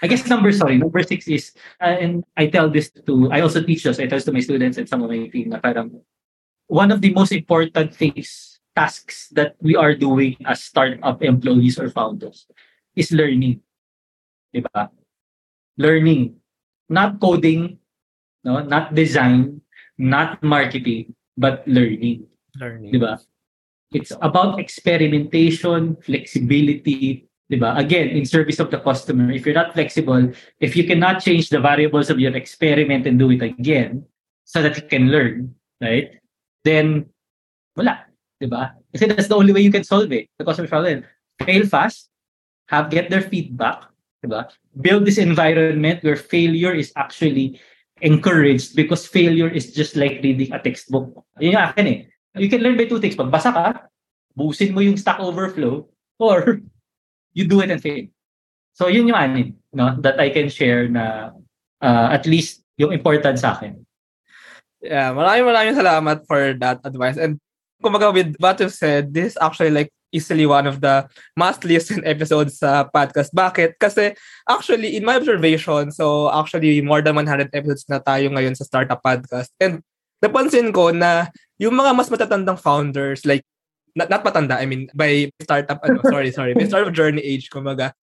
I 0.04 0.06
guess 0.06 0.28
number 0.28 0.52
sorry, 0.52 0.76
number 0.76 1.00
six 1.00 1.24
is, 1.32 1.56
uh, 1.80 1.96
and 1.96 2.28
I 2.36 2.52
tell 2.52 2.68
this 2.68 2.92
to, 3.08 3.32
I 3.32 3.40
also 3.40 3.64
teach 3.64 3.88
this, 3.88 3.96
I 3.96 4.04
tell 4.04 4.20
this 4.20 4.28
to 4.28 4.36
my 4.36 4.44
students 4.44 4.76
and 4.76 4.84
some 4.84 5.00
of 5.00 5.08
my 5.08 5.32
team 5.32 5.48
na 5.48 5.64
parang, 5.64 6.04
one 6.68 6.92
of 6.92 7.00
the 7.00 7.08
most 7.16 7.32
important 7.32 7.96
things 7.96 8.60
tasks 8.76 9.32
that 9.32 9.56
we 9.64 9.80
are 9.80 9.96
doing 9.96 10.36
as 10.44 10.60
startup 10.60 11.22
employees 11.24 11.80
or 11.80 11.88
founders 11.88 12.44
is 12.92 13.16
learning. 13.16 13.64
Diba? 14.52 14.92
Learning. 15.78 16.36
Not 16.92 17.16
coding, 17.16 17.78
no, 18.44 18.60
not 18.60 18.92
design, 18.92 19.62
not 19.96 20.42
marketing, 20.44 21.14
but 21.32 21.64
learning. 21.64 22.28
Learning. 22.60 22.92
Diba? 22.92 23.24
It's 23.88 24.12
about 24.20 24.60
experimentation, 24.60 25.96
flexibility, 26.04 27.24
diba? 27.50 27.76
Again, 27.78 28.08
in 28.08 28.24
service 28.24 28.58
of 28.60 28.70
the 28.70 28.78
customer. 28.78 29.30
If 29.30 29.46
you're 29.46 29.54
not 29.54 29.74
flexible, 29.74 30.32
if 30.60 30.76
you 30.76 30.84
cannot 30.84 31.22
change 31.22 31.48
the 31.48 31.60
variables 31.60 32.10
of 32.10 32.18
your 32.18 32.34
experiment 32.36 33.06
and 33.06 33.18
do 33.18 33.30
it 33.30 33.42
again 33.42 34.04
so 34.44 34.62
that 34.62 34.76
you 34.76 34.84
can 34.84 35.10
learn, 35.10 35.54
right? 35.80 36.20
Then 36.64 37.06
wala. 37.76 38.06
Diba? 38.42 38.74
Kasi 38.92 39.06
that's 39.06 39.28
the 39.28 39.36
only 39.36 39.52
way 39.52 39.60
you 39.60 39.72
can 39.72 39.84
solve 39.84 40.10
it. 40.12 40.28
The 40.38 40.44
customer 40.44 40.68
problem. 40.68 41.04
Fail 41.42 41.66
fast, 41.66 42.10
have 42.68 42.90
get 42.90 43.10
their 43.10 43.22
feedback, 43.22 43.90
Diba? 44.24 44.48
Build 44.80 45.04
this 45.04 45.20
environment 45.20 46.00
where 46.00 46.16
failure 46.16 46.72
is 46.72 46.92
actually 46.96 47.60
encouraged 48.00 48.74
because 48.74 49.06
failure 49.06 49.48
is 49.48 49.72
just 49.76 49.96
like 49.96 50.24
reading 50.24 50.48
a 50.52 50.58
textbook. 50.58 51.12
Yun 51.38 51.60
yung 51.60 51.68
akin 51.68 51.86
eh. 51.86 52.00
You 52.40 52.48
can 52.48 52.64
learn 52.64 52.80
by 52.80 52.88
two 52.88 52.98
things. 52.98 53.14
Pagbasa 53.14 53.52
ka, 53.52 53.66
buusin 54.32 54.72
mo 54.72 54.80
yung 54.80 54.96
Stack 54.96 55.20
Overflow, 55.20 55.86
or 56.18 56.64
you 57.34 57.44
do 57.44 57.60
it 57.60 57.70
and 57.70 57.82
fail. 57.82 58.06
So 58.74 58.86
yun 58.86 59.10
yung 59.10 59.18
anin, 59.18 59.48
no, 59.74 59.98
that 60.02 60.18
I 60.18 60.30
can 60.30 60.48
share 60.48 60.88
na 60.88 61.34
uh, 61.82 62.08
at 62.10 62.26
least 62.26 62.62
yung 62.78 62.90
important 62.94 63.38
sa 63.38 63.54
akin. 63.54 63.82
Yeah, 64.82 65.14
maraming 65.14 65.46
maraming 65.46 65.78
salamat 65.78 66.26
for 66.26 66.54
that 66.58 66.82
advice. 66.82 67.18
And 67.18 67.38
kumbaga 67.82 68.10
with 68.14 68.34
what 68.38 68.58
you 68.58 68.70
said, 68.70 69.14
this 69.14 69.34
is 69.34 69.38
actually 69.38 69.70
like 69.70 69.90
easily 70.14 70.46
one 70.46 70.66
of 70.66 70.78
the 70.78 71.06
must 71.34 71.66
listen 71.66 72.00
episodes 72.06 72.62
sa 72.62 72.86
podcast. 72.86 73.34
Bakit? 73.34 73.78
Kasi 73.82 74.14
actually, 74.46 74.94
in 74.94 75.02
my 75.02 75.18
observation, 75.18 75.90
so 75.90 76.30
actually 76.30 76.78
more 76.80 77.02
than 77.02 77.18
100 77.18 77.50
episodes 77.50 77.84
na 77.90 77.98
tayo 77.98 78.30
ngayon 78.30 78.54
sa 78.54 78.66
Startup 78.66 79.02
Podcast. 79.02 79.50
And 79.58 79.82
napansin 80.22 80.70
ko 80.70 80.94
na 80.94 81.34
yung 81.58 81.74
mga 81.74 81.90
mas 81.98 82.08
matatandang 82.08 82.62
founders, 82.62 83.26
like 83.26 83.42
not, 83.94 84.10
not 84.10 84.24
matanda, 84.26 84.58
I 84.58 84.66
mean, 84.66 84.90
by 84.94 85.30
startup, 85.42 85.80
ano, 85.82 86.02
sorry, 86.12 86.30
sorry, 86.30 86.54
by 86.54 86.66
startup 86.66 86.92
journey 86.92 87.22
age, 87.22 87.48
kumbaga, 87.50 87.94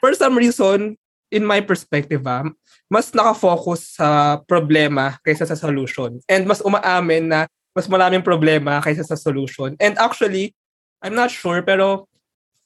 for 0.00 0.12
some 0.14 0.36
reason, 0.36 0.96
in 1.32 1.42
my 1.42 1.58
perspective, 1.64 2.22
ah, 2.28 2.46
mas 2.92 3.10
nakafocus 3.10 3.98
sa 3.98 4.38
problema 4.44 5.18
kaysa 5.24 5.48
sa 5.48 5.58
solution. 5.58 6.20
And 6.28 6.46
mas 6.46 6.62
umaamin 6.62 7.32
na 7.32 7.50
mas 7.74 7.90
maraming 7.90 8.22
problema 8.22 8.78
kaysa 8.84 9.02
sa 9.02 9.18
solution. 9.18 9.74
And 9.82 9.98
actually, 9.98 10.54
I'm 11.02 11.18
not 11.18 11.34
sure, 11.34 11.64
pero 11.66 12.06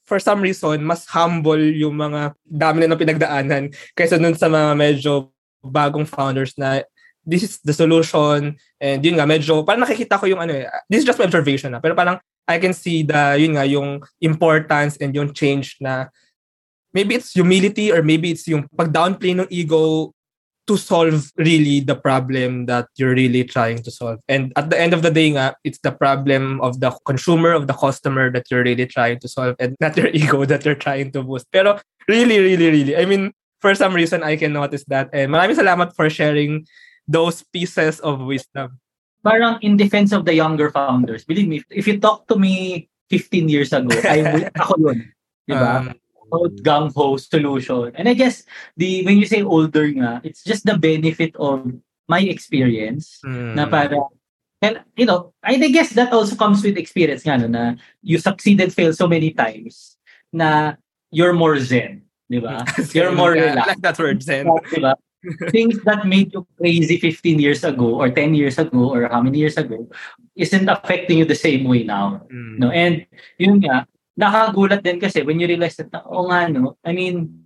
for 0.05 0.21
some 0.21 0.43
reason, 0.43 0.85
mas 0.85 1.09
humble 1.09 1.61
yung 1.61 1.97
mga 1.97 2.37
dami 2.45 2.85
na 2.85 2.99
pinagdaanan 2.99 3.73
kaysa 3.97 4.21
nun 4.21 4.37
sa 4.37 4.51
mga 4.51 4.77
medyo 4.77 5.33
bagong 5.65 6.05
founders 6.05 6.53
na 6.55 6.85
this 7.25 7.43
is 7.43 7.53
the 7.61 7.75
solution 7.75 8.55
and 8.79 8.99
yun 9.03 9.19
nga 9.19 9.27
medyo 9.27 9.61
parang 9.67 9.83
nakikita 9.83 10.15
ko 10.15 10.25
yung 10.25 10.39
ano 10.39 10.55
eh 10.55 10.65
this 10.87 11.03
is 11.03 11.07
just 11.07 11.19
my 11.19 11.27
observation 11.27 11.67
na 11.67 11.83
pero 11.83 11.91
parang 11.93 12.15
I 12.47 12.57
can 12.57 12.73
see 12.73 13.03
the 13.03 13.37
yun 13.37 13.57
nga 13.57 13.65
yung 13.65 14.03
importance 14.21 14.97
and 14.97 15.13
yung 15.13 15.33
change 15.33 15.77
na 15.81 16.09
maybe 16.93 17.15
it's 17.15 17.33
humility 17.33 17.91
or 17.91 18.01
maybe 18.01 18.31
it's 18.31 18.47
yung 18.47 18.65
pag-downplay 18.73 19.37
ng 19.37 19.49
ego 19.49 20.13
to 20.69 20.77
solve 20.77 21.33
really 21.37 21.81
the 21.81 21.97
problem 21.97 22.69
that 22.69 22.85
you're 22.93 23.17
really 23.17 23.43
trying 23.43 23.81
to 23.81 23.89
solve. 23.89 24.21
And 24.29 24.53
at 24.55 24.69
the 24.69 24.77
end 24.77 24.93
of 24.93 25.01
the 25.01 25.09
day 25.09 25.33
nga, 25.33 25.57
it's 25.65 25.81
the 25.81 25.91
problem 25.91 26.61
of 26.61 26.79
the 26.79 26.93
consumer, 27.09 27.53
of 27.53 27.65
the 27.65 27.73
customer 27.73 28.29
that 28.29 28.45
you're 28.49 28.61
really 28.61 28.85
trying 28.85 29.17
to 29.19 29.27
solve 29.27 29.55
and 29.57 29.75
not 29.81 29.97
your 29.97 30.07
ego 30.13 30.45
that 30.45 30.65
you're 30.65 30.77
trying 30.77 31.09
to 31.17 31.23
boost. 31.25 31.49
Pero 31.49 31.81
really, 32.07 32.37
really, 32.37 32.69
really, 32.69 32.93
I 32.97 33.05
mean, 33.05 33.33
for 33.59 33.73
some 33.73 33.93
reason, 33.93 34.21
I 34.21 34.37
can 34.37 34.53
notice 34.53 34.85
that. 34.93 35.09
And 35.11 35.33
maraming 35.33 35.57
salamat 35.57 35.97
for 35.97 36.09
sharing 36.09 36.69
those 37.09 37.41
pieces 37.49 37.99
of 37.99 38.21
wisdom. 38.21 38.77
Parang 39.23 39.59
in 39.61 39.75
defense 39.75 40.11
of 40.11 40.23
the 40.23 40.33
younger 40.33 40.71
founders, 40.71 41.25
believe 41.25 41.47
me, 41.47 41.63
if 41.69 41.87
you 41.87 41.99
talk 41.99 42.27
to 42.27 42.39
me 42.39 42.87
15 43.09 43.49
years 43.49 43.73
ago, 43.73 43.91
I 44.07 44.21
will, 44.21 44.45
ako 44.61 44.73
yun. 44.79 45.11
Diba? 45.49 45.91
Um, 45.91 45.99
gung 46.61 46.93
ho 46.93 47.17
solution. 47.17 47.91
And 47.95 48.07
I 48.07 48.13
guess 48.13 48.43
the 48.77 49.03
when 49.05 49.17
you 49.17 49.25
say 49.25 49.41
older 49.41 49.89
nga, 49.89 50.21
it's 50.23 50.43
just 50.43 50.65
the 50.65 50.77
benefit 50.77 51.35
of 51.35 51.65
my 52.07 52.21
experience 52.21 53.19
mm. 53.25 53.55
na 53.55 53.65
para 53.65 53.97
and 54.61 54.81
you 54.95 55.05
know, 55.05 55.33
I 55.43 55.57
guess 55.57 55.89
that 55.97 56.13
also 56.13 56.35
comes 56.35 56.63
with 56.63 56.77
experience 56.77 57.23
nga 57.25 57.37
no, 57.37 57.47
na 57.47 57.63
you 58.01 58.17
succeeded 58.17 58.73
fail 58.73 58.93
so 58.93 59.07
many 59.07 59.31
times 59.33 59.97
na 60.31 60.77
you're 61.09 61.33
more 61.33 61.57
zen, 61.57 62.05
di 62.29 62.37
ba? 62.37 62.61
You're 62.93 63.17
more 63.17 63.33
relaxed. 63.33 63.65
I 63.65 63.71
like 63.73 63.81
that 63.81 63.97
word 63.97 64.21
zen. 64.21 64.45
Di 64.69 64.77
ba? 64.77 64.93
Things 65.51 65.79
that 65.83 66.07
made 66.07 66.31
you 66.33 66.47
crazy 66.55 66.97
15 66.97 67.39
years 67.39 67.63
ago 67.63 67.99
or 67.99 68.09
10 68.09 68.33
years 68.35 68.57
ago 68.57 68.93
or 68.93 69.07
how 69.09 69.21
many 69.21 69.39
years 69.39 69.57
ago 69.57 69.89
isn't 70.35 70.69
affecting 70.69 71.19
you 71.19 71.25
the 71.25 71.35
same 71.35 71.67
way 71.67 71.83
now. 71.83 72.23
Mm. 72.31 72.55
No, 72.59 72.71
and 72.71 73.05
yun 73.37 73.59
nga, 73.59 73.83
nakagulat 74.15 74.83
din 74.83 74.99
kasi 74.99 75.23
when 75.23 75.39
you 75.39 75.47
realize 75.47 75.75
that, 75.75 75.91
oh 76.07 76.27
nga, 76.31 76.47
no? 76.47 76.79
I 76.83 76.95
mean, 76.95 77.43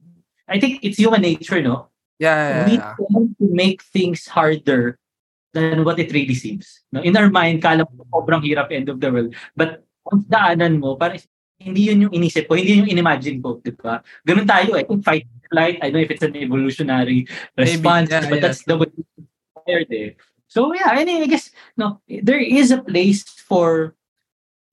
I 0.48 0.60
think 0.60 0.86
it's 0.86 1.02
human 1.02 1.22
nature, 1.22 1.62
no? 1.62 1.90
Yeah, 2.22 2.38
yeah, 2.38 2.66
We 2.66 2.74
yeah. 2.78 2.94
tend 2.98 3.36
to 3.42 3.46
make 3.50 3.82
things 3.82 4.30
harder 4.30 5.00
than 5.54 5.86
what 5.86 5.98
it 5.98 6.14
really 6.14 6.36
seems. 6.36 6.86
No? 6.92 7.02
In 7.02 7.18
our 7.18 7.30
mind, 7.30 7.62
kala 7.62 7.86
mo 7.90 8.06
sobrang 8.14 8.46
hirap 8.46 8.74
end 8.74 8.90
of 8.90 9.02
the 9.02 9.10
world. 9.10 9.34
But 9.56 9.86
kung 10.06 10.26
daanan 10.30 10.82
mo, 10.82 10.98
parang 10.98 11.22
hindi 11.64 11.88
yun 11.88 12.04
yung 12.08 12.14
inisip 12.14 12.52
ko, 12.52 12.60
hindi 12.60 12.76
yun 12.76 12.84
yung 12.84 12.94
inimagine 13.00 13.40
ko, 13.40 13.64
di 13.64 13.72
ba? 13.72 14.04
Ganun 14.28 14.44
tayo 14.44 14.76
eh. 14.76 14.84
Kung 14.84 15.00
fight 15.00 15.26
flight, 15.54 15.78
I 15.82 15.94
don't 15.94 16.02
know 16.02 16.06
if 16.06 16.12
it's 16.12 16.26
an 16.26 16.36
evolutionary 16.36 17.30
response, 17.54 18.10
Maybe, 18.10 18.26
yeah, 18.26 18.30
but 18.30 18.36
yeah. 18.36 18.46
that's 18.50 18.64
the 18.66 18.76
way 18.78 18.90
it's 18.90 19.92
eh. 19.94 20.10
So 20.50 20.74
yeah, 20.74 20.90
I, 20.90 21.06
mean, 21.06 21.24
I 21.24 21.30
guess 21.30 21.54
no, 21.78 22.02
there 22.10 22.42
is 22.42 22.74
a 22.74 22.82
place 22.82 23.24
for 23.24 23.96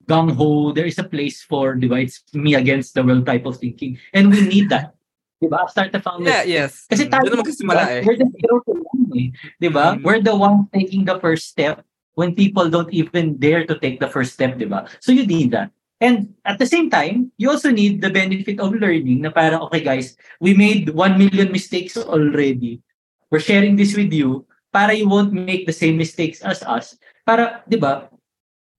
gung 0.08 0.32
ho, 0.34 0.72
there 0.72 0.86
is 0.86 0.98
a 0.98 1.04
place 1.04 1.40
for, 1.44 1.76
di 1.76 1.86
ba, 1.86 2.00
it's 2.00 2.24
me 2.34 2.54
against 2.56 2.94
the 2.94 3.04
world 3.04 3.24
type 3.24 3.46
of 3.46 3.56
thinking. 3.60 3.98
And 4.12 4.32
we 4.32 4.40
need 4.42 4.68
that. 4.70 4.96
Di 5.40 5.48
ba? 5.48 5.68
Start 5.68 5.92
the 5.92 6.00
foundation. 6.00 6.34
Yeah, 6.34 6.44
yes. 6.44 6.84
Kasi 6.90 7.06
tayo, 7.06 7.30
Doon 7.30 7.46
magkasimula 7.46 7.84
eh. 7.86 8.02
We're 8.04 8.18
the 8.18 8.28
hero 8.34 8.60
to 8.66 8.72
one 8.74 9.06
eh. 9.14 9.28
Di 9.60 9.68
ba? 9.70 9.96
Mm. 9.96 10.02
We're 10.02 10.20
the 10.20 10.34
one 10.34 10.66
taking 10.74 11.06
the 11.06 11.16
first 11.22 11.48
step 11.48 11.86
when 12.18 12.34
people 12.34 12.68
don't 12.68 12.90
even 12.92 13.38
dare 13.38 13.64
to 13.64 13.78
take 13.78 14.00
the 14.00 14.10
first 14.10 14.34
step, 14.34 14.58
di 14.58 14.66
ba? 14.66 14.84
So 15.00 15.14
you 15.14 15.24
need 15.24 15.54
that. 15.54 15.70
And 16.00 16.32
at 16.48 16.58
the 16.58 16.66
same 16.66 16.88
time, 16.88 17.30
you 17.36 17.50
also 17.50 17.70
need 17.70 18.00
the 18.00 18.08
benefit 18.08 18.58
of 18.58 18.72
learning 18.72 19.20
na 19.20 19.30
parang, 19.30 19.60
okay 19.68 19.84
guys, 19.84 20.16
we 20.40 20.56
made 20.56 20.88
1 20.88 21.20
million 21.20 21.52
mistakes 21.52 21.96
already. 21.96 22.80
We're 23.28 23.44
sharing 23.44 23.76
this 23.76 23.94
with 23.94 24.12
you 24.12 24.48
para 24.72 24.94
you 24.94 25.08
won't 25.08 25.32
make 25.32 25.66
the 25.66 25.76
same 25.76 25.98
mistakes 25.98 26.40
as 26.40 26.62
us. 26.62 26.96
Para, 27.26 27.62
di 27.68 27.76
ba, 27.76 28.08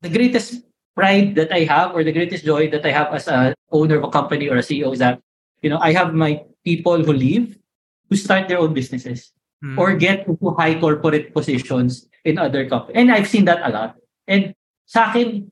the 0.02 0.10
greatest 0.10 0.66
pride 0.96 1.36
that 1.36 1.54
I 1.54 1.64
have 1.70 1.94
or 1.94 2.04
the 2.04 2.12
greatest 2.12 2.44
joy 2.44 2.70
that 2.72 2.84
I 2.84 2.92
have 2.92 3.14
as 3.14 3.28
a 3.28 3.54
owner 3.72 4.02
of 4.02 4.10
a 4.10 4.12
company 4.12 4.50
or 4.50 4.58
a 4.58 4.66
CEO 4.66 4.92
is 4.92 5.00
that, 5.00 5.22
you 5.62 5.70
know, 5.70 5.80
I 5.80 5.94
have 5.94 6.14
my 6.14 6.44
people 6.66 7.04
who 7.04 7.14
leave 7.14 7.58
who 8.10 8.18
start 8.18 8.50
their 8.50 8.60
own 8.60 8.74
businesses 8.74 9.32
mm. 9.64 9.78
or 9.78 9.96
get 9.96 10.28
into 10.28 10.52
high 10.58 10.76
corporate 10.80 11.34
positions 11.34 12.08
in 12.26 12.38
other 12.38 12.68
companies. 12.68 13.00
And 13.00 13.12
I've 13.12 13.28
seen 13.28 13.46
that 13.46 13.64
a 13.64 13.72
lot. 13.72 13.96
And 14.28 14.54
sa 14.86 15.10
akin, 15.10 15.52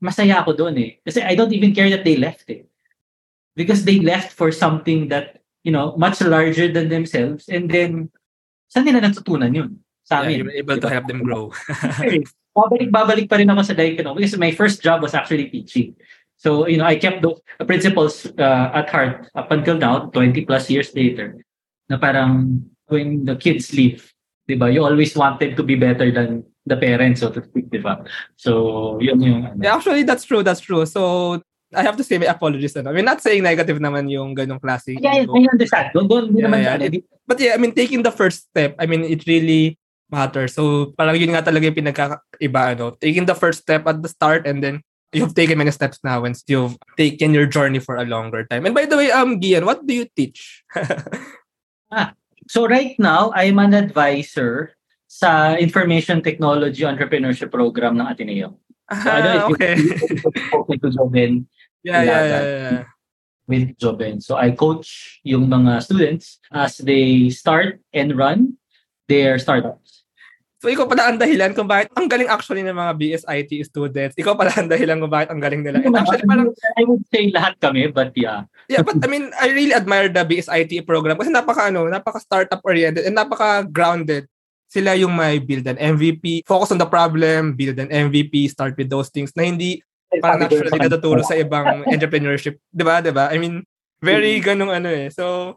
masaya 0.00 0.42
ako 0.42 0.56
doon 0.56 0.74
eh. 0.78 0.90
Kasi 1.04 1.22
I 1.22 1.34
don't 1.34 1.52
even 1.52 1.74
care 1.74 1.90
that 1.90 2.04
they 2.04 2.16
left 2.16 2.48
eh. 2.48 2.64
Because 3.56 3.84
they 3.84 4.00
left 4.00 4.36
for 4.36 4.52
something 4.52 5.08
that, 5.08 5.40
you 5.64 5.72
know, 5.72 5.96
much 5.96 6.20
larger 6.20 6.68
than 6.68 6.92
themselves. 6.92 7.48
And 7.48 7.70
then, 7.70 8.12
saan 8.68 8.84
nila 8.84 9.00
natutunan 9.00 9.56
yun? 9.56 9.80
Sa 10.04 10.20
amin. 10.20 10.30
Yeah, 10.30 10.36
you're 10.44 10.60
able 10.60 10.78
to 10.78 10.88
help 10.92 11.08
them 11.08 11.24
grow. 11.24 11.50
babalik-babalik 12.56 13.28
pa 13.28 13.36
rin 13.36 13.52
ako 13.52 13.62
sa 13.68 13.76
Daikon 13.76 14.16
because 14.16 14.32
my 14.40 14.48
first 14.48 14.80
job 14.80 15.04
was 15.04 15.12
actually 15.12 15.52
teaching. 15.52 15.92
So, 16.40 16.68
you 16.68 16.80
know, 16.80 16.88
I 16.88 16.96
kept 16.96 17.20
those 17.20 17.40
principles 17.68 18.24
uh, 18.40 18.72
at 18.72 18.88
heart 18.88 19.28
up 19.36 19.52
until 19.52 19.76
now, 19.76 20.08
20 20.12 20.44
plus 20.44 20.68
years 20.68 20.92
later, 20.96 21.36
na 21.88 21.96
parang 21.96 22.64
when 22.88 23.24
the 23.24 23.36
kids 23.36 23.72
leave, 23.72 24.12
di 24.48 24.56
ba, 24.56 24.72
you 24.72 24.84
always 24.84 25.16
wanted 25.16 25.56
to 25.56 25.62
be 25.64 25.76
better 25.76 26.12
than 26.12 26.44
the 26.66 26.76
parents, 26.76 27.22
so 27.22 27.30
to 27.30 27.40
speak, 27.42 27.70
di 27.70 27.78
ba? 27.78 28.02
So, 28.34 28.98
yun 28.98 29.22
yung... 29.22 29.40
Ano. 29.46 29.62
Yeah, 29.62 29.78
actually, 29.78 30.02
that's 30.02 30.26
true, 30.26 30.42
that's 30.42 30.60
true. 30.60 30.84
So, 30.84 31.40
I 31.74 31.82
have 31.82 31.96
to 31.96 32.04
say 32.04 32.18
my 32.18 32.26
apologies. 32.26 32.76
Ano? 32.76 32.90
I 32.90 32.94
mean, 32.94 33.06
not 33.06 33.22
saying 33.22 33.42
negative 33.42 33.78
naman 33.78 34.10
yung 34.10 34.34
ganong 34.34 34.62
klase. 34.62 34.98
Yeah, 34.98 35.22
yeah, 35.22 35.30
I 35.30 35.46
understand. 35.50 35.90
Don't, 35.94 36.08
don't, 36.10 36.34
yeah, 36.34 36.46
naman 36.46 36.58
yeah. 36.62 36.78
It, 36.78 37.04
but 37.26 37.38
yeah, 37.38 37.54
I 37.54 37.58
mean, 37.58 37.74
taking 37.74 38.02
the 38.02 38.14
first 38.14 38.50
step, 38.50 38.74
I 38.78 38.86
mean, 38.86 39.02
it 39.02 39.26
really 39.26 39.78
matter. 40.10 40.46
So 40.46 40.94
parang 40.94 41.18
yun 41.18 41.34
nga 41.34 41.42
talaga 41.42 41.66
yung 41.66 41.78
pinagkaiba, 41.78 42.62
ano, 42.78 42.94
taking 42.98 43.26
the 43.26 43.34
first 43.34 43.66
step 43.66 43.86
at 43.86 44.02
the 44.02 44.08
start 44.08 44.46
and 44.46 44.62
then 44.62 44.82
you've 45.12 45.34
taken 45.34 45.58
many 45.58 45.70
steps 45.70 45.98
now 46.04 46.22
once 46.22 46.44
you've 46.46 46.78
taken 46.96 47.34
your 47.34 47.46
journey 47.46 47.78
for 47.78 47.96
a 47.96 48.06
longer 48.06 48.46
time. 48.46 48.66
And 48.66 48.74
by 48.74 48.86
the 48.86 48.96
way, 48.96 49.10
um, 49.10 49.40
Gian, 49.40 49.66
what 49.66 49.86
do 49.86 49.94
you 49.94 50.06
teach? 50.14 50.62
ah, 51.90 52.14
so 52.48 52.66
right 52.66 52.94
now, 52.98 53.32
I'm 53.34 53.58
an 53.58 53.74
advisor 53.74 54.76
sa 55.06 55.54
Information 55.56 56.20
Technology 56.20 56.82
Entrepreneurship 56.82 57.50
Program 57.54 57.96
ng 57.96 58.06
Ateneo. 58.06 58.58
So, 58.90 59.08
ah, 59.10 59.14
I 59.14 59.20
don't 59.22 59.34
know 59.34 59.50
if 59.58 60.22
okay. 60.54 60.76
to 60.78 60.88
Joben. 60.94 61.46
Yeah, 61.82 62.02
yeah, 62.02 62.22
yeah, 62.22 62.42
yeah. 62.42 62.84
With 63.46 63.78
Joben. 63.78 64.18
So 64.18 64.34
I 64.34 64.50
coach 64.54 65.22
yung 65.22 65.46
mga 65.46 65.82
students 65.82 66.42
as 66.50 66.78
they 66.82 67.30
start 67.30 67.78
and 67.94 68.14
run 68.18 68.58
their 69.06 69.38
startups. 69.38 70.06
So 70.56 70.72
ikaw 70.72 70.88
pala 70.90 71.06
ang 71.06 71.20
dahilan 71.20 71.54
kung 71.54 71.70
bakit 71.70 71.94
ang 71.94 72.10
galing 72.10 72.26
actually 72.26 72.66
ng 72.66 72.74
mga 72.74 72.92
BSIT 72.98 73.52
students. 73.70 74.14
Ikaw 74.18 74.34
pala 74.34 74.50
ang 74.50 74.66
dahilan 74.66 74.98
kung 74.98 75.12
bakit 75.12 75.30
ang 75.30 75.38
galing 75.38 75.62
nila. 75.62 75.78
And 75.78 75.94
actually 75.94 76.26
parang 76.26 76.50
I 76.74 76.82
would 76.82 77.06
say 77.06 77.30
lahat 77.30 77.60
kami 77.62 77.86
but 77.92 78.10
yeah. 78.18 78.50
yeah, 78.66 78.82
but 78.82 78.98
I 78.98 79.06
mean 79.06 79.30
I 79.38 79.52
really 79.54 79.76
admire 79.76 80.10
the 80.10 80.26
BSIT 80.26 80.82
program 80.82 81.20
kasi 81.20 81.30
napaka 81.30 81.70
ano, 81.70 81.86
napaka 81.86 82.18
startup 82.18 82.64
oriented 82.66 83.06
and 83.06 83.14
napaka 83.14 83.62
grounded. 83.68 84.26
Sila 84.66 84.98
yung 84.98 85.14
may 85.14 85.38
build 85.38 85.66
an 85.70 85.78
MVP, 85.78 86.42
focus 86.46 86.74
on 86.74 86.80
the 86.82 86.90
problem, 86.90 87.54
build 87.54 87.78
an 87.78 87.88
MVP, 87.88 88.50
start 88.50 88.74
with 88.74 88.90
those 88.90 89.08
things 89.08 89.30
na 89.38 89.46
hindi 89.46 89.82
parang 90.18 90.46
actually 90.46 90.80
natuturo 90.80 91.22
sa 91.22 91.38
ibang 91.38 91.82
entrepreneurship. 91.94 92.58
'Di 92.70 92.84
ba? 92.86 93.02
'Di 93.02 93.12
ba? 93.14 93.30
I 93.30 93.38
mean, 93.38 93.62
very 94.02 94.38
ganung 94.42 94.70
ano 94.70 94.90
eh. 94.90 95.10
So 95.10 95.56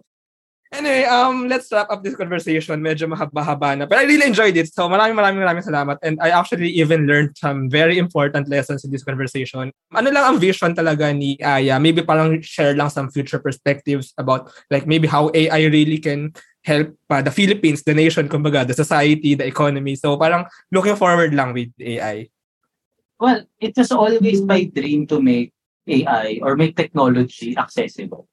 Anyway, 0.69 1.01
um, 1.09 1.49
let's 1.49 1.65
wrap 1.73 1.89
up 1.89 2.05
this 2.05 2.13
conversation. 2.13 2.77
Medyo 2.77 3.09
mahaba-haba 3.09 3.73
na. 3.73 3.85
But 3.89 3.97
I 3.97 4.05
really 4.05 4.29
enjoyed 4.29 4.53
it. 4.53 4.69
So 4.69 4.85
maraming 4.85 5.17
maraming 5.17 5.41
maraming 5.41 5.65
salamat. 5.65 5.97
And 6.05 6.21
I 6.21 6.29
actually 6.29 6.69
even 6.77 7.09
learned 7.09 7.33
some 7.41 7.73
very 7.73 7.97
important 7.97 8.45
lessons 8.53 8.85
in 8.85 8.93
this 8.93 9.01
conversation. 9.01 9.73
Ano 9.89 10.09
lang 10.13 10.25
ang 10.29 10.37
vision 10.37 10.77
talaga 10.77 11.09
ni 11.09 11.41
Aya? 11.41 11.81
Maybe 11.81 12.05
parang 12.05 12.37
share 12.45 12.77
lang 12.77 12.93
some 12.93 13.09
future 13.09 13.41
perspectives 13.41 14.13
about 14.21 14.53
like 14.69 14.85
maybe 14.85 15.09
how 15.09 15.33
AI 15.33 15.73
really 15.73 15.97
can 15.97 16.37
help 16.63 16.95
uh, 17.09 17.21
the 17.21 17.31
Philippines, 17.31 17.83
the 17.83 17.93
nation, 17.93 18.27
kumbaga, 18.27 18.67
the 18.67 18.73
society, 18.73 19.35
the 19.35 19.47
economy. 19.47 19.95
So 19.95 20.17
parang 20.17 20.45
looking 20.71 20.95
forward 20.95 21.33
lang 21.33 21.53
with 21.53 21.71
AI. 21.79 22.29
Well, 23.19 23.43
it 23.59 23.75
was 23.75 23.91
always 23.91 24.41
my 24.41 24.63
dream 24.63 25.07
to 25.07 25.21
make 25.21 25.51
AI 25.87 26.39
or 26.41 26.55
make 26.55 26.75
technology 26.75 27.57
accessible. 27.57 28.27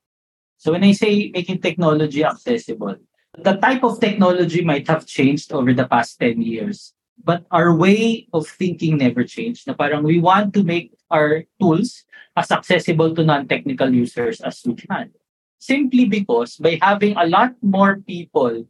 So 0.58 0.72
when 0.72 0.84
I 0.84 0.92
say 0.92 1.30
making 1.34 1.60
technology 1.60 2.24
accessible, 2.24 2.96
the 3.36 3.54
type 3.60 3.84
of 3.84 4.00
technology 4.00 4.64
might 4.64 4.88
have 4.88 5.06
changed 5.06 5.52
over 5.52 5.74
the 5.74 5.86
past 5.86 6.18
10 6.20 6.40
years, 6.40 6.94
but 7.22 7.44
our 7.50 7.74
way 7.74 8.26
of 8.32 8.46
thinking 8.48 8.96
never 8.96 9.24
changed. 9.24 9.66
Na 9.66 9.74
parang 9.74 10.02
we 10.02 10.18
want 10.18 10.54
to 10.54 10.64
make 10.64 10.94
our 11.10 11.44
tools 11.60 12.04
as 12.36 12.50
accessible 12.50 13.14
to 13.14 13.24
non-technical 13.24 13.92
users 13.92 14.40
as 14.40 14.62
we 14.64 14.74
can. 14.74 15.12
Simply 15.58 16.04
because 16.04 16.56
by 16.56 16.78
having 16.80 17.16
a 17.16 17.26
lot 17.26 17.54
more 17.62 17.96
people 18.06 18.66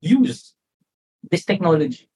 use 0.00 0.54
this 1.30 1.44
technology, 1.44 2.08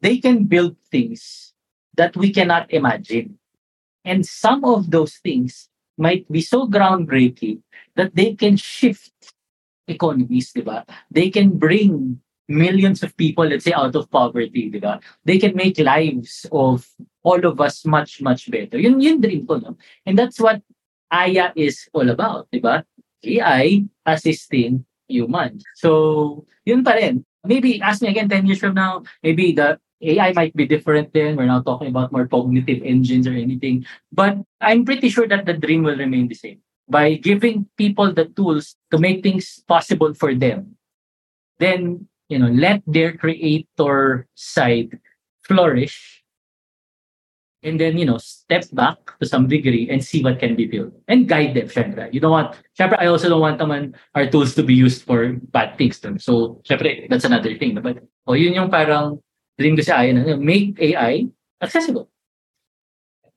they 0.00 0.18
can 0.18 0.44
build 0.44 0.76
things 0.90 1.52
that 1.96 2.16
we 2.16 2.32
cannot 2.32 2.72
imagine. 2.72 3.38
And 4.04 4.24
some 4.24 4.64
of 4.64 4.90
those 4.90 5.16
things 5.16 5.68
might 5.98 6.30
be 6.30 6.40
so 6.40 6.68
groundbreaking 6.68 7.62
that 7.96 8.14
they 8.14 8.34
can 8.34 8.56
shift 8.56 9.12
economies, 9.88 10.52
di 10.52 10.62
ba? 10.62 10.84
They 11.10 11.30
can 11.30 11.58
bring 11.58 12.20
millions 12.48 13.02
of 13.02 13.16
people, 13.16 13.46
let's 13.46 13.64
say, 13.64 13.72
out 13.72 13.96
of 13.96 14.10
poverty, 14.10 14.70
di 14.70 14.78
ba? 14.78 15.00
They 15.24 15.38
can 15.38 15.56
make 15.56 15.78
lives 15.78 16.46
of 16.52 16.86
all 17.22 17.44
of 17.44 17.60
us 17.60 17.84
much, 17.84 18.22
much 18.22 18.50
better. 18.50 18.78
Yun 18.78 19.00
yung 19.00 19.20
dream 19.20 19.46
ko, 19.46 19.58
no? 19.58 19.76
And 20.04 20.18
that's 20.18 20.38
what 20.38 20.62
Aya 21.10 21.52
is 21.54 21.88
all 21.92 22.08
about, 22.10 22.48
di 22.50 22.58
ba? 22.58 22.84
AI 23.24 23.84
assisting 24.06 24.84
humans. 25.08 25.62
So, 25.76 26.44
yun 26.64 26.82
pa 26.82 26.98
rin. 26.98 27.24
Maybe, 27.46 27.80
ask 27.80 28.02
me 28.02 28.08
again 28.10 28.28
10 28.28 28.46
years 28.46 28.58
from 28.58 28.74
now, 28.74 29.02
maybe 29.22 29.52
the 29.52 29.78
AI 30.02 30.32
might 30.32 30.54
be 30.54 30.66
different 30.66 31.12
then. 31.14 31.36
We're 31.36 31.46
not 31.46 31.64
talking 31.64 31.88
about 31.88 32.12
more 32.12 32.26
cognitive 32.26 32.82
engines 32.82 33.26
or 33.26 33.32
anything. 33.32 33.86
But 34.12 34.38
I'm 34.60 34.84
pretty 34.84 35.08
sure 35.08 35.26
that 35.28 35.46
the 35.46 35.54
dream 35.54 35.82
will 35.82 35.96
remain 35.96 36.28
the 36.28 36.34
same. 36.34 36.60
By 36.88 37.14
giving 37.14 37.66
people 37.76 38.12
the 38.12 38.26
tools 38.26 38.76
to 38.90 38.98
make 38.98 39.22
things 39.22 39.62
possible 39.66 40.14
for 40.14 40.34
them, 40.34 40.76
then, 41.58 42.08
you 42.28 42.38
know, 42.38 42.50
let 42.50 42.82
their 42.86 43.16
creator 43.16 44.26
side 44.34 44.98
flourish. 45.42 46.22
And 47.62 47.80
then, 47.80 47.98
you 47.98 48.04
know, 48.04 48.18
step 48.18 48.64
back 48.72 48.98
to 49.18 49.26
some 49.26 49.48
degree 49.48 49.88
and 49.90 50.04
see 50.04 50.22
what 50.22 50.38
can 50.38 50.54
be 50.54 50.66
built. 50.66 50.92
And 51.08 51.26
guide 51.26 51.54
them, 51.54 51.68
syempre. 51.68 52.12
You 52.12 52.20
don't 52.20 52.30
want, 52.30 52.54
syempre, 52.78 53.00
I 53.00 53.06
also 53.06 53.28
don't 53.28 53.40
want 53.40 53.58
naman 53.58 53.94
our 54.14 54.26
tools 54.28 54.54
to 54.54 54.62
be 54.62 54.74
used 54.74 55.02
for 55.02 55.32
bad 55.50 55.76
things. 55.78 55.98
So, 56.22 56.62
syempre, 56.68 57.08
that's 57.08 57.24
another 57.24 57.56
thing. 57.56 57.74
But, 57.80 58.04
oh, 58.26 58.34
yun 58.34 58.54
yung 58.54 58.70
parang 58.70 59.18
dream 59.58 59.76
ko 59.76 59.82
Aya 59.88 60.12
na 60.12 60.36
make 60.36 60.78
AI 60.78 61.26
accessible. 61.62 62.08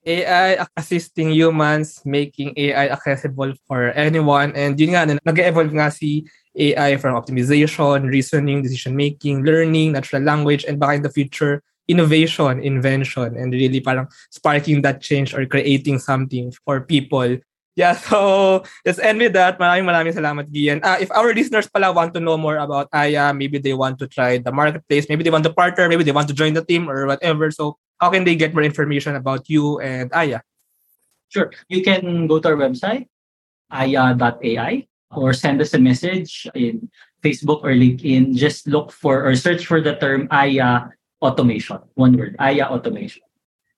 AI 0.06 0.64
assisting 0.76 1.32
humans, 1.32 2.00
making 2.04 2.54
AI 2.56 2.88
accessible 2.88 3.52
for 3.68 3.92
anyone. 3.92 4.52
And 4.56 4.78
yun 4.80 4.96
nga, 4.96 5.04
nag-evolve 5.24 5.72
nga 5.76 5.90
si 5.90 6.24
AI 6.56 6.96
from 6.96 7.16
optimization, 7.16 8.08
reasoning, 8.08 8.62
decision 8.62 8.96
making, 8.96 9.44
learning, 9.44 9.92
natural 9.92 10.22
language, 10.22 10.64
and 10.64 10.80
baka 10.80 10.94
in 10.94 11.02
the 11.02 11.12
future, 11.12 11.62
innovation, 11.90 12.62
invention, 12.62 13.34
and 13.34 13.50
really 13.52 13.82
parang 13.82 14.06
sparking 14.30 14.86
that 14.86 15.02
change 15.02 15.34
or 15.34 15.44
creating 15.44 15.98
something 15.98 16.54
for 16.64 16.80
people 16.80 17.42
Yeah, 17.80 17.94
so 18.08 18.62
let's 18.84 18.98
end 18.98 19.18
with 19.24 19.32
that. 19.34 19.56
Maraming 19.56 19.86
maraming 19.86 20.12
salamat, 20.12 20.50
Gian. 20.50 20.82
Uh, 20.82 20.98
if 21.00 21.08
our 21.14 21.32
listeners 21.32 21.70
pala 21.70 21.94
want 21.94 22.12
to 22.12 22.20
know 22.20 22.36
more 22.36 22.58
about 22.58 22.90
Aya, 22.92 23.32
maybe 23.32 23.56
they 23.56 23.72
want 23.72 23.96
to 24.02 24.06
try 24.10 24.36
the 24.36 24.52
marketplace, 24.52 25.08
maybe 25.08 25.22
they 25.22 25.32
want 25.32 25.48
to 25.48 25.54
partner, 25.54 25.88
maybe 25.88 26.04
they 26.04 26.12
want 26.12 26.28
to 26.28 26.36
join 26.36 26.52
the 26.52 26.64
team 26.64 26.90
or 26.90 27.06
whatever. 27.06 27.48
So 27.48 27.78
how 27.96 28.10
can 28.10 28.28
they 28.28 28.34
get 28.34 28.52
more 28.52 28.66
information 28.66 29.16
about 29.16 29.48
you 29.48 29.80
and 29.80 30.12
Aya? 30.12 30.44
Sure. 31.30 31.54
You 31.70 31.80
can 31.80 32.26
go 32.26 32.42
to 32.42 32.52
our 32.52 32.58
website, 32.58 33.06
aya.ai, 33.70 34.84
or 35.14 35.32
send 35.32 35.62
us 35.62 35.72
a 35.72 35.80
message 35.80 36.50
in 36.58 36.90
Facebook 37.22 37.62
or 37.62 37.70
LinkedIn. 37.70 38.34
Just 38.34 38.66
look 38.66 38.90
for 38.90 39.22
or 39.22 39.32
search 39.38 39.64
for 39.64 39.80
the 39.80 39.94
term 39.96 40.26
Aya 40.28 40.90
Automation. 41.20 41.78
One 41.94 42.16
word, 42.16 42.36
Aya 42.40 42.68
Automation. 42.72 43.22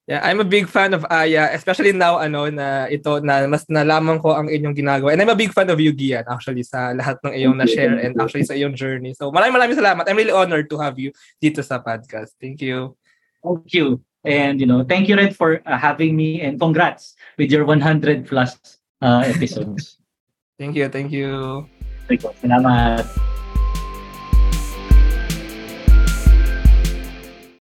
Yeah, 0.03 0.19
I'm 0.19 0.43
a 0.43 0.47
big 0.47 0.67
fan 0.67 0.91
of 0.91 1.07
Aya, 1.07 1.55
especially 1.55 1.95
now 1.95 2.19
ano 2.19 2.51
na 2.51 2.91
ito 2.91 3.23
na 3.23 3.47
mas 3.47 3.63
nalaman 3.71 4.19
ko 4.19 4.35
ang 4.35 4.51
inyong 4.51 4.75
ginagawa. 4.75 5.15
And 5.15 5.23
I'm 5.23 5.31
a 5.31 5.39
big 5.39 5.55
fan 5.55 5.71
of 5.71 5.79
you 5.79 5.95
Gian 5.95 6.27
actually 6.27 6.67
sa 6.67 6.91
lahat 6.91 7.23
ng 7.23 7.31
iyong 7.31 7.55
na-share 7.55 7.95
and 8.03 8.19
actually 8.19 8.43
sa 8.43 8.51
iyong 8.51 8.75
journey. 8.75 9.15
So 9.15 9.31
maraming 9.31 9.55
maraming 9.55 9.79
salamat. 9.79 10.03
I'm 10.03 10.19
really 10.19 10.35
honored 10.35 10.67
to 10.75 10.77
have 10.83 10.99
you 10.99 11.15
dito 11.39 11.63
sa 11.63 11.79
podcast. 11.79 12.35
Thank 12.35 12.59
you. 12.59 12.99
Thank 13.39 13.71
you. 13.71 14.03
And 14.27 14.59
you 14.59 14.67
know, 14.67 14.83
thank 14.83 15.07
you 15.07 15.15
Red 15.15 15.39
for 15.39 15.63
uh, 15.63 15.79
having 15.79 16.19
me 16.19 16.43
and 16.43 16.59
congrats 16.59 17.15
with 17.39 17.47
your 17.47 17.63
100 17.63 18.27
plus 18.27 18.59
uh, 18.99 19.23
episodes. 19.23 20.03
thank 20.59 20.75
you, 20.75 20.91
thank 20.91 21.15
you. 21.15 21.63
Thank 22.11 22.27
you. 22.27 22.31
Salamat. 22.43 23.32